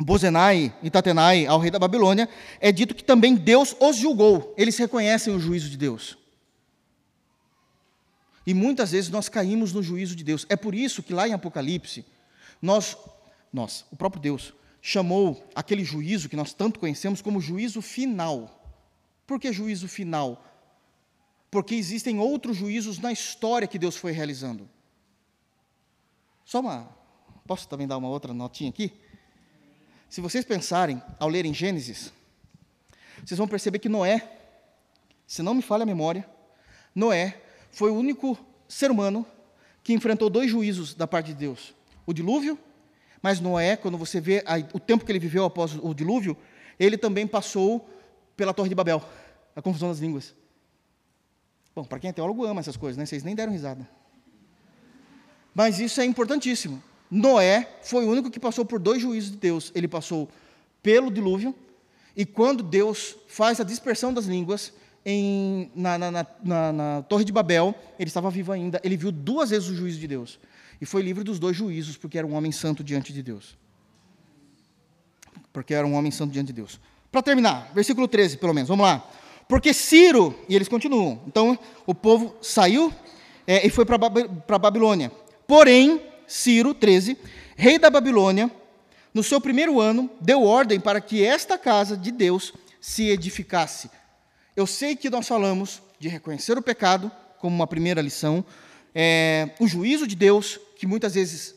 Bozenai 0.00 0.74
e 0.82 0.90
Tatenai 0.90 1.46
ao 1.46 1.58
rei 1.58 1.70
da 1.70 1.78
Babilônia, 1.78 2.28
é 2.60 2.72
dito 2.72 2.94
que 2.94 3.04
também 3.04 3.34
Deus 3.34 3.76
os 3.78 3.96
julgou, 3.96 4.54
eles 4.56 4.76
reconhecem 4.76 5.34
o 5.34 5.40
juízo 5.40 5.68
de 5.68 5.76
Deus. 5.76 6.16
E 8.46 8.52
muitas 8.52 8.92
vezes 8.92 9.10
nós 9.10 9.28
caímos 9.28 9.72
no 9.72 9.82
juízo 9.82 10.14
de 10.14 10.22
Deus. 10.22 10.44
É 10.50 10.56
por 10.56 10.74
isso 10.74 11.02
que 11.02 11.14
lá 11.14 11.26
em 11.26 11.32
Apocalipse, 11.32 12.04
nós, 12.60 12.96
nós, 13.52 13.86
o 13.90 13.96
próprio 13.96 14.20
Deus, 14.20 14.52
chamou 14.86 15.42
aquele 15.54 15.82
juízo 15.82 16.28
que 16.28 16.36
nós 16.36 16.52
tanto 16.52 16.78
conhecemos 16.78 17.22
como 17.22 17.40
juízo 17.40 17.80
final. 17.80 18.62
Por 19.26 19.40
que 19.40 19.50
juízo 19.50 19.88
final? 19.88 20.44
Porque 21.50 21.74
existem 21.74 22.18
outros 22.18 22.58
juízos 22.58 22.98
na 22.98 23.10
história 23.10 23.66
que 23.66 23.78
Deus 23.78 23.96
foi 23.96 24.12
realizando. 24.12 24.68
Só 26.44 26.60
uma. 26.60 26.86
Posso 27.46 27.66
também 27.66 27.86
dar 27.86 27.96
uma 27.96 28.10
outra 28.10 28.34
notinha 28.34 28.68
aqui? 28.68 28.92
Se 30.10 30.20
vocês 30.20 30.44
pensarem, 30.44 31.02
ao 31.18 31.30
lerem 31.30 31.54
Gênesis, 31.54 32.12
vocês 33.24 33.38
vão 33.38 33.48
perceber 33.48 33.78
que 33.78 33.88
Noé, 33.88 34.38
se 35.26 35.40
não 35.40 35.54
me 35.54 35.62
falha 35.62 35.84
a 35.84 35.86
memória, 35.86 36.28
Noé 36.94 37.40
foi 37.72 37.90
o 37.90 37.94
único 37.94 38.38
ser 38.68 38.90
humano 38.90 39.26
que 39.82 39.94
enfrentou 39.94 40.28
dois 40.28 40.50
juízos 40.50 40.92
da 40.92 41.06
parte 41.06 41.28
de 41.28 41.36
Deus: 41.36 41.74
o 42.04 42.12
dilúvio 42.12 42.58
mas 43.24 43.40
Noé, 43.40 43.74
quando 43.74 43.96
você 43.96 44.20
vê 44.20 44.44
a, 44.44 44.58
o 44.74 44.78
tempo 44.78 45.02
que 45.02 45.10
ele 45.10 45.18
viveu 45.18 45.46
após 45.46 45.74
o 45.82 45.94
dilúvio, 45.94 46.36
ele 46.78 46.98
também 46.98 47.26
passou 47.26 47.88
pela 48.36 48.52
Torre 48.52 48.68
de 48.68 48.74
Babel, 48.74 49.02
a 49.56 49.62
confusão 49.62 49.88
das 49.88 49.98
línguas. 49.98 50.34
Bom, 51.74 51.84
para 51.84 51.98
quem 51.98 52.10
é 52.10 52.12
teólogo 52.12 52.44
ama 52.44 52.60
essas 52.60 52.76
coisas, 52.76 52.98
né? 52.98 53.06
Vocês 53.06 53.24
nem 53.24 53.34
deram 53.34 53.50
risada. 53.50 53.88
Mas 55.54 55.78
isso 55.78 56.02
é 56.02 56.04
importantíssimo. 56.04 56.82
Noé 57.10 57.66
foi 57.82 58.04
o 58.04 58.10
único 58.10 58.30
que 58.30 58.38
passou 58.38 58.62
por 58.62 58.78
dois 58.78 59.00
juízos 59.00 59.30
de 59.30 59.38
Deus. 59.38 59.72
Ele 59.74 59.88
passou 59.88 60.28
pelo 60.82 61.10
dilúvio 61.10 61.54
E 62.14 62.26
quando 62.26 62.62
Deus 62.62 63.16
faz 63.26 63.58
a 63.58 63.64
dispersão 63.64 64.12
das 64.12 64.26
línguas 64.26 64.70
em, 65.02 65.70
na, 65.74 65.96
na, 65.96 66.10
na, 66.10 66.72
na, 66.72 67.02
Torre 67.08 67.24
de 67.24 67.32
Babel, 67.32 67.74
ele 67.98 68.08
estava 68.08 68.30
vivo 68.30 68.52
ainda, 68.52 68.82
ele 68.84 68.98
viu 68.98 69.10
duas 69.10 69.48
vezes 69.48 69.70
o 69.70 69.74
juízo 69.74 69.98
de 69.98 70.08
Deus. 70.08 70.38
E 70.80 70.86
foi 70.86 71.02
livre 71.02 71.24
dos 71.24 71.38
dois 71.38 71.56
juízos, 71.56 71.96
porque 71.96 72.18
era 72.18 72.26
um 72.26 72.34
homem 72.34 72.52
santo 72.52 72.82
diante 72.82 73.12
de 73.12 73.22
Deus. 73.22 73.56
Porque 75.52 75.74
era 75.74 75.86
um 75.86 75.94
homem 75.94 76.10
santo 76.10 76.32
diante 76.32 76.48
de 76.48 76.54
Deus. 76.54 76.80
Para 77.10 77.22
terminar, 77.22 77.70
versículo 77.74 78.08
13, 78.08 78.38
pelo 78.38 78.52
menos, 78.52 78.68
vamos 78.68 78.84
lá. 78.84 79.08
Porque 79.48 79.72
Ciro, 79.72 80.36
e 80.48 80.56
eles 80.56 80.68
continuam, 80.68 81.22
então 81.26 81.58
o 81.86 81.94
povo 81.94 82.34
saiu 82.40 82.92
é, 83.46 83.66
e 83.66 83.70
foi 83.70 83.84
para 83.84 83.96
a 83.96 84.58
Babilônia. 84.58 85.12
Porém, 85.46 86.00
Ciro, 86.26 86.74
13, 86.74 87.16
rei 87.56 87.78
da 87.78 87.90
Babilônia, 87.90 88.50
no 89.12 89.22
seu 89.22 89.40
primeiro 89.40 89.80
ano, 89.80 90.10
deu 90.20 90.42
ordem 90.42 90.80
para 90.80 91.00
que 91.00 91.24
esta 91.24 91.56
casa 91.56 91.96
de 91.96 92.10
Deus 92.10 92.52
se 92.80 93.08
edificasse. 93.10 93.90
Eu 94.56 94.66
sei 94.66 94.96
que 94.96 95.08
nós 95.10 95.28
falamos 95.28 95.82
de 95.98 96.08
reconhecer 96.08 96.58
o 96.58 96.62
pecado 96.62 97.10
como 97.38 97.54
uma 97.54 97.66
primeira 97.66 98.00
lição, 98.00 98.44
é, 98.94 99.50
o 99.58 99.66
juízo 99.66 100.06
de 100.06 100.14
Deus, 100.14 100.60
que 100.76 100.86
muitas 100.86 101.14
vezes 101.14 101.54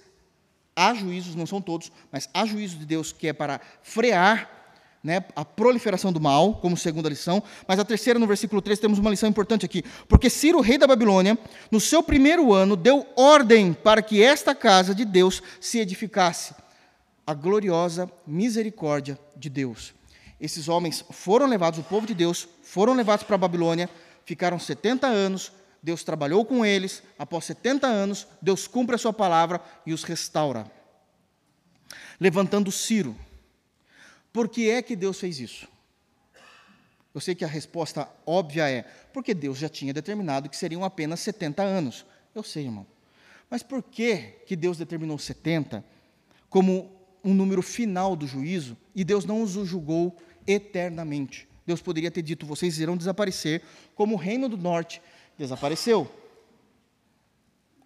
há 0.75 0.93
juízos, 0.93 1.35
não 1.35 1.45
são 1.45 1.61
todos, 1.61 1.91
mas 2.11 2.29
há 2.33 2.45
juízo 2.45 2.77
de 2.77 2.85
Deus 2.85 3.11
que 3.11 3.27
é 3.27 3.33
para 3.33 3.61
frear 3.81 4.57
né, 5.03 5.23
a 5.35 5.45
proliferação 5.45 6.11
do 6.11 6.19
mal, 6.19 6.55
como 6.55 6.75
segunda 6.75 7.07
lição. 7.07 7.41
Mas 7.67 7.79
a 7.79 7.85
terceira, 7.85 8.19
no 8.19 8.27
versículo 8.27 8.61
3, 8.61 8.77
temos 8.79 8.99
uma 8.99 9.09
lição 9.09 9.29
importante 9.29 9.65
aqui. 9.65 9.83
Porque 10.07 10.29
Ciro, 10.29 10.59
rei 10.59 10.77
da 10.77 10.87
Babilônia, 10.87 11.37
no 11.71 11.79
seu 11.79 12.03
primeiro 12.03 12.53
ano, 12.53 12.75
deu 12.75 13.07
ordem 13.15 13.73
para 13.73 14.01
que 14.01 14.21
esta 14.21 14.53
casa 14.53 14.93
de 14.93 15.05
Deus 15.05 15.41
se 15.61 15.79
edificasse. 15.79 16.53
A 17.25 17.33
gloriosa 17.33 18.09
misericórdia 18.25 19.19
de 19.35 19.49
Deus. 19.49 19.93
Esses 20.39 20.67
homens 20.67 21.03
foram 21.09 21.45
levados, 21.45 21.79
o 21.79 21.83
povo 21.83 22.05
de 22.05 22.13
Deus, 22.13 22.47
foram 22.61 22.93
levados 22.93 23.25
para 23.25 23.35
a 23.35 23.39
Babilônia, 23.39 23.89
ficaram 24.25 24.59
70 24.59 25.07
anos, 25.07 25.51
Deus 25.81 26.03
trabalhou 26.03 26.45
com 26.45 26.65
eles, 26.65 27.03
após 27.17 27.45
70 27.45 27.87
anos, 27.87 28.27
Deus 28.41 28.67
cumpre 28.67 28.95
a 28.95 28.97
sua 28.97 29.13
palavra 29.13 29.61
e 29.85 29.93
os 29.93 30.03
restaura. 30.03 30.69
Levantando 32.19 32.71
Ciro, 32.71 33.15
por 34.33 34.49
que 34.49 34.69
é 34.69 34.81
que 34.81 34.95
Deus 34.95 35.19
fez 35.19 35.39
isso? 35.39 35.67
Eu 37.13 37.21
sei 37.21 37.33
que 37.33 37.43
a 37.43 37.47
resposta 37.47 38.07
óbvia 38.25 38.69
é 38.69 38.83
porque 39.11 39.33
Deus 39.33 39.57
já 39.57 39.67
tinha 39.67 39.93
determinado 39.93 40.49
que 40.49 40.57
seriam 40.57 40.83
apenas 40.83 41.19
70 41.21 41.63
anos. 41.63 42.05
Eu 42.35 42.43
sei, 42.43 42.65
irmão. 42.65 42.85
Mas 43.49 43.63
por 43.63 43.81
que, 43.81 44.35
que 44.45 44.55
Deus 44.55 44.77
determinou 44.77 45.17
70 45.17 45.83
como 46.49 46.91
um 47.23 47.33
número 47.33 47.61
final 47.61 48.15
do 48.15 48.27
juízo 48.27 48.77
e 48.95 49.03
Deus 49.03 49.25
não 49.25 49.41
os 49.41 49.51
julgou 49.51 50.15
eternamente? 50.45 51.47
Deus 51.65 51.81
poderia 51.81 52.11
ter 52.11 52.21
dito: 52.21 52.45
vocês 52.45 52.79
irão 52.79 52.95
desaparecer, 52.95 53.63
como 53.95 54.13
o 54.15 54.17
reino 54.17 54.47
do 54.47 54.57
norte 54.57 55.01
desapareceu. 55.37 56.11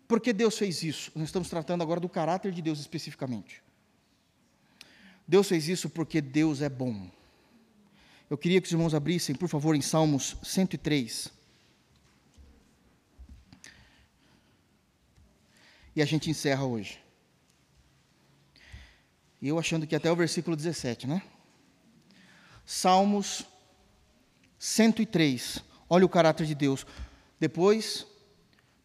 Por 0.08 0.20
que 0.20 0.34
Deus 0.34 0.58
fez 0.58 0.84
isso? 0.84 1.12
Nós 1.16 1.30
estamos 1.30 1.50
tratando 1.50 1.82
agora 1.82 2.00
do 2.00 2.10
caráter 2.10 2.52
de 2.52 2.62
Deus 2.62 2.80
especificamente. 2.80 3.62
Deus 5.28 5.48
fez 5.48 5.68
isso 5.68 5.90
porque 5.90 6.20
Deus 6.20 6.62
é 6.62 6.70
bom. 6.70 7.10
Eu 8.30 8.38
queria 8.38 8.60
que 8.62 8.68
os 8.68 8.72
irmãos 8.72 8.94
abrissem, 8.94 9.36
por 9.36 9.48
favor, 9.48 9.76
em 9.76 9.82
Salmos 9.82 10.36
103. 10.44 11.32
E 15.96 16.02
a 16.02 16.06
gente 16.06 16.30
encerra 16.30 16.66
hoje. 16.66 17.00
E 19.42 19.48
eu 19.48 19.58
achando 19.58 19.88
que 19.88 19.96
até 19.96 20.12
o 20.12 20.16
versículo 20.16 20.56
17, 20.56 21.08
né? 21.08 21.22
Salmos 22.66 23.46
103. 24.60 25.64
Olha 25.90 26.06
o 26.06 26.10
caráter 26.10 26.46
de 26.46 26.56
Deus. 26.56 26.86
Depois 27.42 28.08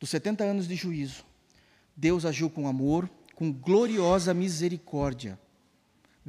dos 0.00 0.10
70 0.10 0.42
anos 0.42 0.66
de 0.66 0.74
juízo, 0.74 1.24
Deus 1.96 2.24
agiu 2.24 2.50
com 2.50 2.66
amor, 2.66 3.08
com 3.36 3.52
gloriosa 3.52 4.34
misericórdia 4.34 5.38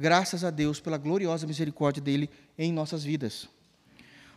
Graças 0.00 0.44
a 0.44 0.50
Deus 0.50 0.78
pela 0.78 0.96
gloriosa 0.96 1.44
misericórdia 1.44 2.00
dele 2.00 2.30
em 2.56 2.72
nossas 2.72 3.02
vidas. 3.02 3.48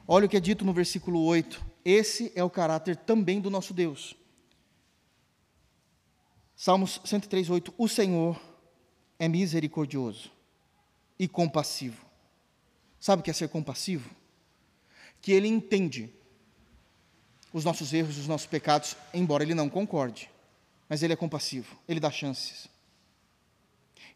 Olha 0.07 0.25
o 0.25 0.29
que 0.29 0.35
é 0.35 0.39
dito 0.39 0.65
no 0.65 0.73
versículo 0.73 1.23
8. 1.23 1.63
Esse 1.85 2.31
é 2.33 2.43
o 2.43 2.49
caráter 2.49 2.95
também 2.95 3.39
do 3.39 3.51
nosso 3.51 3.71
Deus. 3.71 4.15
Salmos 6.55 6.99
103, 7.05 7.51
8. 7.51 7.75
O 7.77 7.87
Senhor 7.87 8.41
é 9.19 9.27
misericordioso 9.27 10.31
e 11.19 11.27
compassivo. 11.27 12.07
Sabe 12.99 13.19
o 13.19 13.23
que 13.23 13.29
é 13.29 13.33
ser 13.33 13.49
compassivo? 13.49 14.09
Que 15.21 15.31
ele 15.31 15.47
entende 15.47 16.11
os 17.53 17.65
nossos 17.65 17.93
erros, 17.93 18.17
os 18.17 18.27
nossos 18.27 18.47
pecados, 18.47 18.95
embora 19.13 19.43
ele 19.43 19.53
não 19.53 19.69
concorde. 19.69 20.29
Mas 20.87 21.03
ele 21.03 21.13
é 21.13 21.15
compassivo, 21.15 21.75
ele 21.87 21.99
dá 21.99 22.11
chances. 22.11 22.69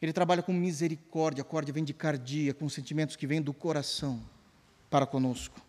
Ele 0.02 0.12
trabalha 0.12 0.44
com 0.44 0.54
misericórdia, 0.54 1.42
a 1.42 1.46
corda 1.46 1.72
vem 1.72 1.84
de 1.84 1.94
cardia, 1.94 2.54
com 2.54 2.68
sentimentos 2.68 3.16
que 3.16 3.26
vêm 3.26 3.42
do 3.42 3.54
coração 3.54 4.22
para 4.90 5.06
conosco. 5.06 5.60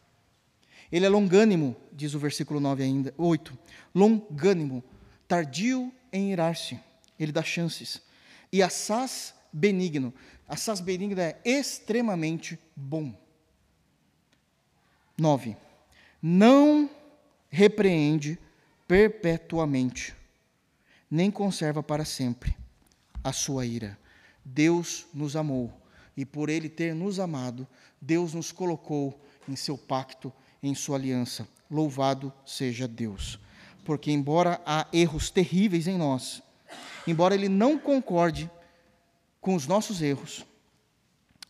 Ele 0.91 1.07
é 1.07 1.09
longânimo, 1.09 1.77
diz 1.93 2.15
o 2.15 2.19
versículo 2.19 2.61
9 2.61 2.83
ainda, 2.83 3.15
8. 3.17 3.57
Longânimo, 3.95 4.85
tardio 5.27 5.93
em 6.13 6.33
irar-se. 6.33 6.79
Ele 7.19 7.33
dá 7.33 7.43
chances. 7.43 8.01
E 8.53 8.63
assaz 8.63 9.35
benigno. 9.53 10.13
Assaz 10.49 10.81
benigno 10.81 11.21
é 11.21 11.39
extremamente 11.45 12.59
bom. 12.75 13.15
9. 15.19 15.57
Não 16.23 16.91
repreende 17.57 18.39
perpetuamente, 18.87 20.15
nem 21.11 21.31
conserva 21.31 21.83
para 21.83 22.05
sempre 22.05 22.55
a 23.25 23.33
sua 23.33 23.65
ira. 23.65 23.99
Deus 24.45 25.07
nos 25.15 25.35
amou 25.35 25.73
e 26.15 26.27
por 26.27 26.51
ele 26.51 26.69
ter 26.69 26.95
nos 26.95 27.19
amado, 27.19 27.67
Deus 27.99 28.35
nos 28.35 28.53
colocou 28.53 29.19
em 29.49 29.57
seu 29.57 29.79
pacto, 29.79 30.31
em 30.63 30.75
sua 30.75 30.99
aliança. 30.99 31.49
Louvado 31.71 32.31
seja 32.45 32.87
Deus. 32.87 33.41
Porque 33.87 34.13
embora 34.13 34.61
há 34.67 34.87
erros 34.93 35.31
terríveis 35.31 35.87
em 35.87 35.97
nós, 35.97 36.43
embora 37.07 37.35
ele 37.35 37.49
não 37.49 37.79
concorde 37.79 38.51
com 39.41 39.55
os 39.55 39.67
nossos 39.67 40.03
erros, 40.03 40.45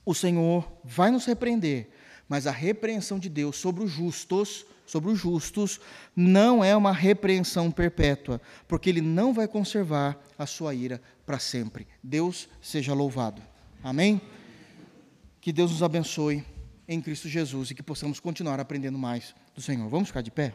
o 0.05 0.15
Senhor 0.15 0.73
vai 0.85 1.11
nos 1.11 1.25
repreender, 1.25 1.91
mas 2.29 2.47
a 2.47 2.53
repreensão 2.53 3.19
de 3.19 3.29
Deus 3.29 3.57
sobre 3.57 3.83
os 3.83 3.91
justos 3.91 4.65
sobre 4.87 5.11
os 5.11 5.19
justos 5.19 5.81
não 6.15 6.65
é 6.65 6.75
uma 6.77 6.93
repreensão 6.93 7.71
perpétua, 7.71 8.41
porque 8.67 8.89
ele 8.89 9.01
não 9.01 9.35
vai 9.35 9.49
conservar 9.49 10.19
a 10.39 10.47
sua 10.47 10.75
ira 10.75 11.03
para 11.27 11.39
sempre. 11.39 11.87
Deus 12.03 12.49
seja 12.63 12.95
louvado. 12.95 13.43
Amém? 13.83 14.21
Que 15.41 15.53
Deus 15.53 15.73
nos 15.73 15.83
abençoe 15.83 16.45
em 16.89 17.01
Cristo 17.01 17.29
Jesus 17.29 17.71
e 17.71 17.75
que 17.75 17.83
possamos 17.83 18.21
continuar 18.21 18.61
aprendendo 18.61 18.97
mais 18.97 19.35
do 19.55 19.61
Senhor. 19.61 19.89
Vamos 19.89 20.09
ficar 20.09 20.23
de 20.23 20.31
pé? 20.31 20.55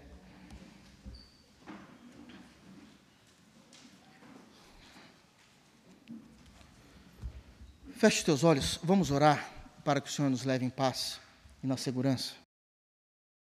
Feche 7.97 8.17
os 8.17 8.23
teus 8.23 8.43
olhos, 8.43 8.79
vamos 8.81 9.11
orar 9.11 9.47
para 9.83 10.01
que 10.01 10.09
o 10.09 10.11
Senhor 10.11 10.29
nos 10.29 10.43
leve 10.43 10.65
em 10.65 10.71
paz 10.71 11.19
e 11.63 11.67
na 11.67 11.77
segurança. 11.77 12.40